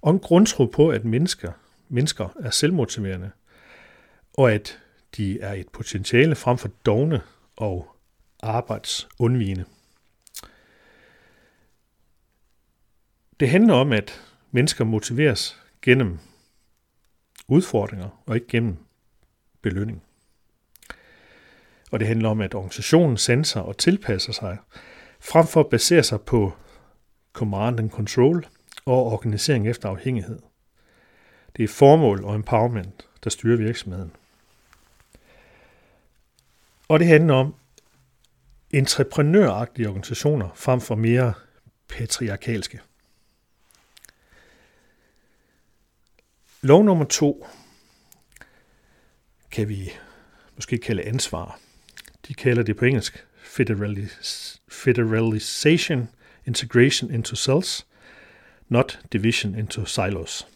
Og 0.00 0.12
en 0.12 0.18
grundtro 0.18 0.66
på, 0.66 0.88
at 0.88 1.04
mennesker, 1.04 1.52
mennesker 1.88 2.28
er 2.40 2.50
selvmotiverende, 2.50 3.30
og 4.34 4.52
at 4.52 4.78
de 5.16 5.40
er 5.40 5.52
et 5.52 5.68
potentiale 5.68 6.34
frem 6.34 6.58
for 6.58 6.68
dogne 6.68 7.22
og 7.56 7.96
arbejdsundvigende. 8.42 9.64
Det 13.40 13.48
handler 13.48 13.74
om, 13.74 13.92
at 13.92 14.22
mennesker 14.50 14.84
motiveres 14.84 15.62
gennem 15.82 16.18
udfordringer 17.48 18.22
og 18.26 18.34
ikke 18.34 18.46
gennem 18.46 18.76
belønning. 19.62 20.02
Og 21.90 22.00
det 22.00 22.08
handler 22.08 22.28
om, 22.28 22.40
at 22.40 22.54
organisationen 22.54 23.16
sanser 23.16 23.60
og 23.60 23.78
tilpasser 23.78 24.32
sig, 24.32 24.58
frem 25.20 25.46
for 25.46 25.60
at 25.60 25.70
basere 25.70 26.02
sig 26.02 26.20
på 26.20 26.52
command 27.32 27.80
and 27.80 27.90
control 27.90 28.46
og 28.84 29.04
organisering 29.04 29.68
efter 29.68 29.88
afhængighed. 29.88 30.38
Det 31.56 31.64
er 31.64 31.68
formål 31.68 32.24
og 32.24 32.34
empowerment, 32.34 33.08
der 33.24 33.30
styrer 33.30 33.56
virksomheden. 33.56 34.12
Og 36.88 36.98
det 36.98 37.06
handler 37.06 37.34
om 37.34 37.54
entreprenøragtige 38.70 39.88
organisationer 39.88 40.48
frem 40.54 40.80
for 40.80 40.94
mere 40.94 41.32
patriarkalske. 41.88 42.80
Lov 46.62 46.84
nummer 46.84 47.04
to 47.04 47.46
kan 49.50 49.68
vi 49.68 49.92
måske 50.54 50.78
kalde 50.78 51.02
ansvar. 51.02 51.58
De 52.28 52.34
kalder 52.34 52.62
det 52.62 52.76
på 52.76 52.84
engelsk 52.84 53.26
federalis- 53.36 54.60
federalization, 54.68 56.08
integration 56.46 57.10
into 57.10 57.36
cells, 57.36 57.86
not 58.68 59.00
division 59.12 59.58
into 59.58 59.84
silos. 59.84 60.46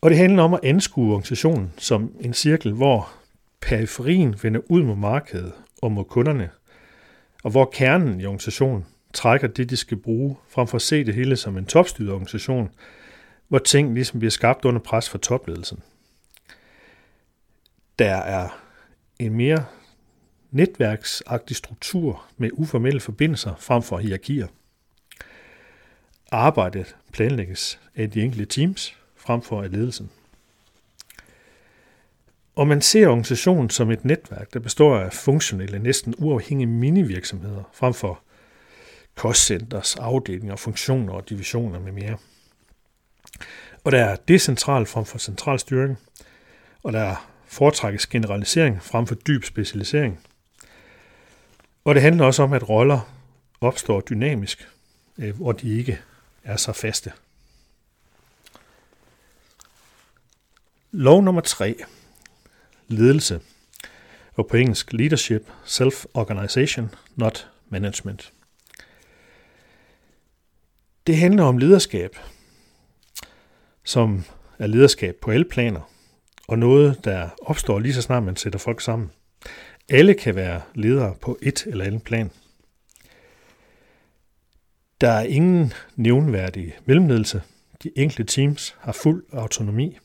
Og 0.00 0.10
det 0.10 0.18
handler 0.18 0.42
om 0.42 0.54
at 0.54 0.60
anskue 0.62 1.12
organisationen 1.12 1.72
som 1.78 2.16
en 2.20 2.34
cirkel, 2.34 2.72
hvor 2.72 3.12
periferien 3.66 4.36
vender 4.42 4.60
ud 4.70 4.82
mod 4.82 4.96
markedet 4.96 5.52
og 5.82 5.92
mod 5.92 6.04
kunderne, 6.04 6.50
og 7.44 7.50
hvor 7.50 7.70
kernen 7.72 8.20
i 8.20 8.24
organisationen 8.24 8.86
trækker 9.14 9.48
det, 9.48 9.70
de 9.70 9.76
skal 9.76 9.96
bruge, 9.96 10.36
frem 10.48 10.66
for 10.66 10.76
at 10.76 10.82
se 10.82 11.04
det 11.04 11.14
hele 11.14 11.36
som 11.36 11.58
en 11.58 11.66
topstyret 11.66 12.10
organisation, 12.10 12.70
hvor 13.48 13.58
ting 13.58 13.94
ligesom 13.94 14.18
bliver 14.18 14.30
skabt 14.30 14.64
under 14.64 14.80
pres 14.80 15.10
fra 15.10 15.18
topledelsen. 15.18 15.82
Der 17.98 18.14
er 18.14 18.48
en 19.18 19.34
mere 19.34 19.64
netværksagtig 20.50 21.56
struktur 21.56 22.24
med 22.36 22.50
uformelle 22.52 23.00
forbindelser 23.00 23.54
frem 23.58 23.82
for 23.82 23.98
hierarkier. 23.98 24.46
Arbejdet 26.32 26.96
planlægges 27.12 27.80
af 27.94 28.10
de 28.10 28.22
enkelte 28.22 28.44
teams 28.44 28.96
frem 29.16 29.42
for 29.42 29.62
af 29.62 29.72
ledelsen. 29.72 30.10
Og 32.56 32.66
man 32.66 32.80
ser 32.82 33.08
organisationen 33.08 33.70
som 33.70 33.90
et 33.90 34.04
netværk, 34.04 34.54
der 34.54 34.60
består 34.60 34.98
af 34.98 35.12
funktionelle, 35.12 35.78
næsten 35.78 36.14
uafhængige 36.18 36.66
minivirksomheder, 36.66 37.62
frem 37.72 37.94
for 37.94 38.20
kostcenters, 39.14 39.96
afdelinger, 39.96 40.56
funktioner 40.56 41.12
og 41.12 41.28
divisioner 41.28 41.80
med 41.80 41.92
mere. 41.92 42.16
Og 43.84 43.92
der 43.92 44.04
er 44.04 44.16
decentral 44.16 44.86
frem 44.86 45.04
for 45.04 45.18
central 45.18 45.58
styring, 45.58 45.98
og 46.82 46.92
der 46.92 47.28
foretrækkes 47.46 48.06
generalisering 48.06 48.82
frem 48.82 49.06
for 49.06 49.14
dyb 49.14 49.44
specialisering. 49.44 50.20
Og 51.84 51.94
det 51.94 52.02
handler 52.02 52.24
også 52.24 52.42
om, 52.42 52.52
at 52.52 52.68
roller 52.68 53.12
opstår 53.60 54.00
dynamisk, 54.00 54.68
øh, 55.18 55.36
hvor 55.36 55.52
de 55.52 55.78
ikke 55.78 56.00
er 56.44 56.56
så 56.56 56.72
faste. 56.72 57.12
Lov 60.92 61.22
nummer 61.22 61.40
3. 61.40 61.84
Ledelse. 62.88 63.40
Og 64.34 64.46
på 64.46 64.56
engelsk 64.56 64.92
leadership, 64.92 65.50
self-organization, 65.64 66.94
not 67.16 67.50
management. 67.68 68.32
Det 71.06 71.16
handler 71.16 71.44
om 71.44 71.58
lederskab, 71.58 72.16
som 73.84 74.24
er 74.58 74.66
lederskab 74.66 75.16
på 75.22 75.30
alle 75.30 75.44
planer, 75.44 75.90
og 76.48 76.58
noget, 76.58 77.04
der 77.04 77.28
opstår 77.42 77.78
lige 77.78 77.94
så 77.94 78.02
snart 78.02 78.22
man 78.22 78.36
sætter 78.36 78.58
folk 78.58 78.80
sammen. 78.80 79.10
Alle 79.88 80.14
kan 80.14 80.34
være 80.34 80.62
ledere 80.74 81.14
på 81.20 81.38
et 81.42 81.66
eller 81.66 81.84
andet 81.84 82.02
plan. 82.02 82.30
Der 85.00 85.10
er 85.10 85.22
ingen 85.22 85.72
nævnværdig 85.96 86.78
mellemledelse. 86.84 87.42
De 87.82 87.90
enkelte 87.96 88.24
teams 88.24 88.76
har 88.78 88.92
fuld 88.92 89.24
autonomi, 89.32 89.98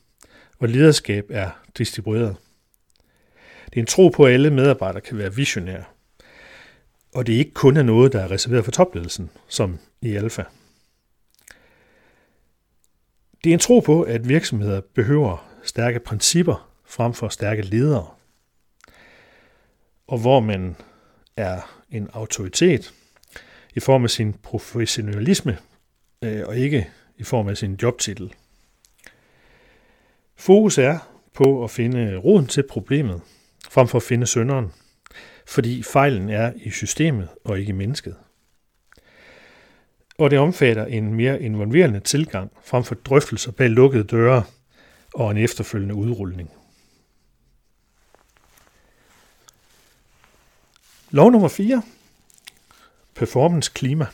og 0.58 0.68
lederskab 0.68 1.26
er 1.30 1.50
distribueret. 1.78 2.36
Det 3.72 3.78
er 3.78 3.82
en 3.82 3.86
tro 3.86 4.08
på, 4.08 4.24
at 4.26 4.32
alle 4.32 4.50
medarbejdere 4.50 5.00
kan 5.00 5.18
være 5.18 5.34
visionære. 5.34 5.84
Og 7.14 7.26
det 7.26 7.34
er 7.34 7.38
ikke 7.38 7.54
kun 7.54 7.76
er 7.76 7.82
noget, 7.82 8.12
der 8.12 8.20
er 8.20 8.30
reserveret 8.30 8.64
for 8.64 8.72
topledelsen, 8.72 9.30
som 9.48 9.78
i 10.00 10.14
Alfa. 10.14 10.42
Det 13.44 13.50
er 13.50 13.54
en 13.54 13.58
tro 13.58 13.80
på, 13.80 14.02
at 14.02 14.28
virksomheder 14.28 14.80
behøver 14.94 15.48
stærke 15.62 16.00
principper 16.00 16.70
frem 16.84 17.14
for 17.14 17.28
stærke 17.28 17.62
ledere. 17.62 18.06
Og 20.06 20.18
hvor 20.18 20.40
man 20.40 20.76
er 21.36 21.82
en 21.90 22.08
autoritet 22.12 22.94
i 23.74 23.80
form 23.80 24.04
af 24.04 24.10
sin 24.10 24.32
professionalisme, 24.32 25.58
øh, 26.22 26.42
og 26.46 26.56
ikke 26.56 26.90
i 27.18 27.22
form 27.22 27.48
af 27.48 27.56
sin 27.56 27.78
jobtitel. 27.82 28.34
Fokus 30.36 30.78
er 30.78 30.98
på 31.34 31.64
at 31.64 31.70
finde 31.70 32.16
roden 32.16 32.46
til 32.46 32.62
problemet, 32.68 33.20
frem 33.70 33.88
for 33.88 33.98
at 33.98 34.02
finde 34.02 34.26
sønderen, 34.26 34.72
fordi 35.46 35.82
fejlen 35.82 36.30
er 36.30 36.52
i 36.56 36.70
systemet 36.70 37.28
og 37.44 37.58
ikke 37.60 37.70
i 37.70 37.72
mennesket. 37.72 38.16
Og 40.18 40.30
det 40.30 40.38
omfatter 40.38 40.86
en 40.86 41.14
mere 41.14 41.42
involverende 41.42 42.00
tilgang 42.00 42.52
frem 42.64 42.84
for 42.84 42.94
drøftelser 42.94 43.52
bag 43.52 43.70
lukkede 43.70 44.04
døre 44.04 44.44
og 45.14 45.30
en 45.30 45.36
efterfølgende 45.36 45.94
udrulning. 45.94 46.50
Lov 51.10 51.30
nummer 51.30 51.48
4. 51.48 51.82
Performance 53.14 53.70
klima. 53.74 54.06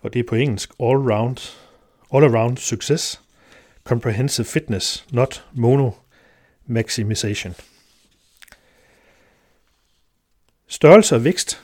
Og 0.00 0.12
det 0.12 0.18
er 0.20 0.24
på 0.28 0.34
engelsk 0.34 0.70
all 0.80 1.12
round, 1.12 1.36
all 2.14 2.24
around 2.24 2.56
success, 2.56 3.20
comprehensive 3.84 4.46
fitness, 4.46 5.06
not 5.10 5.44
mono 5.52 5.90
maximization. 6.66 7.54
Størrelse 10.68 11.14
og 11.14 11.24
vækst 11.24 11.62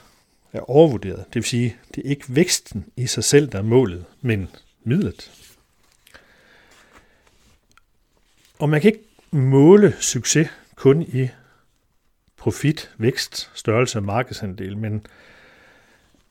er 0.53 0.69
overvurderet. 0.69 1.25
Det 1.27 1.35
vil 1.35 1.43
sige, 1.43 1.77
det 1.95 2.05
er 2.05 2.09
ikke 2.09 2.25
væksten 2.27 2.85
i 2.97 3.07
sig 3.07 3.23
selv, 3.23 3.47
der 3.47 3.57
er 3.57 3.63
målet, 3.63 4.05
men 4.21 4.49
midlet. 4.83 5.31
Og 8.59 8.69
man 8.69 8.81
kan 8.81 8.91
ikke 8.91 9.05
måle 9.31 9.95
succes 9.99 10.49
kun 10.75 11.01
i 11.01 11.29
profit, 12.37 12.91
vækst, 12.97 13.51
størrelse 13.53 13.99
og 13.99 14.03
markedsandel, 14.03 14.77
men 14.77 15.05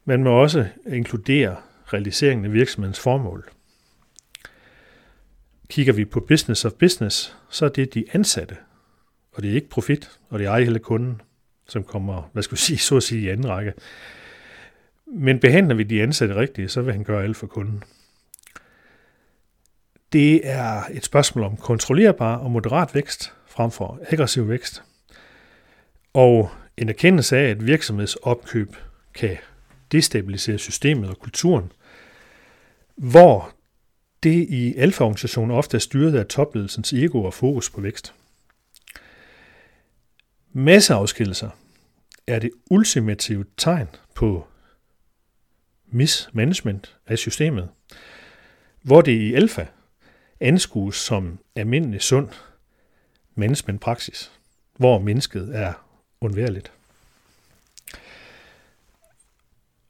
man 0.04 0.22
må 0.22 0.30
også 0.30 0.68
inkludere 0.86 1.56
realiseringen 1.92 2.44
af 2.44 2.52
virksomhedens 2.52 3.00
formål. 3.00 3.50
Kigger 5.68 5.92
vi 5.92 6.04
på 6.04 6.20
business 6.20 6.64
of 6.64 6.72
business, 6.72 7.36
så 7.50 7.64
er 7.64 7.68
det 7.68 7.94
de 7.94 8.04
ansatte, 8.12 8.56
og 9.32 9.42
det 9.42 9.50
er 9.50 9.54
ikke 9.54 9.68
profit, 9.68 10.10
og 10.28 10.38
det 10.38 10.46
er 10.46 10.50
ej 10.50 10.62
heller 10.62 10.78
kunden, 10.78 11.20
som 11.68 11.84
kommer, 11.84 12.30
hvad 12.32 12.42
skal 12.42 12.56
vi 12.56 12.60
sige, 12.60 12.78
så 12.78 12.96
at 12.96 13.02
sige 13.02 13.22
i 13.22 13.28
anden 13.28 13.48
række. 13.48 13.72
Men 15.06 15.38
behandler 15.38 15.74
vi 15.74 15.82
de 15.82 16.02
ansatte 16.02 16.34
rigtigt, 16.34 16.70
så 16.70 16.82
vil 16.82 16.92
han 16.92 17.04
gøre 17.04 17.22
alt 17.22 17.36
for 17.36 17.46
kunden. 17.46 17.82
Det 20.12 20.40
er 20.48 20.82
et 20.92 21.04
spørgsmål 21.04 21.44
om 21.44 21.56
kontrollerbar 21.56 22.36
og 22.36 22.50
moderat 22.50 22.94
vækst 22.94 23.32
frem 23.46 23.70
for 23.70 24.00
aggressiv 24.10 24.48
vækst. 24.48 24.82
Og 26.14 26.50
en 26.76 26.88
erkendelse 26.88 27.36
af, 27.36 27.50
at 27.50 27.66
virksomhedsopkøb 27.66 28.76
kan 29.14 29.36
destabilisere 29.92 30.58
systemet 30.58 31.10
og 31.10 31.18
kulturen, 31.18 31.72
hvor 32.96 33.50
det 34.22 34.46
i 34.48 34.74
alfa-organisationer 34.76 35.54
ofte 35.54 35.76
er 35.76 35.78
styret 35.78 36.14
af 36.14 36.26
topledelsens 36.26 36.92
ego 36.92 37.24
og 37.24 37.34
fokus 37.34 37.70
på 37.70 37.80
vækst. 37.80 38.14
Masseafskillelser 40.52 41.50
er 42.26 42.38
det 42.38 42.50
ultimative 42.70 43.44
tegn 43.56 43.88
på 44.14 44.46
mismanagement 45.86 46.96
af 47.06 47.18
systemet, 47.18 47.68
hvor 48.82 49.00
det 49.00 49.12
i 49.12 49.34
alfa 49.34 49.66
anskues 50.40 50.96
som 50.96 51.38
almindelig 51.56 52.02
sund 52.02 52.28
managementpraksis, 53.34 54.32
hvor 54.76 54.98
mennesket 54.98 55.56
er 55.56 55.72
undværligt. 56.20 56.72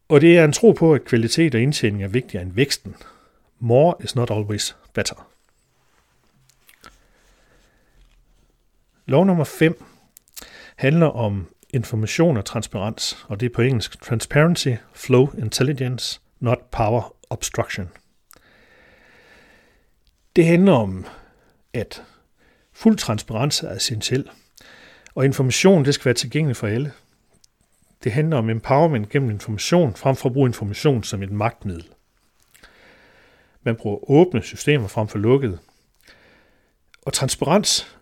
Og 0.08 0.20
det 0.20 0.38
er 0.38 0.44
en 0.44 0.52
tro 0.52 0.72
på, 0.72 0.94
at 0.94 1.04
kvalitet 1.04 1.54
og 1.54 1.60
indtjening 1.60 2.02
er 2.02 2.08
vigtigere 2.08 2.42
end 2.42 2.52
væksten. 2.52 2.96
More 3.58 3.94
is 4.04 4.14
not 4.14 4.30
always 4.30 4.76
better. 4.94 5.28
Lov 9.06 9.26
nummer 9.26 9.44
5 9.44 9.84
handler 10.76 11.06
om 11.06 11.46
information 11.70 12.36
og 12.36 12.44
transparens, 12.44 13.26
og 13.28 13.40
det 13.40 13.46
er 13.46 13.54
på 13.54 13.62
engelsk 13.62 14.02
Transparency, 14.02 14.68
Flow 14.94 15.32
Intelligence, 15.38 16.20
not 16.40 16.58
Power 16.70 17.16
Obstruction. 17.30 17.88
Det 20.36 20.46
handler 20.46 20.72
om, 20.72 21.06
at 21.72 22.02
fuld 22.72 22.96
transparens 22.96 23.62
er 23.62 23.72
essentiel, 23.72 24.30
og 25.14 25.24
information 25.24 25.84
det 25.84 25.94
skal 25.94 26.04
være 26.04 26.14
tilgængelig 26.14 26.56
for 26.56 26.66
alle. 26.66 26.92
Det 28.04 28.12
handler 28.12 28.36
om 28.36 28.50
empowerment 28.50 29.08
gennem 29.08 29.30
information, 29.30 29.94
frem 29.94 30.16
for 30.16 30.28
at 30.28 30.32
bruge 30.32 30.48
information 30.48 31.02
som 31.02 31.22
et 31.22 31.32
magtmiddel. 31.32 31.88
Man 33.62 33.76
bruger 33.76 34.10
åbne 34.10 34.42
systemer 34.42 34.88
frem 34.88 35.08
for 35.08 35.18
lukkede. 35.18 35.58
Og 37.02 37.12
transparens 37.12 37.96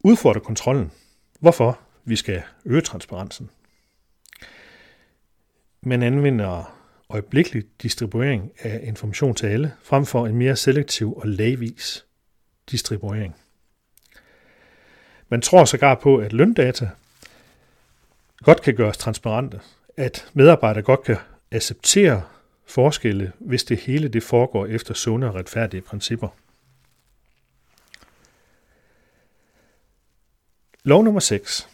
udfordrer 0.00 0.40
kontrollen. 0.40 0.92
Hvorfor? 1.40 1.80
Vi 2.08 2.16
skal 2.16 2.42
øge 2.64 2.80
transparensen. 2.80 3.50
Man 5.82 6.02
anvender 6.02 6.78
øjeblikkelig 7.10 7.64
distribuering 7.82 8.52
af 8.58 8.80
information 8.82 9.34
til 9.34 9.46
alle, 9.46 9.74
frem 9.82 10.06
for 10.06 10.26
en 10.26 10.36
mere 10.36 10.56
selektiv 10.56 11.16
og 11.16 11.28
lagvis 11.28 12.06
distribuering. 12.70 13.36
Man 15.28 15.40
tror 15.40 15.64
sågar 15.64 15.94
på, 15.94 16.16
at 16.16 16.32
løndata 16.32 16.90
godt 18.38 18.62
kan 18.62 18.74
gøres 18.74 18.98
transparente, 18.98 19.60
at 19.96 20.30
medarbejdere 20.32 20.82
godt 20.82 21.02
kan 21.02 21.16
acceptere 21.52 22.22
forskelle, 22.66 23.32
hvis 23.38 23.64
det 23.64 23.78
hele 23.78 24.08
det 24.08 24.22
foregår 24.22 24.66
efter 24.66 24.94
sunde 24.94 25.26
og 25.26 25.34
retfærdige 25.34 25.80
principper. 25.80 26.28
Lov 30.84 31.04
nummer 31.04 31.20
6. 31.20 31.68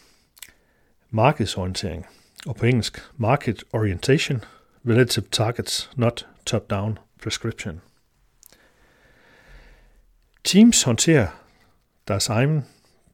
Markedsorientering, 1.14 2.06
og 2.46 2.56
på 2.56 2.66
engelsk 2.66 2.98
Market 3.16 3.64
Orientation, 3.72 4.44
Relative 4.88 5.24
Targets, 5.30 5.90
not 5.96 6.26
Top-Down 6.50 6.98
Prescription. 7.22 7.80
Teams 10.44 10.82
håndterer 10.82 11.26
deres 12.08 12.28
egen 12.28 12.64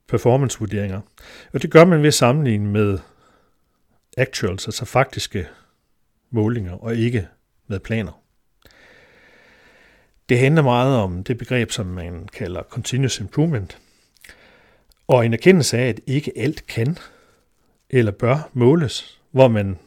performance-vurderinger, 0.09 1.01
og 1.53 1.63
det 1.63 1.71
gør 1.71 1.85
man 1.85 2.01
ved 2.01 2.09
at 2.09 2.15
sammenligne 2.15 2.71
med 2.71 2.99
actuals, 4.17 4.67
altså 4.67 4.85
faktiske 4.85 5.49
målinger, 6.31 6.73
og 6.73 6.97
ikke 6.97 7.29
med 7.67 7.81
planer. 7.81 8.23
Det 10.29 10.39
handler 10.39 10.63
meget 10.63 10.97
om 10.97 11.25
det 11.25 11.39
begreb, 11.39 11.71
som 11.71 11.87
man 11.87 12.29
kalder 12.29 12.63
continuous 12.63 13.21
improvement, 13.21 13.79
og 15.09 15.27
en 15.27 15.33
erkendelse 15.33 15.79
af, 15.79 15.89
at 15.89 16.01
ikke 16.07 16.33
alt 16.37 16.67
kan 16.67 16.97
eller 17.91 18.13
bør 18.13 18.51
måles, 18.53 19.21
hvor 19.31 19.49
man 19.49 19.79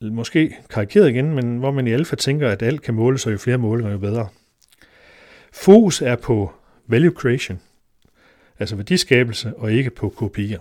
måske 0.00 0.56
karikeret 0.70 1.10
igen, 1.10 1.34
men 1.34 1.58
hvor 1.58 1.70
man 1.70 1.86
i 1.86 1.92
alfa 1.92 2.16
tænker, 2.16 2.50
at 2.50 2.62
alt 2.62 2.82
kan 2.82 2.94
måles, 2.94 3.26
og 3.26 3.32
jo 3.32 3.38
flere 3.38 3.58
målinger, 3.58 3.92
jo 3.92 3.98
bedre. 3.98 4.28
Fokus 5.52 6.02
er 6.02 6.16
på 6.16 6.52
value 6.86 7.14
creation, 7.14 7.60
altså 8.58 8.76
værdiskabelse, 8.76 9.56
og 9.56 9.72
ikke 9.72 9.90
på 9.90 10.08
kopier. 10.08 10.60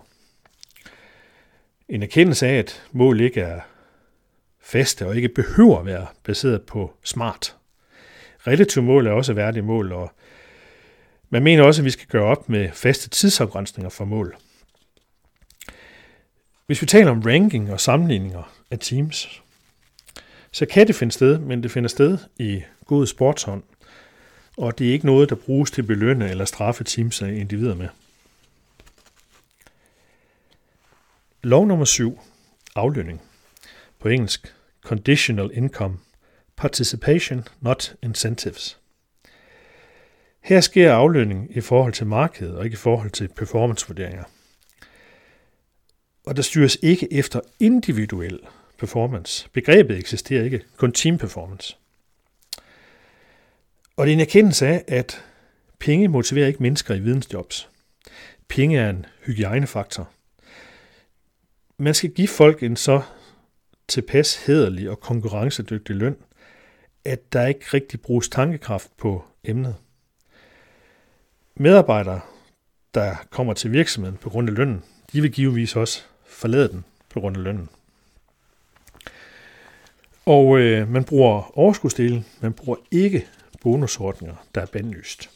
En 1.90 2.04
erkendelse 2.04 2.48
af, 2.48 2.58
at 2.58 2.84
mål 2.92 3.22
ikke 3.22 3.42
er 3.42 3.60
faste 4.62 5.08
og 5.08 5.16
ikke 5.16 5.30
behøver 5.30 5.80
at 5.80 5.86
være 5.86 6.08
baseret 6.24 6.62
på 6.62 6.94
smart. 7.04 7.56
Relative 8.48 8.84
mål 8.84 9.08
er 9.08 9.12
også 9.12 9.34
værdige 9.34 9.64
mål, 9.64 9.92
og 9.92 10.12
man 11.30 11.44
mener 11.44 11.64
også, 11.64 11.82
at 11.82 11.86
vi 11.86 11.90
skal 11.90 12.08
gøre 12.08 12.24
op 12.24 12.50
med 12.50 12.70
faste 12.72 13.10
tidsafgrænsninger 13.10 13.90
for 13.90 14.06
mål. 14.06 14.36
Hvis 16.66 16.82
vi 16.82 16.88
taler 16.88 17.12
om 17.12 17.22
ranking 17.22 17.72
og 17.72 17.80
sammenligninger 17.80 18.54
af 18.72 18.80
teams, 18.80 19.42
så 20.52 20.66
kan 20.66 20.88
det 20.88 20.96
finde 20.96 21.14
sted, 21.14 21.40
men 21.40 21.64
det 21.64 21.72
finder 21.72 21.90
sted 21.90 22.18
i 22.40 22.64
god 22.86 23.08
sportshånd, 23.08 23.64
og 24.58 24.80
det 24.80 24.88
er 24.88 24.92
ikke 24.92 25.06
noget, 25.06 25.30
der 25.30 25.36
bruges 25.36 25.72
til 25.72 25.82
at 25.82 25.88
belønne 25.88 26.30
eller 26.30 26.46
straffe 26.46 26.84
teams 26.84 27.22
af 27.22 27.32
individer 27.34 27.76
med. 27.76 27.88
Lov 31.44 31.66
nummer 31.68 31.86
7. 31.86 32.20
Aflønning. 32.76 33.22
På 34.00 34.08
engelsk 34.08 34.56
Conditional 34.84 35.50
Income. 35.54 35.98
Participation, 36.56 37.48
not 37.62 37.96
incentives. 38.04 38.80
Her 40.42 40.62
sker 40.62 40.94
aflønning 40.94 41.58
i 41.58 41.62
forhold 41.62 41.94
til 41.94 42.08
markedet 42.08 42.56
og 42.56 42.66
ikke 42.66 42.76
i 42.76 42.78
forhold 42.78 43.12
til 43.12 43.28
performancevurderinger. 43.28 44.24
Og 46.26 46.36
der 46.36 46.42
styres 46.42 46.78
ikke 46.82 47.14
efter 47.14 47.40
individuel 47.60 48.40
performance. 48.78 49.50
Begrebet 49.54 49.98
eksisterer 49.98 50.44
ikke, 50.44 50.64
kun 50.78 50.92
team 50.92 51.18
performance. 51.18 51.78
Og 53.98 54.06
det 54.06 54.12
er 54.12 54.16
en 54.16 54.22
erkendelse 54.22 54.68
af, 54.68 54.84
at 54.88 55.24
penge 55.80 56.08
motiverer 56.08 56.48
ikke 56.48 56.64
mennesker 56.64 56.96
i 56.96 57.00
vidensjobs. 57.00 57.70
Penge 58.48 58.80
er 58.80 58.90
en 58.90 59.06
hygiejnefaktor. 59.26 60.10
Man 61.78 61.94
skal 61.94 62.10
give 62.10 62.28
folk 62.28 62.64
en 62.64 62.76
så 62.76 63.02
tilpas 63.88 64.46
hederlig 64.46 64.90
og 64.90 65.00
konkurrencedygtig 65.00 65.96
løn, 65.96 66.16
at 67.06 67.34
der 67.34 67.48
ikke 67.48 67.66
rigtig 67.74 68.02
bruges 68.02 68.30
tankekraft 68.30 68.98
på 68.98 69.26
emnet. 69.44 69.76
Medarbejdere, 71.56 72.22
der 72.94 73.16
kommer 73.30 73.54
til 73.54 73.72
virksomheden 73.72 74.18
på 74.18 74.30
grund 74.30 74.50
af 74.50 74.56
lønnen, 74.56 74.84
de 75.14 75.22
vil 75.22 75.32
givetvis 75.32 75.76
også 75.76 76.04
forlade 76.34 76.70
den 76.70 76.86
på 77.10 77.20
grund 77.20 77.38
af 77.38 77.44
lønnen. 77.44 77.70
Og 80.26 80.60
øh, 80.60 80.90
man 80.90 81.04
bruger 81.04 81.58
overskudsdelen, 81.58 82.26
man 82.42 82.54
bruger 82.54 82.78
ikke 82.92 83.28
bonusordninger, 83.62 84.36
der 84.56 84.62
er 84.62 84.66
bandlyst. 84.66 85.30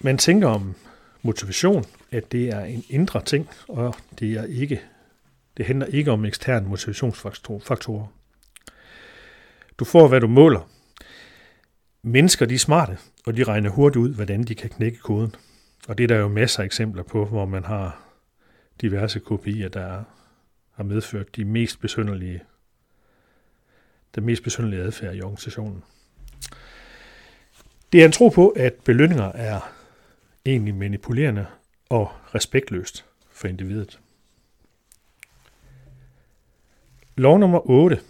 Man 0.00 0.18
tænker 0.18 0.48
om 0.48 0.74
motivation, 1.22 1.84
at 2.10 2.32
det 2.32 2.48
er 2.48 2.64
en 2.64 2.84
indre 2.88 3.24
ting, 3.24 3.48
og 3.68 3.94
det 4.18 4.32
er 4.32 4.44
ikke 4.44 4.80
det 5.58 5.66
handler 5.66 5.86
ikke 5.86 6.10
om 6.10 6.24
eksterne 6.24 6.68
motivationsfaktorer. 6.68 8.06
Du 9.78 9.84
får, 9.84 10.08
hvad 10.08 10.20
du 10.20 10.26
måler. 10.26 10.70
Mennesker 12.02 12.46
de 12.46 12.54
er 12.54 12.58
smarte, 12.58 12.98
og 13.26 13.36
de 13.36 13.44
regner 13.44 13.70
hurtigt 13.70 13.96
ud, 13.96 14.14
hvordan 14.14 14.42
de 14.42 14.54
kan 14.54 14.70
knække 14.70 14.98
koden. 14.98 15.34
Og 15.88 15.98
det 15.98 16.04
er 16.04 16.08
der 16.08 16.16
jo 16.16 16.28
masser 16.28 16.60
af 16.60 16.66
eksempler 16.66 17.02
på, 17.02 17.24
hvor 17.24 17.46
man 17.46 17.64
har 17.64 18.07
diverse 18.80 19.20
kopier, 19.20 19.68
der 19.68 20.04
har 20.70 20.84
medført 20.84 21.36
de 21.36 21.44
mest 21.44 21.80
besynderlige, 21.80 22.42
den 24.14 24.24
mest 24.24 24.42
besynderlige 24.42 24.82
adfærd 24.82 25.14
i 25.14 25.22
organisationen. 25.22 25.84
Det 27.92 28.00
er 28.00 28.04
en 28.04 28.12
tro 28.12 28.28
på, 28.28 28.48
at 28.48 28.74
belønninger 28.84 29.32
er 29.32 29.60
egentlig 30.46 30.74
manipulerende 30.74 31.46
og 31.88 32.12
respektløst 32.34 33.04
for 33.30 33.48
individet. 33.48 34.00
Lov 37.16 37.38
nummer 37.38 37.70
8. 37.70 38.00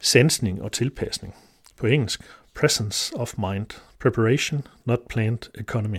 Sensning 0.00 0.62
og 0.62 0.72
tilpasning. 0.72 1.34
På 1.76 1.86
engelsk. 1.86 2.22
Presence 2.54 3.16
of 3.16 3.34
mind. 3.38 3.66
Preparation, 3.98 4.66
not 4.84 4.98
planned 5.08 5.50
economy. 5.60 5.98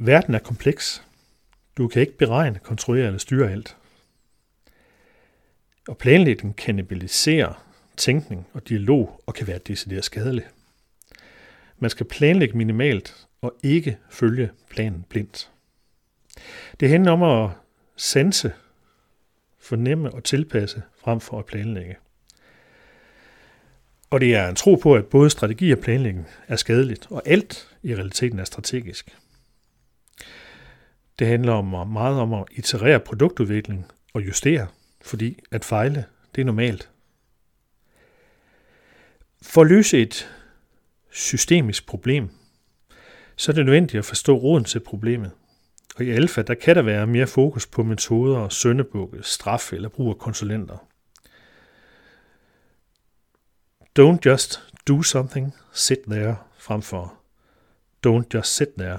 Verden 0.00 0.34
er 0.34 0.38
kompleks. 0.38 1.02
Du 1.76 1.88
kan 1.88 2.00
ikke 2.00 2.18
beregne, 2.18 2.58
kontrollere 2.58 3.06
eller 3.06 3.18
styre 3.18 3.50
alt. 3.50 3.76
Og 5.88 5.98
planlægning 5.98 6.56
kannibaliserer 6.56 7.66
tænkning 7.96 8.46
og 8.52 8.68
dialog 8.68 9.22
og 9.26 9.34
kan 9.34 9.46
være 9.46 9.58
decideret 9.58 10.04
skadelig. 10.04 10.44
Man 11.78 11.90
skal 11.90 12.06
planlægge 12.06 12.58
minimalt 12.58 13.26
og 13.42 13.56
ikke 13.62 13.98
følge 14.10 14.50
planen 14.70 15.04
blindt. 15.08 15.50
Det 16.80 16.88
handler 16.88 17.12
om 17.12 17.22
at 17.22 17.50
sanse, 17.96 18.52
fornemme 19.58 20.10
og 20.10 20.24
tilpasse 20.24 20.82
frem 20.98 21.20
for 21.20 21.38
at 21.38 21.46
planlægge. 21.46 21.96
Og 24.10 24.20
det 24.20 24.34
er 24.34 24.48
en 24.48 24.56
tro 24.56 24.74
på, 24.74 24.94
at 24.94 25.06
både 25.06 25.30
strategi 25.30 25.72
og 25.72 25.78
planlægning 25.78 26.26
er 26.48 26.56
skadeligt, 26.56 27.06
og 27.10 27.22
alt 27.26 27.76
i 27.82 27.94
realiteten 27.94 28.38
er 28.38 28.44
strategisk. 28.44 29.16
Det 31.18 31.26
handler 31.26 31.52
om 31.52 31.88
meget 31.88 32.20
om 32.20 32.32
at 32.32 32.44
iterere 32.50 33.00
produktudvikling 33.00 33.86
og 34.14 34.26
justere, 34.26 34.66
fordi 35.02 35.38
at 35.50 35.64
fejle, 35.64 36.04
det 36.34 36.40
er 36.40 36.44
normalt. 36.44 36.90
For 39.42 39.60
at 39.60 39.66
løse 39.66 40.02
et 40.02 40.28
systemisk 41.10 41.86
problem, 41.86 42.30
så 43.36 43.52
er 43.52 43.54
det 43.54 43.64
nødvendigt 43.64 43.98
at 43.98 44.04
forstå 44.04 44.36
roden 44.38 44.64
til 44.64 44.80
problemet– 44.80 45.30
og 45.96 46.04
i 46.04 46.10
alfa, 46.10 46.42
der 46.42 46.54
kan 46.54 46.76
der 46.76 46.82
være 46.82 47.06
mere 47.06 47.26
fokus 47.26 47.66
på 47.66 47.82
metoder, 47.82 48.38
og 48.38 48.52
søndebukke, 48.52 49.22
straf 49.22 49.72
eller 49.72 49.88
brug 49.88 50.10
af 50.10 50.18
konsulenter. 50.18 50.86
Don't 53.98 54.18
just 54.26 54.62
do 54.88 55.02
something, 55.02 55.54
sit 55.72 55.98
there, 56.08 56.36
frem 56.58 56.82
for 56.82 57.14
don't 58.06 58.24
just 58.34 58.56
sit 58.56 58.68
there, 58.78 58.98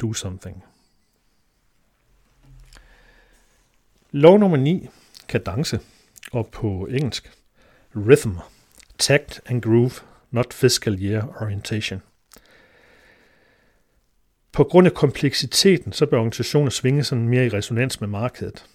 do 0.00 0.12
something. 0.12 0.64
Lov 4.12 4.38
nummer 4.38 4.56
9, 4.56 4.88
kadence, 5.28 5.80
og 6.32 6.48
på 6.48 6.86
engelsk, 6.90 7.30
rhythm, 7.96 8.36
tact 8.98 9.40
and 9.46 9.62
groove, 9.62 9.92
not 10.30 10.54
fiscal 10.54 11.02
year 11.02 11.42
orientation. 11.42 12.02
På 14.52 14.64
grund 14.64 14.86
af 14.86 14.94
kompleksiteten, 14.94 15.92
så 15.92 16.06
bør 16.06 16.18
organisationer 16.18 16.70
svinge 16.70 17.04
sådan 17.04 17.28
mere 17.28 17.46
i 17.46 17.48
resonans 17.48 18.00
med 18.00 18.08
markedet. 18.08 18.66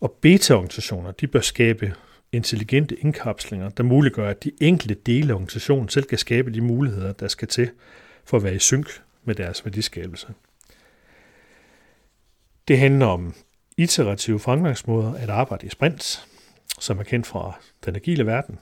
Og 0.00 0.12
beta-organisationer, 0.20 1.10
de 1.10 1.26
bør 1.26 1.40
skabe 1.40 1.94
intelligente 2.32 2.96
indkapslinger, 2.96 3.68
der 3.68 3.82
muliggør, 3.82 4.28
at 4.30 4.44
de 4.44 4.52
enkelte 4.60 4.94
dele 4.94 5.28
af 5.28 5.34
organisationen 5.34 5.88
selv 5.88 6.04
kan 6.04 6.18
skabe 6.18 6.50
de 6.50 6.60
muligheder, 6.60 7.12
der 7.12 7.28
skal 7.28 7.48
til 7.48 7.70
for 8.24 8.36
at 8.36 8.42
være 8.42 8.54
i 8.54 8.58
synk 8.58 9.02
med 9.24 9.34
deres 9.34 9.64
værdiskabelse. 9.64 10.28
Det 12.68 12.78
handler 12.78 13.06
om 13.06 13.34
iterative 13.82 14.38
fremgangsmåder 14.38 15.14
at 15.14 15.30
arbejde 15.30 15.66
i 15.66 15.70
sprints, 15.70 16.26
som 16.80 16.98
er 16.98 17.02
kendt 17.02 17.26
fra 17.26 17.60
den 17.84 17.96
agile 17.96 18.26
verden, 18.26 18.58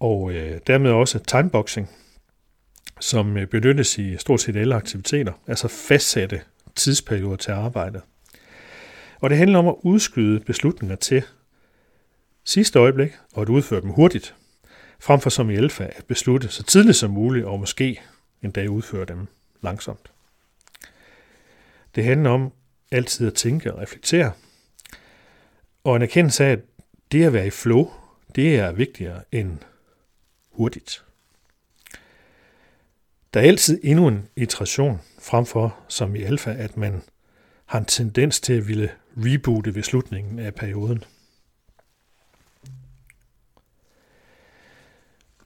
og 0.00 0.32
øh, 0.32 0.60
dermed 0.66 0.90
også 0.90 1.18
timeboxing, 1.18 1.90
som 3.00 3.36
øh, 3.36 3.46
benyttes 3.46 3.98
i 3.98 4.16
stort 4.16 4.40
set 4.40 4.56
alle 4.56 4.74
aktiviteter, 4.74 5.32
altså 5.46 5.68
fastsatte 5.68 6.40
tidsperioder 6.74 7.36
til 7.36 7.50
arbejdet. 7.50 8.02
Og 9.20 9.30
det 9.30 9.38
handler 9.38 9.58
om 9.58 9.68
at 9.68 9.76
udskyde 9.82 10.40
beslutninger 10.40 10.96
til 10.96 11.22
sidste 12.44 12.78
øjeblik, 12.78 13.12
og 13.34 13.42
at 13.42 13.48
udføre 13.48 13.80
dem 13.80 13.90
hurtigt, 13.90 14.34
frem 15.00 15.20
for 15.20 15.30
som 15.30 15.50
i 15.50 15.56
alfa 15.56 15.84
at 15.84 16.04
beslutte 16.08 16.48
så 16.48 16.62
tidligt 16.62 16.96
som 16.96 17.10
muligt, 17.10 17.46
og 17.46 17.60
måske 17.60 18.00
en 18.42 18.50
dag 18.50 18.70
udføre 18.70 19.04
dem 19.04 19.26
langsomt. 19.62 20.10
Det 21.94 22.04
handler 22.04 22.30
om 22.30 22.52
altid 22.94 23.26
at 23.26 23.34
tænke 23.34 23.74
og 23.74 23.80
reflektere, 23.80 24.32
og 25.84 25.96
en 25.96 26.02
erkendelse 26.02 26.44
af, 26.44 26.50
at 26.50 26.60
det 27.12 27.24
at 27.24 27.32
være 27.32 27.46
i 27.46 27.50
flow, 27.50 27.90
det 28.34 28.56
er 28.56 28.72
vigtigere 28.72 29.22
end 29.32 29.58
hurtigt. 30.50 31.04
Der 33.34 33.40
er 33.40 33.44
altid 33.44 33.80
endnu 33.82 34.08
en 34.08 34.28
iteration, 34.36 35.00
frem 35.18 35.46
for 35.46 35.78
som 35.88 36.16
i 36.16 36.22
alfa, 36.22 36.50
at 36.50 36.76
man 36.76 37.02
har 37.66 37.78
en 37.78 37.84
tendens 37.84 38.40
til 38.40 38.52
at 38.52 38.68
ville 38.68 38.92
reboote 39.16 39.74
ved 39.74 39.82
slutningen 39.82 40.38
af 40.38 40.54
perioden. 40.54 41.04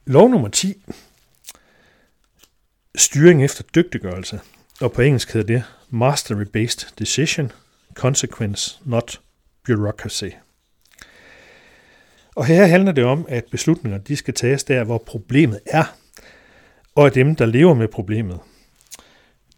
Lov 0.05 0.29
nummer 0.29 0.47
10. 0.47 0.83
Styring 2.95 3.43
efter 3.43 3.63
dygtiggørelse. 3.63 4.39
Og 4.81 4.91
på 4.91 5.01
engelsk 5.01 5.33
hedder 5.33 5.47
det 5.47 5.63
Mastery-Based 5.91 6.93
Decision, 6.99 7.51
Consequence, 7.93 8.79
Not 8.85 9.21
Bureaucracy. 9.65 10.29
Og 12.35 12.45
her 12.45 12.65
handler 12.65 12.91
det 12.91 13.03
om, 13.03 13.25
at 13.29 13.45
beslutninger 13.51 13.97
de 13.97 14.15
skal 14.15 14.33
tages 14.33 14.63
der, 14.63 14.83
hvor 14.83 14.97
problemet 14.97 15.59
er, 15.65 15.83
og 16.95 17.05
af 17.05 17.11
dem, 17.11 17.35
der 17.35 17.45
lever 17.45 17.73
med 17.73 17.87
problemet. 17.87 18.39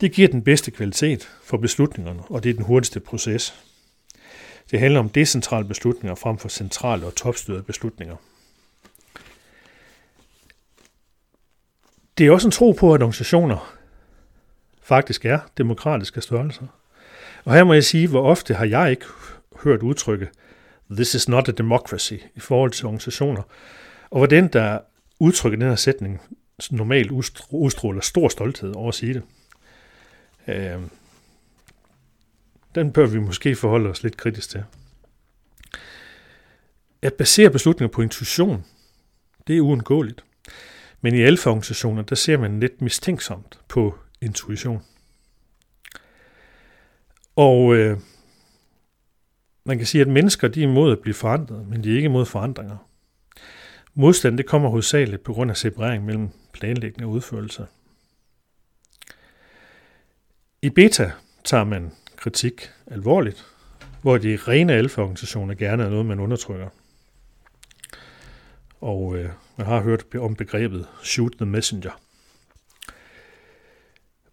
Det 0.01 0.11
giver 0.11 0.27
den 0.27 0.43
bedste 0.43 0.71
kvalitet 0.71 1.29
for 1.43 1.57
beslutningerne, 1.57 2.21
og 2.29 2.43
det 2.43 2.49
er 2.49 2.53
den 2.53 2.65
hurtigste 2.65 2.99
proces. 2.99 3.53
Det 4.71 4.79
handler 4.79 4.99
om 4.99 5.09
decentrale 5.09 5.67
beslutninger 5.67 6.15
frem 6.15 6.37
for 6.37 6.49
centrale 6.49 7.05
og 7.05 7.15
topstyrede 7.15 7.63
beslutninger. 7.63 8.15
Det 12.17 12.27
er 12.27 12.31
også 12.31 12.47
en 12.47 12.51
tro 12.51 12.71
på, 12.71 12.93
at 12.93 13.01
organisationer 13.01 13.80
faktisk 14.91 15.25
er 15.25 15.39
demokratiske 15.57 16.21
størrelser. 16.21 16.67
Og 17.45 17.53
her 17.53 17.63
må 17.63 17.73
jeg 17.73 17.83
sige, 17.83 18.07
hvor 18.07 18.21
ofte 18.21 18.53
har 18.53 18.65
jeg 18.65 18.91
ikke 18.91 19.05
hørt 19.63 19.81
udtrykket, 19.81 20.29
this 20.91 21.13
is 21.13 21.27
not 21.27 21.49
a 21.49 21.51
democracy, 21.51 22.13
i 22.35 22.39
forhold 22.39 22.71
til 22.71 22.85
organisationer, 22.85 23.41
og 24.09 24.17
hvor 24.17 24.25
den, 24.25 24.47
der 24.47 24.79
udtrykker 25.19 25.59
den 25.59 25.67
her 25.67 25.75
sætning, 25.75 26.21
normalt 26.71 27.11
udstråler 27.51 28.01
stor 28.01 28.29
stolthed 28.29 28.75
over 28.75 28.87
at 28.87 28.95
sige 28.95 29.13
det. 29.13 29.23
Øh, 30.47 30.81
den 32.75 32.91
bør 32.91 33.05
vi 33.05 33.19
måske 33.19 33.55
forholde 33.55 33.89
os 33.89 34.03
lidt 34.03 34.17
kritisk 34.17 34.49
til. 34.49 34.63
At 37.01 37.13
basere 37.13 37.49
beslutninger 37.49 37.91
på 37.91 38.01
intuition, 38.01 38.65
det 39.47 39.57
er 39.57 39.61
uundgåeligt. 39.61 40.23
Men 41.01 41.15
i 41.15 41.21
alfa-organisationer, 41.21 42.01
der 42.01 42.15
ser 42.15 42.37
man 42.37 42.59
lidt 42.59 42.81
mistænksomt 42.81 43.59
på 43.67 43.97
intuition. 44.21 44.83
Og 47.35 47.75
øh, 47.75 47.97
man 49.63 49.77
kan 49.77 49.87
sige, 49.87 50.01
at 50.01 50.07
mennesker 50.07 50.47
de 50.47 50.59
er 50.63 50.67
imod 50.67 50.91
at 50.91 50.99
blive 50.99 51.13
forandret, 51.13 51.67
men 51.67 51.83
de 51.83 51.91
er 51.91 51.95
ikke 51.95 52.05
imod 52.05 52.25
forandringer. 52.25 52.77
Modstand 53.93 54.37
det 54.37 54.45
kommer 54.45 54.69
hovedsageligt 54.69 55.23
på 55.23 55.33
grund 55.33 55.51
af 55.51 55.57
separering 55.57 56.05
mellem 56.05 56.29
planlægning 56.53 57.05
og 57.05 57.11
udførelse. 57.11 57.65
I 60.61 60.69
beta 60.69 61.11
tager 61.43 61.63
man 61.63 61.91
kritik 62.15 62.69
alvorligt, 62.87 63.45
hvor 64.01 64.17
de 64.17 64.35
rene 64.35 64.73
alfa-organisationer 64.73 65.55
gerne 65.55 65.83
er 65.83 65.89
noget, 65.89 66.05
man 66.05 66.19
undertrykker. 66.19 66.69
Og 68.81 69.17
øh, 69.17 69.29
man 69.57 69.67
har 69.67 69.81
hørt 69.81 70.15
om 70.15 70.35
begrebet 70.35 70.87
shoot 71.03 71.31
the 71.31 71.45
messenger. 71.45 71.91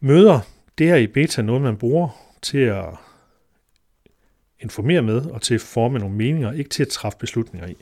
Møder, 0.01 0.41
det 0.79 0.91
er 0.91 0.97
i 0.97 1.07
beta 1.07 1.43
noget, 1.43 1.63
man 1.63 1.77
bruger 1.77 2.09
til 2.43 2.59
at 2.59 2.87
informere 4.61 5.03
med 5.03 5.21
og 5.31 5.43
til 5.43 5.55
at 5.55 5.61
forme 5.61 5.99
nogle 5.99 6.15
meninger, 6.15 6.53
ikke 6.53 6.71
til 6.71 6.83
at 6.83 6.89
træffe 6.89 7.19
beslutninger 7.19 7.69
i. 7.69 7.77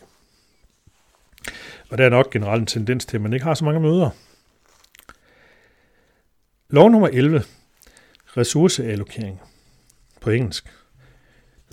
Og 1.88 1.98
der 1.98 2.04
er 2.04 2.08
nok 2.08 2.30
generelt 2.30 2.60
en 2.60 2.66
tendens 2.66 3.06
til, 3.06 3.16
at 3.16 3.20
man 3.20 3.32
ikke 3.32 3.44
har 3.44 3.54
så 3.54 3.64
mange 3.64 3.80
møder. 3.80 4.10
Lov 6.68 6.90
nummer 6.90 7.08
11. 7.08 7.42
Ressourceallokering. 8.36 9.40
På 10.20 10.30
engelsk. 10.30 10.72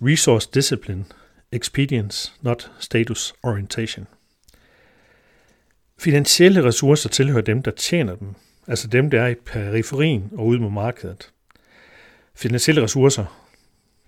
Resource 0.01 0.49
discipline. 0.53 1.05
Expedience, 1.51 2.33
not 2.41 2.71
status 2.79 3.33
orientation. 3.43 4.07
Finansielle 5.97 6.63
ressourcer 6.63 7.09
tilhører 7.09 7.41
dem, 7.41 7.63
der 7.63 7.71
tjener 7.71 8.15
dem, 8.15 8.35
altså 8.67 8.87
dem, 8.87 9.09
der 9.09 9.21
er 9.21 9.27
i 9.27 9.35
periferien 9.35 10.29
og 10.33 10.45
ude 10.45 10.59
mod 10.59 10.71
markedet. 10.71 11.31
Finansielle 12.35 12.83
ressourcer, 12.83 13.25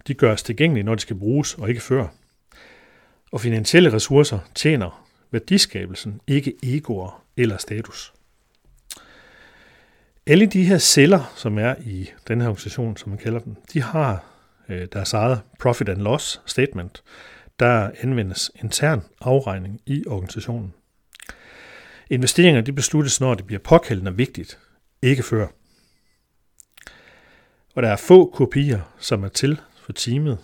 de 0.07 0.13
gøres 0.13 0.43
tilgængelige, 0.43 0.83
når 0.83 0.95
de 0.95 1.01
skal 1.01 1.15
bruges, 1.15 1.53
og 1.53 1.69
ikke 1.69 1.81
før. 1.81 2.07
Og 3.31 3.41
finansielle 3.41 3.93
ressourcer 3.93 4.39
tjener 4.55 5.07
værdiskabelsen, 5.31 6.21
ikke 6.27 6.53
egoer 6.63 7.23
eller 7.37 7.57
status. 7.57 8.13
Alle 10.27 10.45
de 10.45 10.63
her 10.63 10.77
celler, 10.77 11.33
som 11.35 11.57
er 11.57 11.75
i 11.85 12.09
den 12.27 12.41
her 12.41 12.47
organisation, 12.47 12.97
som 12.97 13.09
man 13.09 13.17
kalder 13.17 13.39
dem, 13.39 13.55
de 13.73 13.81
har 13.81 14.23
øh, 14.69 14.87
deres 14.93 15.13
eget 15.13 15.41
profit 15.59 15.89
and 15.89 16.01
loss 16.01 16.41
statement, 16.45 17.03
der 17.59 17.91
anvendes 18.01 18.51
intern 18.63 19.01
afregning 19.21 19.81
i 19.85 20.03
organisationen. 20.07 20.73
Investeringer 22.09 22.61
de 22.61 22.73
besluttes, 22.73 23.21
når 23.21 23.33
det 23.33 23.45
bliver 23.45 23.59
påkaldende 23.59 24.15
vigtigt, 24.15 24.59
ikke 25.01 25.23
før. 25.23 25.47
Og 27.75 27.83
der 27.83 27.89
er 27.89 27.95
få 27.97 28.31
kopier, 28.33 28.95
som 28.99 29.23
er 29.23 29.27
til 29.27 29.61
for 29.85 29.93
teamet, 29.93 30.37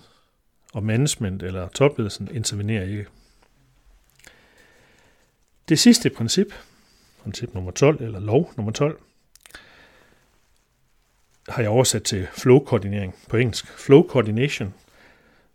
og 0.73 0.83
management 0.83 1.43
eller 1.43 1.67
topledelsen 1.67 2.29
intervenerer 2.31 2.83
ikke. 2.83 3.05
Det 5.69 5.79
sidste 5.79 6.09
princip, 6.09 6.47
princip 7.23 7.53
nummer 7.53 7.71
12, 7.71 8.01
eller 8.01 8.19
lov 8.19 8.53
nummer 8.57 8.71
12, 8.71 8.99
har 11.49 11.61
jeg 11.61 11.69
oversat 11.69 12.03
til 12.03 12.27
flow-koordinering 12.33 13.15
på 13.29 13.37
engelsk. 13.37 13.67
Flow 13.67 14.07
coordination, 14.07 14.73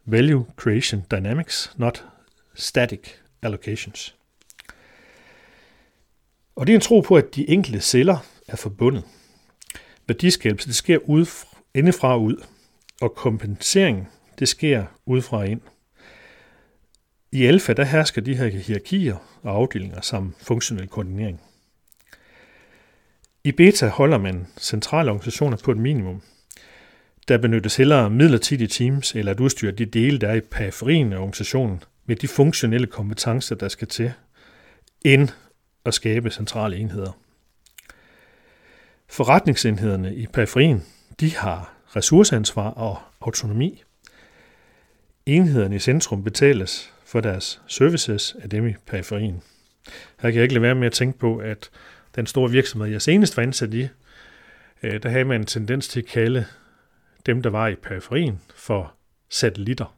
value 0.05 0.47
creation 0.57 1.05
dynamics, 1.11 1.73
not 1.77 2.05
static 2.55 3.09
allocations. 3.43 4.16
Og 6.57 6.67
det 6.67 6.73
er 6.73 6.77
en 6.77 6.81
tro 6.81 7.01
på, 7.01 7.17
at 7.17 7.35
de 7.35 7.51
enkelte 7.51 7.81
celler 7.81 8.19
er 8.49 8.57
forbundet. 8.57 9.05
Værdiskabelse, 10.07 10.69
det 10.69 10.77
sker 10.77 10.99
ud, 11.09 11.27
indefra 11.75 12.15
og 12.15 12.23
ud, 12.23 12.45
og 13.01 13.15
kompensering, 13.15 14.09
det 14.39 14.49
sker 14.49 14.85
udefra 15.07 15.37
og 15.37 15.49
ind. 15.49 15.61
I 17.33 17.45
alfa, 17.45 17.73
der 17.73 17.85
hersker 17.85 18.21
de 18.21 18.37
her 18.37 18.47
hierarkier 18.49 19.17
og 19.43 19.55
afdelinger 19.55 20.01
samt 20.01 20.35
funktionel 20.43 20.89
koordinering. 20.89 21.41
I 23.45 23.53
beta 23.53 23.89
holder 23.89 24.19
man 24.19 24.47
centrale 24.59 25.11
organisationer 25.11 25.57
på 25.65 25.71
et 25.71 25.77
minimum. 25.77 26.23
Der 27.29 27.39
benyttes 27.39 27.77
hellere 27.77 28.11
midlertidige 28.11 28.69
teams 28.69 29.15
eller 29.15 29.33
at 29.33 29.41
udstyre 29.41 29.73
de 29.73 29.85
dele, 29.85 30.19
der 30.19 30.29
er 30.29 30.35
i 30.35 30.41
periferien 30.41 31.13
af 31.13 31.19
organisationen, 31.19 31.83
med 32.07 32.17
de 32.17 32.29
funktionelle 32.29 32.87
kompetencer, 32.87 33.55
der 33.55 33.69
skal 33.69 33.89
til, 33.89 34.13
end 35.05 35.29
at 35.87 35.95
skabe 35.95 36.31
centrale 36.31 36.77
enheder. 36.77 37.13
Forretningsenhederne 39.09 40.15
i 40.15 40.27
periferien, 40.27 40.85
de 41.21 41.37
har 41.37 41.75
ressourceansvar 41.97 42.71
og 42.71 42.99
autonomi. 43.21 43.83
Enhederne 45.27 45.77
i 45.77 45.79
centrum 45.79 46.25
betales 46.25 46.93
for 47.05 47.21
deres 47.21 47.63
services 47.67 48.37
af 48.43 48.51
dem 48.51 48.67
i 48.67 48.75
periferien. 48.87 49.43
Her 50.21 50.31
kan 50.31 50.35
jeg 50.35 50.43
ikke 50.43 50.55
lade 50.55 50.63
være 50.63 50.75
med 50.75 50.87
at 50.87 50.93
tænke 50.93 51.19
på, 51.19 51.37
at 51.37 51.71
den 52.17 52.27
store 52.27 52.51
virksomhed, 52.51 52.91
jeg 52.91 53.03
senest 53.03 53.37
var 53.37 53.43
ansat 53.43 53.75
i, 53.75 53.89
øh, 54.83 55.03
der 55.03 55.09
havde 55.09 55.25
man 55.25 55.41
en 55.41 55.47
tendens 55.47 55.89
til 55.89 56.01
at 56.01 56.07
kalde 56.07 56.47
dem, 57.27 57.43
der 57.43 57.51
var 57.51 57.69
i 57.69 57.75
periferien, 57.75 58.41
for 58.55 58.95
satellitter. 59.29 59.97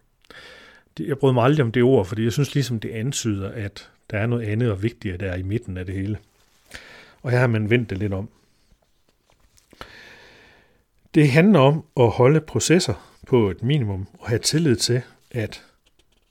Jeg 1.00 1.18
brød 1.18 1.32
mig 1.32 1.44
aldrig 1.44 1.64
om 1.64 1.72
det 1.72 1.82
ord, 1.82 2.06
fordi 2.06 2.24
jeg 2.24 2.32
synes 2.32 2.54
ligesom, 2.54 2.80
det 2.80 2.90
antyder, 2.90 3.50
at 3.50 3.90
der 4.10 4.18
er 4.18 4.26
noget 4.26 4.46
andet 4.46 4.70
og 4.70 4.82
vigtigere 4.82 5.16
der 5.16 5.34
i 5.34 5.42
midten 5.42 5.76
af 5.76 5.86
det 5.86 5.94
hele. 5.94 6.18
Og 7.22 7.30
her 7.30 7.38
har 7.38 7.46
man 7.46 7.70
vendt 7.70 7.90
det 7.90 7.98
lidt 7.98 8.12
om. 8.12 8.28
Det 11.14 11.30
handler 11.30 11.60
om 11.60 11.84
at 11.96 12.10
holde 12.10 12.40
processer 12.40 13.14
på 13.26 13.50
et 13.50 13.62
minimum 13.62 14.06
og 14.18 14.28
have 14.28 14.38
tillid 14.38 14.76
til, 14.76 15.02
at 15.30 15.64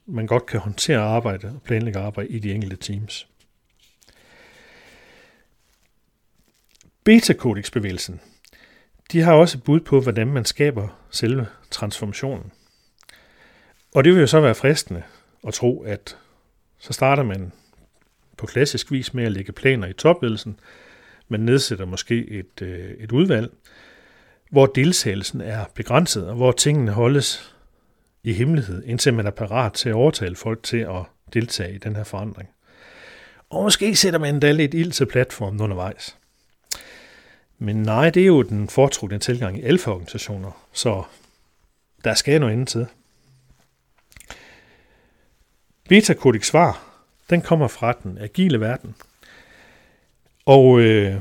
man 0.06 0.28
godt 0.28 0.46
kan 0.46 0.60
håndtere 0.60 1.00
arbejde 1.00 1.48
og 1.48 1.62
planlægge 1.62 2.00
arbejde 2.00 2.30
i 2.30 2.40
de 2.40 2.54
enkelte 2.54 2.76
teams. 2.76 3.28
beta 7.08 7.34
bevægelsen 7.74 8.20
de 9.12 9.22
har 9.22 9.34
også 9.34 9.58
bud 9.58 9.80
på, 9.80 10.02
hvordan 10.02 10.28
man 10.28 10.46
skaber 10.46 10.88
selve 11.12 11.48
transformationen. 11.72 12.52
Og 13.98 14.04
det 14.04 14.14
vil 14.14 14.20
jo 14.20 14.28
så 14.28 14.40
være 14.40 14.56
fristende 14.56 15.04
at 15.48 15.54
tro, 15.54 15.84
at 15.84 16.18
så 16.80 16.94
starter 16.94 17.24
man 17.24 17.52
på 18.38 18.46
klassisk 18.46 18.92
vis 18.92 19.14
med 19.14 19.24
at 19.24 19.32
lægge 19.32 19.52
planer 19.52 19.88
i 19.88 19.94
topledelsen. 19.94 20.60
Man 21.28 21.40
nedsætter 21.40 21.86
måske 21.86 22.30
et, 22.30 22.62
øh, 22.62 22.90
et 23.00 23.12
udvalg, 23.12 23.52
hvor 24.52 24.66
deltagelsen 24.66 25.42
er 25.42 25.66
begrænset, 25.76 26.28
og 26.28 26.36
hvor 26.36 26.52
tingene 26.52 26.92
holdes 26.92 27.56
i 28.24 28.34
hemmelighed, 28.34 28.84
indtil 28.86 29.14
man 29.14 29.28
er 29.28 29.32
parat 29.32 29.74
til 29.74 29.90
at 29.90 29.96
overtale 29.96 30.36
folk 30.36 30.64
til 30.64 30.78
at 30.78 31.04
deltage 31.34 31.76
i 31.76 31.78
den 31.78 31.96
her 31.96 32.04
forandring. 32.04 32.50
Og 33.50 33.64
måske 33.64 33.96
sætter 33.96 34.20
man 34.20 34.34
endda 34.34 34.52
lidt 34.52 34.74
ild 34.74 34.92
til 34.92 35.06
platformen 35.06 35.62
undervejs. 35.62 36.18
Men 37.58 37.76
nej, 37.84 38.10
det 38.10 38.22
er 38.22 38.28
jo 38.28 38.42
den 38.42 38.70
foretrukne 38.70 39.20
tilgang 39.20 39.60
i 39.60 39.64
alfa-organisationer, 39.64 40.68
så 40.74 41.04
der 42.04 42.14
skal 42.14 42.40
noget 42.40 42.54
andet 42.54 42.68
til. 42.68 42.88
Betakodik 45.90 46.44
svar, 46.44 46.84
den 47.30 47.42
kommer 47.42 47.68
fra 47.68 47.94
den 48.04 48.18
agile 48.18 48.60
verden. 48.60 48.96
Og 50.46 50.80
øh, 50.80 51.16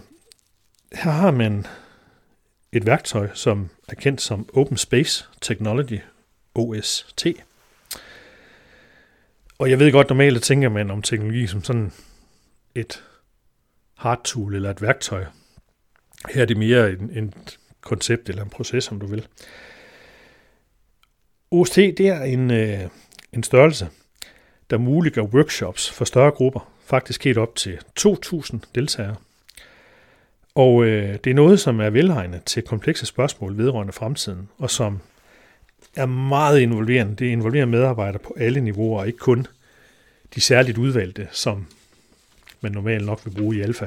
her 0.92 1.10
har 1.10 1.30
man 1.30 1.66
et 2.72 2.86
værktøj, 2.86 3.28
som 3.34 3.70
er 3.88 3.94
kendt 3.94 4.20
som 4.20 4.48
Open 4.52 4.76
Space 4.76 5.24
Technology, 5.40 6.00
OST. 6.54 7.26
Og 9.58 9.70
jeg 9.70 9.78
ved 9.78 9.92
godt, 9.92 10.08
normalt 10.08 10.42
tænker 10.42 10.68
man 10.68 10.90
om 10.90 11.02
teknologi 11.02 11.46
som 11.46 11.64
sådan 11.64 11.92
et 12.74 13.04
hard 13.94 14.24
tool 14.24 14.54
eller 14.54 14.70
et 14.70 14.82
værktøj. 14.82 15.24
Her 16.30 16.42
er 16.42 16.46
det 16.46 16.56
mere 16.56 16.90
en, 16.90 17.10
en 17.10 17.34
koncept 17.80 18.28
eller 18.28 18.42
en 18.42 18.50
proces, 18.50 18.92
om 18.92 19.00
du 19.00 19.06
vil. 19.06 19.26
OST 21.50 21.76
det 21.76 22.00
er 22.00 22.22
en, 22.22 22.50
øh, 22.50 22.80
en 23.32 23.42
størrelse, 23.42 23.88
der 24.70 24.78
muliggør 24.78 25.22
workshops 25.22 25.90
for 25.90 26.04
større 26.04 26.30
grupper, 26.30 26.72
faktisk 26.86 27.24
helt 27.24 27.38
op 27.38 27.54
til 27.54 27.78
2.000 28.00 28.58
deltagere. 28.74 29.16
Og 30.54 30.84
øh, 30.84 31.18
det 31.24 31.30
er 31.30 31.34
noget, 31.34 31.60
som 31.60 31.80
er 31.80 31.90
velhegnet 31.90 32.44
til 32.44 32.62
komplekse 32.62 33.06
spørgsmål 33.06 33.58
vedrørende 33.58 33.92
fremtiden, 33.92 34.48
og 34.58 34.70
som 34.70 34.98
er 35.96 36.06
meget 36.06 36.60
involverende. 36.60 37.16
Det 37.16 37.26
involverer 37.26 37.66
medarbejdere 37.66 38.18
på 38.18 38.34
alle 38.38 38.60
niveauer, 38.60 39.00
og 39.00 39.06
ikke 39.06 39.18
kun 39.18 39.46
de 40.34 40.40
særligt 40.40 40.78
udvalgte, 40.78 41.28
som 41.32 41.66
man 42.60 42.72
normalt 42.72 43.06
nok 43.06 43.20
vil 43.24 43.30
bruge 43.30 43.56
i 43.56 43.60
alfa. 43.60 43.86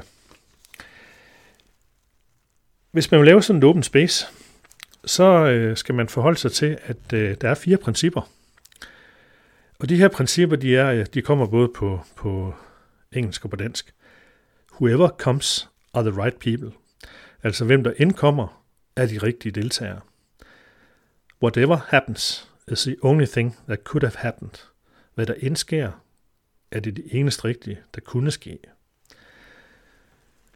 Hvis 2.92 3.12
man 3.12 3.20
vil 3.20 3.26
lave 3.26 3.44
sådan 3.44 3.58
et 3.58 3.64
open 3.64 3.84
space, 3.84 4.28
så 5.06 5.24
øh, 5.24 5.78
skal 5.78 5.96
man 5.96 6.10
forholde 6.10 6.40
sig 6.40 6.52
til, 6.52 6.78
at 6.84 7.14
øh, 7.14 7.38
der 7.42 7.50
er 7.50 7.56
fire 7.56 7.78
principper. 7.78 8.30
Og 9.80 9.90
de 9.90 9.96
her 9.96 10.08
principper, 10.08 10.56
de, 10.56 10.78
er, 10.78 11.04
de 11.04 11.22
kommer 11.22 11.48
både 11.48 11.70
på, 11.76 12.02
på 12.16 12.54
engelsk 13.12 13.46
og 13.46 13.50
på 13.50 13.56
dansk. 13.56 13.94
Whoever 14.72 15.10
comes 15.10 15.70
are 15.94 16.12
the 16.12 16.22
right 16.22 16.40
people. 16.40 16.72
Altså 17.44 17.66
hvem 17.66 17.84
der 17.84 17.94
indkommer, 17.98 18.66
er 18.96 19.06
de 19.06 19.18
rigtige 19.18 19.52
deltagere. 19.52 20.02
Whatever 21.44 21.76
happens 21.76 22.50
is 22.72 22.82
the 22.82 22.96
only 23.02 23.26
thing 23.26 23.58
that 23.68 23.80
could 23.84 24.04
have 24.04 24.18
happened. 24.18 24.70
Hvad 25.16 25.26
der 25.26 25.34
indsker, 25.38 25.92
er 26.72 26.80
det 26.80 26.96
det 26.96 27.06
eneste 27.12 27.46
rigtige, 27.46 27.80
der 27.96 28.02
kunne 28.02 28.32
ske. 28.32 28.60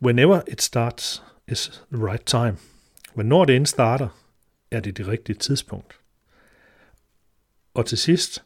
Whenever 0.01 0.41
it 0.47 0.61
starts 0.61 1.23
is 1.47 1.83
the 1.93 2.05
right 2.07 2.25
time. 2.25 2.57
Hvornår 3.13 3.45
det 3.45 3.55
end 3.55 3.65
starter, 3.65 4.07
er 4.71 4.79
det 4.79 4.97
det 4.97 5.07
rigtige 5.07 5.35
tidspunkt. 5.35 5.99
Og 7.73 7.85
til 7.85 7.97
sidst, 7.97 8.43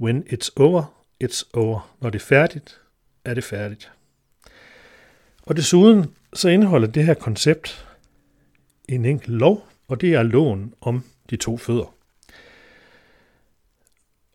when 0.00 0.24
it's 0.32 0.50
over, 0.56 0.84
it's 1.24 1.50
over. 1.52 1.96
Når 2.00 2.10
det 2.10 2.18
er 2.18 2.26
færdigt, 2.26 2.80
er 3.24 3.34
det 3.34 3.44
færdigt. 3.44 3.92
Og 5.42 5.56
desuden 5.56 6.14
så 6.32 6.48
indeholder 6.48 6.88
det 6.88 7.04
her 7.04 7.14
koncept 7.14 7.86
en 8.88 9.04
enkelt 9.04 9.36
lov, 9.36 9.68
og 9.88 10.00
det 10.00 10.14
er 10.14 10.22
loven 10.22 10.74
om 10.80 11.04
de 11.30 11.36
to 11.36 11.56
fødder. 11.56 11.94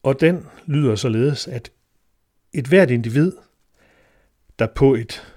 Og 0.03 0.22
den 0.22 0.45
lyder 0.66 0.95
således, 0.95 1.47
at 1.47 1.72
et 2.53 2.68
hvert 2.68 2.91
individ, 2.91 3.32
der 4.59 4.68
på 4.68 4.95
et 4.95 5.34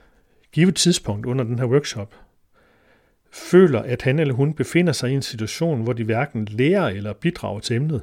givet 0.52 0.74
tidspunkt 0.74 1.26
under 1.26 1.44
den 1.44 1.58
her 1.58 1.66
workshop 1.66 2.14
føler, 3.30 3.82
at 3.82 4.02
han 4.02 4.18
eller 4.18 4.34
hun 4.34 4.54
befinder 4.54 4.92
sig 4.92 5.10
i 5.10 5.14
en 5.14 5.22
situation, 5.22 5.82
hvor 5.82 5.92
de 5.92 6.04
hverken 6.04 6.44
lærer 6.44 6.88
eller 6.88 7.12
bidrager 7.12 7.60
til 7.60 7.76
emnet, 7.76 8.02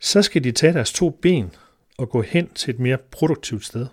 så 0.00 0.22
skal 0.22 0.44
de 0.44 0.52
tage 0.52 0.72
deres 0.72 0.92
to 0.92 1.10
ben 1.10 1.50
og 1.98 2.10
gå 2.10 2.22
hen 2.22 2.48
til 2.48 2.74
et 2.74 2.80
mere 2.80 2.98
produktivt 3.10 3.64
sted. 3.64 3.86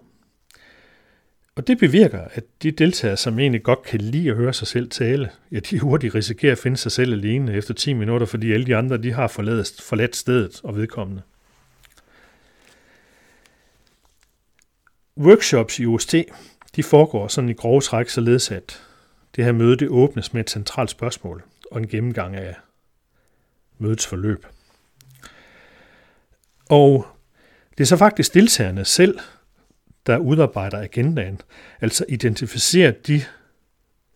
Og 1.56 1.68
det 1.68 1.78
bevirker, 1.78 2.22
at 2.32 2.43
de 2.64 2.72
deltagere, 2.72 3.18
som 3.18 3.39
egentlig 3.39 3.64
godt 3.64 3.84
kan 3.84 4.01
lide 4.01 4.30
at 4.30 4.36
høre 4.36 4.53
sig 4.53 4.68
selv 4.68 4.89
tale, 4.89 5.30
ja, 5.51 5.60
de 5.60 5.80
hurtigt 5.80 6.16
risikerer 6.16 6.51
at 6.51 6.58
finde 6.58 6.78
sig 6.78 6.91
selv 6.91 7.14
alene 7.14 7.53
efter 7.53 7.74
10 7.74 7.93
minutter, 7.93 8.28
fordi 8.28 8.53
alle 8.53 8.66
de 8.66 8.76
andre 8.76 8.97
de 8.97 9.12
har 9.12 9.28
forladt, 9.28 9.82
forladt 9.82 10.16
stedet 10.16 10.62
og 10.64 10.76
vedkommende. 10.76 11.22
Workshops 15.18 15.80
i 15.80 15.86
OST, 15.86 16.16
de 16.76 16.84
foregår 16.84 17.28
sådan 17.28 17.49
i 17.49 17.53
grove 17.53 17.82
træk 17.82 18.10
således, 18.10 18.51
at 18.51 18.82
det 19.36 19.45
her 19.45 19.51
møde 19.51 19.78
det 19.78 19.89
åbnes 19.89 20.34
med 20.34 20.41
et 20.41 20.49
centralt 20.49 20.89
spørgsmål 20.89 21.43
og 21.72 21.80
en 21.80 21.88
gennemgang 21.88 22.36
af 22.36 22.56
mødets 23.78 24.08
forløb. 24.08 24.45
Og 26.70 27.07
det 27.78 27.84
er 27.84 27.88
så 27.88 27.97
faktisk 27.97 28.34
deltagerne 28.34 28.86
selv, 28.86 29.20
der 30.05 30.18
udarbejder 30.18 30.82
agendaen, 30.82 31.41
altså 31.82 32.05
identificerer 32.09 32.91
de 32.91 33.22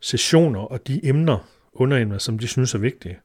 sessioner 0.01 0.59
og 0.59 0.87
de 0.87 1.05
emner, 1.05 1.49
underemner, 1.73 2.17
som 2.17 2.39
de 2.39 2.47
synes 2.47 2.73
er 2.73 2.79
vigtige. 2.79 3.19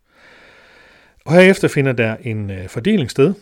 Og 1.24 1.34
herefter 1.34 1.68
finder 1.68 1.92
der 1.92 2.16
en 2.16 2.50
øh, 2.50 2.68
fordeling 2.68 3.10
sted, 3.10 3.34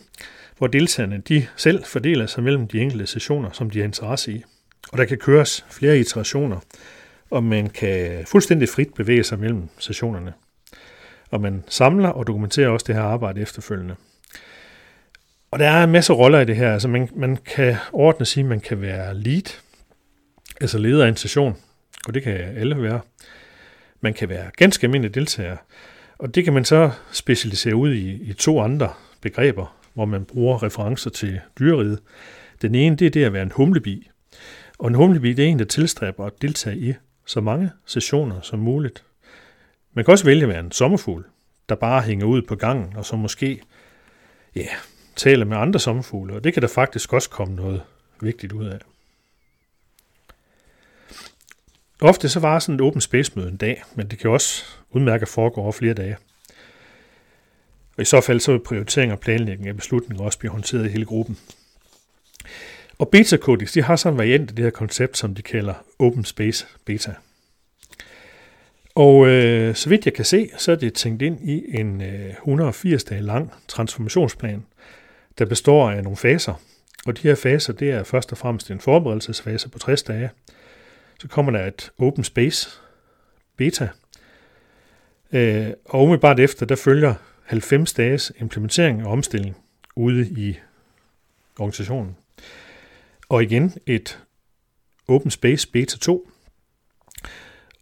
hvor 0.57 0.67
deltagerne 0.67 1.17
de 1.17 1.47
selv 1.55 1.85
fordeler 1.85 2.25
sig 2.25 2.43
mellem 2.43 2.67
de 2.67 2.79
enkelte 2.79 3.07
sessioner, 3.07 3.51
som 3.51 3.69
de 3.69 3.79
har 3.79 3.85
interesse 3.85 4.31
i. 4.31 4.43
Og 4.91 4.97
der 4.97 5.05
kan 5.05 5.17
køres 5.17 5.65
flere 5.69 5.99
iterationer, 5.99 6.59
og 7.29 7.43
man 7.43 7.69
kan 7.69 8.25
fuldstændig 8.27 8.69
frit 8.69 8.93
bevæge 8.93 9.23
sig 9.23 9.39
mellem 9.39 9.69
sessionerne. 9.79 10.33
Og 11.31 11.41
man 11.41 11.63
samler 11.67 12.09
og 12.09 12.27
dokumenterer 12.27 12.69
også 12.69 12.83
det 12.87 12.95
her 12.95 13.03
arbejde 13.03 13.41
efterfølgende. 13.41 13.95
Og 15.53 15.59
der 15.59 15.69
er 15.69 15.83
en 15.83 15.91
masse 15.91 16.13
roller 16.13 16.39
i 16.39 16.45
det 16.45 16.55
her. 16.55 16.73
Altså 16.73 16.87
man, 16.87 17.09
man 17.15 17.37
kan 17.37 17.75
ordne 17.91 18.25
sige, 18.25 18.43
at 18.43 18.49
man 18.49 18.59
kan 18.59 18.81
være 18.81 19.17
lead, 19.17 19.59
altså 20.61 20.77
leder 20.77 21.05
af 21.05 21.09
en 21.09 21.15
session, 21.15 21.57
og 22.07 22.13
det 22.13 22.23
kan 22.23 22.33
alle 22.33 22.81
være. 22.81 23.01
Man 24.01 24.13
kan 24.13 24.29
være 24.29 24.51
ganske 24.57 24.85
almindelig 24.85 25.15
deltager, 25.15 25.57
og 26.17 26.35
det 26.35 26.43
kan 26.43 26.53
man 26.53 26.65
så 26.65 26.91
specialisere 27.11 27.75
ud 27.75 27.93
i, 27.93 28.11
i 28.11 28.33
to 28.33 28.61
andre 28.61 28.93
begreber, 29.21 29.77
hvor 29.93 30.05
man 30.05 30.25
bruger 30.25 30.63
referencer 30.63 31.09
til 31.09 31.39
dyreriget. 31.59 31.99
Den 32.61 32.75
ene, 32.75 32.95
det 32.95 33.05
er 33.05 33.11
det 33.11 33.23
at 33.23 33.33
være 33.33 33.43
en 33.43 33.51
humlebi. 33.51 34.09
Og 34.79 34.87
en 34.87 34.95
humlebi, 34.95 35.33
det 35.33 35.45
er 35.45 35.49
en, 35.49 35.59
der 35.59 35.65
tilstræber 35.65 36.25
at 36.25 36.41
deltage 36.41 36.77
i 36.77 36.93
så 37.25 37.41
mange 37.41 37.71
sessioner 37.85 38.41
som 38.41 38.59
muligt. 38.59 39.03
Man 39.93 40.05
kan 40.05 40.11
også 40.11 40.25
vælge 40.25 40.43
at 40.43 40.49
være 40.49 40.59
en 40.59 40.71
sommerfugl, 40.71 41.25
der 41.69 41.75
bare 41.75 42.01
hænger 42.01 42.25
ud 42.25 42.41
på 42.41 42.55
gangen, 42.55 42.93
og 42.95 43.05
så 43.05 43.15
måske 43.15 43.61
ja, 44.55 44.67
taler 45.15 45.45
med 45.45 45.57
andre 45.57 45.79
sommerfugle, 45.79 46.33
og 46.33 46.43
det 46.43 46.53
kan 46.53 46.61
der 46.61 46.67
faktisk 46.67 47.13
også 47.13 47.29
komme 47.29 47.55
noget 47.55 47.81
vigtigt 48.21 48.53
ud 48.53 48.65
af. 48.65 48.79
Ofte 52.01 52.29
så 52.29 52.39
var 52.39 52.59
sådan 52.59 52.75
et 52.75 52.81
open 52.81 53.01
space 53.01 53.31
møde 53.35 53.49
en 53.49 53.57
dag, 53.57 53.83
men 53.95 54.07
det 54.07 54.19
kan 54.19 54.29
også 54.29 54.63
udmærke 54.91 55.25
foregå 55.25 55.61
over 55.61 55.71
flere 55.71 55.93
dage. 55.93 56.17
Og 57.97 58.01
i 58.01 58.05
så 58.05 58.21
fald 58.21 58.39
så 58.39 58.51
vil 58.51 58.59
prioritering 58.59 59.11
og 59.11 59.19
planlægning 59.19 59.67
af 59.67 59.75
beslutninger 59.75 60.25
også 60.25 60.39
blive 60.39 60.51
håndteret 60.51 60.85
i 60.85 60.89
hele 60.89 61.05
gruppen. 61.05 61.37
Og 62.99 63.09
Beta 63.09 63.37
de 63.73 63.81
har 63.83 63.95
så 63.95 64.09
en 64.09 64.17
variant 64.17 64.49
af 64.49 64.55
det 64.55 64.65
her 64.65 64.69
koncept, 64.69 65.17
som 65.17 65.35
de 65.35 65.41
kalder 65.41 65.73
Open 65.99 66.25
Space 66.25 66.67
Beta. 66.85 67.13
Og 68.95 69.27
øh, 69.27 69.75
så 69.75 69.89
vidt 69.89 70.05
jeg 70.05 70.13
kan 70.13 70.25
se, 70.25 70.49
så 70.57 70.71
er 70.71 70.75
det 70.75 70.93
tænkt 70.93 71.21
ind 71.21 71.49
i 71.49 71.77
en 71.79 72.01
øh, 72.01 72.29
180 72.29 73.03
dage 73.03 73.21
lang 73.21 73.51
transformationsplan, 73.67 74.65
der 75.37 75.45
består 75.45 75.89
af 75.91 76.03
nogle 76.03 76.17
faser. 76.17 76.53
Og 77.05 77.17
de 77.17 77.21
her 77.21 77.35
faser, 77.35 77.73
det 77.73 77.91
er 77.91 78.03
først 78.03 78.31
og 78.31 78.37
fremmest 78.37 78.71
en 78.71 78.79
forberedelsesfase 78.79 79.69
på 79.69 79.79
60 79.79 80.03
dage. 80.03 80.29
Så 81.19 81.27
kommer 81.27 81.51
der 81.51 81.67
et 81.67 81.91
Open 81.97 82.23
Space 82.23 82.69
Beta. 83.57 83.89
Øh, 85.31 85.69
og 85.85 86.03
umiddelbart 86.03 86.39
efter, 86.39 86.65
der 86.65 86.75
følger 86.75 87.13
90 87.43 87.93
dages 87.93 88.31
implementering 88.39 89.05
og 89.05 89.11
omstilling 89.11 89.57
ude 89.95 90.27
i 90.27 90.59
organisationen. 91.59 92.17
Og 93.29 93.43
igen 93.43 93.73
et 93.85 94.19
Open 95.07 95.31
Space 95.31 95.67
Beta 95.71 95.97
2. 95.97 96.29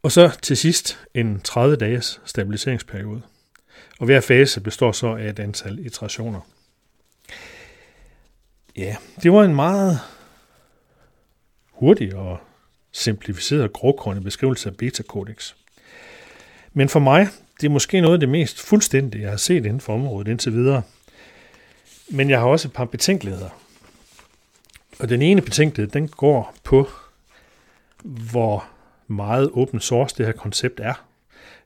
Og 0.04 0.12
så 0.12 0.38
til 0.42 0.58
sidst 0.58 1.00
en 1.14 1.42
30 1.42 1.76
dages 1.76 2.22
stabiliseringsperiode. 2.26 3.22
Og 4.00 4.06
hver 4.06 4.22
fase 4.22 4.62
består 4.62 4.92
så 4.92 5.16
af 5.16 5.30
et 5.30 5.40
antal 5.40 5.86
iterationer. 5.86 6.42
Ja, 8.78 8.96
det 9.24 9.32
var 9.32 9.44
en 9.44 9.56
meget 9.56 10.00
hurtig 11.72 12.16
og 12.16 12.38
simplificeret 12.92 13.74
grågrønne 13.74 14.22
beskrivelse 14.22 14.70
af 14.70 14.78
betakodex. 14.78 15.54
Men 16.74 16.90
for 16.90 17.00
mig, 17.00 17.28
det 17.62 17.68
er 17.68 17.72
måske 17.72 18.02
noget 18.02 18.14
af 18.14 18.20
det 18.20 18.30
mest 18.30 18.60
fuldstændige, 18.60 19.22
jeg 19.22 19.30
har 19.30 19.38
set 19.38 19.66
inden 19.66 19.82
for 19.82 19.94
området 19.94 20.28
indtil 20.28 20.54
videre. 20.54 20.82
Men 22.10 22.30
jeg 22.30 22.40
har 22.40 22.48
også 22.48 22.68
et 22.68 22.74
par 22.74 22.86
betænkeligheder. 22.86 23.50
Og 25.00 25.10
den 25.10 25.22
ene 25.22 25.42
betænkelighed, 25.42 25.92
den 25.92 26.08
går 26.08 26.56
på, 26.64 26.90
hvor 28.04 28.66
meget 29.08 29.52
open 29.54 29.80
source 29.80 30.16
det 30.18 30.26
her 30.26 30.34
koncept 30.34 30.80
er. 30.80 30.94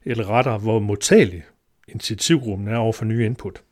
Eller 0.04 0.30
rettere, 0.30 0.58
hvor 0.58 0.78
modtagelig 0.78 1.44
initiativgruppen 1.88 2.68
er 2.68 2.76
over 2.76 2.92
for 2.92 3.04
nye 3.04 3.26
input. 3.26 3.62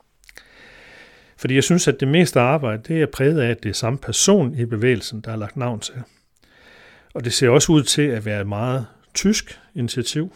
Fordi 1.45 1.55
jeg 1.55 1.63
synes, 1.63 1.87
at 1.87 1.99
det 1.99 2.07
meste 2.07 2.39
arbejde, 2.39 2.83
det 2.87 3.01
er 3.01 3.05
præget 3.05 3.41
af, 3.41 3.49
at 3.49 3.63
det 3.63 3.69
er 3.69 3.73
samme 3.73 3.99
person 3.99 4.55
i 4.55 4.65
bevægelsen, 4.65 5.21
der 5.21 5.31
er 5.31 5.35
lagt 5.35 5.57
navn 5.57 5.79
til. 5.79 5.93
Og 7.13 7.25
det 7.25 7.33
ser 7.33 7.49
også 7.49 7.71
ud 7.71 7.83
til 7.83 8.01
at 8.01 8.25
være 8.25 8.41
et 8.41 8.47
meget 8.47 8.87
tysk 9.13 9.59
initiativ, 9.75 10.35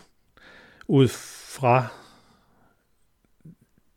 ud 0.88 1.08
fra 1.08 1.88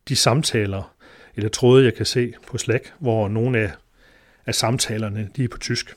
de 0.07 0.15
samtaler 0.15 0.95
eller 1.35 1.49
tråde, 1.49 1.85
jeg 1.85 1.93
kan 1.93 2.05
se 2.05 2.33
på 2.47 2.57
Slack, 2.57 2.93
hvor 2.99 3.27
nogle 3.27 3.59
af, 3.59 3.71
af 4.45 4.55
samtalerne, 4.55 5.29
de 5.35 5.43
er 5.43 5.47
på 5.47 5.57
tysk. 5.57 5.95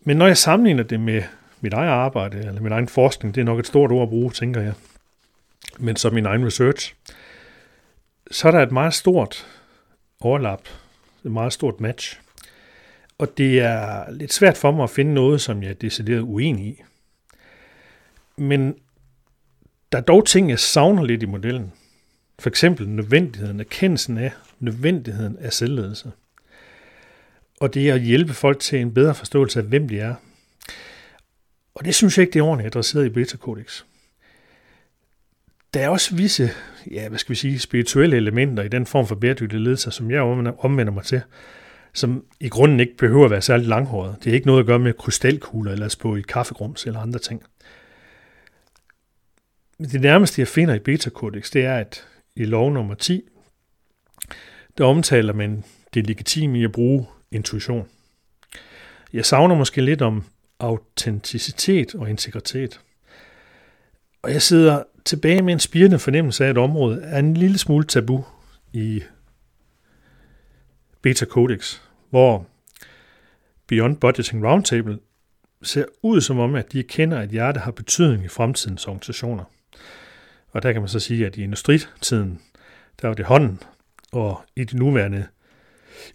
Men 0.00 0.16
når 0.16 0.26
jeg 0.26 0.36
sammenligner 0.36 0.82
det 0.82 1.00
med 1.00 1.22
mit 1.60 1.72
eget 1.72 1.90
arbejde, 1.90 2.38
eller 2.38 2.60
min 2.60 2.72
egen 2.72 2.88
forskning, 2.88 3.34
det 3.34 3.40
er 3.40 3.44
nok 3.44 3.58
et 3.58 3.66
stort 3.66 3.92
ord 3.92 4.02
at 4.02 4.08
bruge, 4.08 4.30
tænker 4.30 4.60
jeg, 4.60 4.72
men 5.78 5.96
som 5.96 6.14
min 6.14 6.26
egen 6.26 6.46
research, 6.46 6.94
så 8.30 8.48
er 8.48 8.52
der 8.52 8.62
et 8.62 8.72
meget 8.72 8.94
stort 8.94 9.46
overlap, 10.20 10.68
et 11.24 11.32
meget 11.32 11.52
stort 11.52 11.80
match. 11.80 12.20
Og 13.18 13.38
det 13.38 13.60
er 13.60 14.10
lidt 14.10 14.32
svært 14.32 14.56
for 14.56 14.70
mig 14.70 14.82
at 14.82 14.90
finde 14.90 15.14
noget, 15.14 15.40
som 15.40 15.62
jeg 15.62 15.70
er 15.70 15.74
decideret 15.74 16.20
uenig 16.20 16.66
i. 16.66 16.82
Men 18.36 18.74
der 19.92 19.98
er 19.98 20.02
dog 20.02 20.26
ting, 20.26 20.50
jeg 20.50 20.58
savner 20.58 21.04
lidt 21.04 21.22
i 21.22 21.26
modellen. 21.26 21.72
For 22.38 22.48
eksempel 22.48 22.88
nødvendigheden, 22.88 23.60
erkendelsen 23.60 24.18
af 24.18 24.32
nødvendigheden 24.60 25.38
af 25.38 25.52
selvledelse. 25.52 26.12
Og 27.60 27.74
det 27.74 27.90
er 27.90 27.94
at 27.94 28.00
hjælpe 28.00 28.34
folk 28.34 28.60
til 28.60 28.80
en 28.80 28.94
bedre 28.94 29.14
forståelse 29.14 29.58
af, 29.60 29.64
hvem 29.64 29.88
de 29.88 30.00
er. 30.00 30.14
Og 31.74 31.84
det 31.84 31.94
synes 31.94 32.18
jeg 32.18 32.22
ikke, 32.22 32.32
det 32.32 32.40
er 32.40 32.44
ordentligt 32.44 32.66
adresseret 32.66 33.06
i 33.06 33.08
Beta 33.08 33.36
Codex. 33.36 33.84
Der 35.74 35.80
er 35.80 35.88
også 35.88 36.16
visse, 36.16 36.50
ja, 36.90 37.08
hvad 37.08 37.18
skal 37.18 37.30
vi 37.30 37.34
sige, 37.34 37.58
spirituelle 37.58 38.16
elementer 38.16 38.62
i 38.62 38.68
den 38.68 38.86
form 38.86 39.06
for 39.06 39.14
bæredygtig 39.14 39.60
ledelse, 39.60 39.90
som 39.90 40.10
jeg 40.10 40.22
omvender 40.58 40.92
mig 40.92 41.04
til, 41.04 41.22
som 41.92 42.24
i 42.40 42.48
grunden 42.48 42.80
ikke 42.80 42.96
behøver 42.96 43.24
at 43.24 43.30
være 43.30 43.42
særlig 43.42 43.66
langhåret. 43.66 44.16
Det 44.24 44.30
er 44.30 44.34
ikke 44.34 44.46
noget 44.46 44.60
at 44.60 44.66
gøre 44.66 44.78
med 44.78 44.92
krystalkugler 44.92 45.72
eller 45.72 45.88
spå 45.88 46.16
i 46.16 46.20
kaffegrums 46.20 46.86
eller 46.86 47.00
andre 47.00 47.18
ting. 47.18 47.42
Det 49.78 50.00
nærmeste, 50.00 50.40
jeg 50.40 50.48
finder 50.48 50.74
i 50.74 50.78
Beta 50.78 51.10
Codex, 51.10 51.50
det 51.50 51.64
er, 51.64 51.74
at 51.74 52.06
i 52.36 52.44
lov 52.44 52.72
nummer 52.72 52.94
10, 52.94 53.22
der 54.78 54.84
omtaler 54.84 55.32
man 55.32 55.64
det 55.94 56.06
legitime 56.06 56.60
i 56.60 56.64
at 56.64 56.72
bruge 56.72 57.06
intuition. 57.30 57.88
Jeg 59.12 59.24
savner 59.24 59.54
måske 59.54 59.80
lidt 59.80 60.02
om 60.02 60.24
autenticitet 60.60 61.94
og 61.94 62.10
integritet. 62.10 62.80
Og 64.22 64.32
jeg 64.32 64.42
sidder 64.42 64.82
tilbage 65.08 65.42
med 65.42 65.52
en 65.52 65.60
spirende 65.60 65.98
fornemmelse 65.98 66.44
af, 66.44 66.48
at 66.48 66.58
området 66.58 67.00
er 67.04 67.18
en 67.18 67.34
lille 67.34 67.58
smule 67.58 67.84
tabu 67.84 68.24
i 68.72 69.02
Beta 71.02 71.24
Codex, 71.24 71.80
hvor 72.10 72.46
Beyond 73.66 73.96
Budgeting 73.96 74.46
Roundtable 74.46 74.98
ser 75.62 75.84
ud 76.02 76.20
som 76.20 76.38
om, 76.38 76.54
at 76.54 76.72
de 76.72 76.82
kender, 76.82 77.18
at 77.18 77.28
hjerte 77.28 77.60
har 77.60 77.70
betydning 77.70 78.24
i 78.24 78.28
fremtidens 78.28 78.86
organisationer. 78.86 79.44
Og 80.50 80.62
der 80.62 80.72
kan 80.72 80.82
man 80.82 80.88
så 80.88 81.00
sige, 81.00 81.26
at 81.26 81.36
i 81.36 81.42
industritiden, 81.42 82.40
der 83.02 83.08
var 83.08 83.14
det 83.14 83.24
hånden, 83.24 83.62
og 84.12 84.42
i 84.56 84.64
det 84.64 84.74
nuværende, 84.74 85.26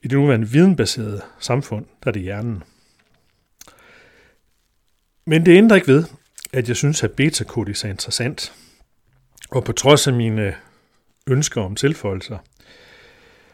i 0.04 0.08
det 0.08 0.18
nuværende 0.18 0.50
videnbaserede 0.50 1.22
samfund, 1.40 1.86
der 2.04 2.08
er 2.08 2.12
det 2.12 2.22
hjernen. 2.22 2.64
Men 5.26 5.46
det 5.46 5.58
ændrer 5.58 5.76
ikke 5.76 5.88
ved, 5.88 6.04
at 6.54 6.68
jeg 6.68 6.76
synes, 6.76 7.04
at 7.04 7.12
beta 7.12 7.44
er 7.44 7.86
interessant. 7.86 8.54
Og 9.52 9.64
på 9.64 9.72
trods 9.72 10.08
af 10.08 10.14
mine 10.14 10.56
ønsker 11.28 11.62
om 11.62 11.76
tilføjelser, 11.76 12.38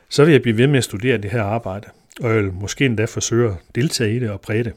så 0.09 0.25
vil 0.25 0.31
jeg 0.31 0.41
blive 0.41 0.57
ved 0.57 0.67
med 0.67 0.77
at 0.77 0.83
studere 0.83 1.17
det 1.17 1.31
her 1.31 1.43
arbejde, 1.43 1.87
og 2.21 2.29
jeg 2.29 2.43
vil 2.43 2.53
måske 2.53 2.85
endda 2.85 3.05
forsøge 3.05 3.49
at 3.49 3.55
deltage 3.75 4.15
i 4.15 4.19
det 4.19 4.29
og 4.29 4.41
præge 4.41 4.63
det. 4.63 4.73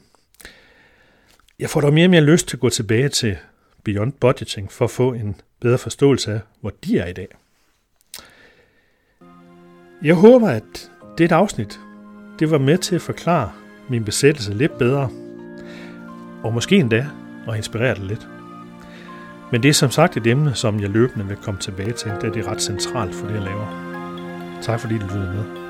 Jeg 1.58 1.70
får 1.70 1.80
dog 1.80 1.94
mere 1.94 2.06
og 2.06 2.10
mere 2.10 2.20
lyst 2.20 2.48
til 2.48 2.56
at 2.56 2.60
gå 2.60 2.68
tilbage 2.68 3.08
til 3.08 3.36
Beyond 3.84 4.12
Budgeting 4.12 4.72
for 4.72 4.84
at 4.84 4.90
få 4.90 5.12
en 5.12 5.36
bedre 5.60 5.78
forståelse 5.78 6.32
af, 6.32 6.40
hvor 6.60 6.72
de 6.84 6.98
er 6.98 7.06
i 7.06 7.12
dag. 7.12 7.28
Jeg 10.02 10.14
håber, 10.14 10.48
at 10.48 10.90
det 11.18 11.32
afsnit 11.32 11.80
det 12.38 12.50
var 12.50 12.58
med 12.58 12.78
til 12.78 12.94
at 12.94 13.02
forklare 13.02 13.52
min 13.88 14.04
besættelse 14.04 14.54
lidt 14.54 14.78
bedre, 14.78 15.10
og 16.42 16.52
måske 16.52 16.76
endda 16.76 17.06
at 17.48 17.56
inspirere 17.56 17.94
det 17.94 18.02
lidt. 18.02 18.28
Men 19.52 19.62
det 19.62 19.68
er 19.68 19.72
som 19.72 19.90
sagt 19.90 20.16
et 20.16 20.26
emne, 20.26 20.54
som 20.54 20.80
jeg 20.80 20.90
løbende 20.90 21.26
vil 21.26 21.36
komme 21.36 21.60
tilbage 21.60 21.92
til, 21.92 22.10
da 22.22 22.28
det 22.28 22.36
er 22.36 22.50
ret 22.50 22.62
centralt 22.62 23.14
for 23.14 23.26
det, 23.26 23.34
jeg 23.34 23.42
laver. 23.42 23.66
Tak 24.62 24.80
fordi 24.80 24.98
du 24.98 25.04
lyttede 25.04 25.32
med. 25.34 25.61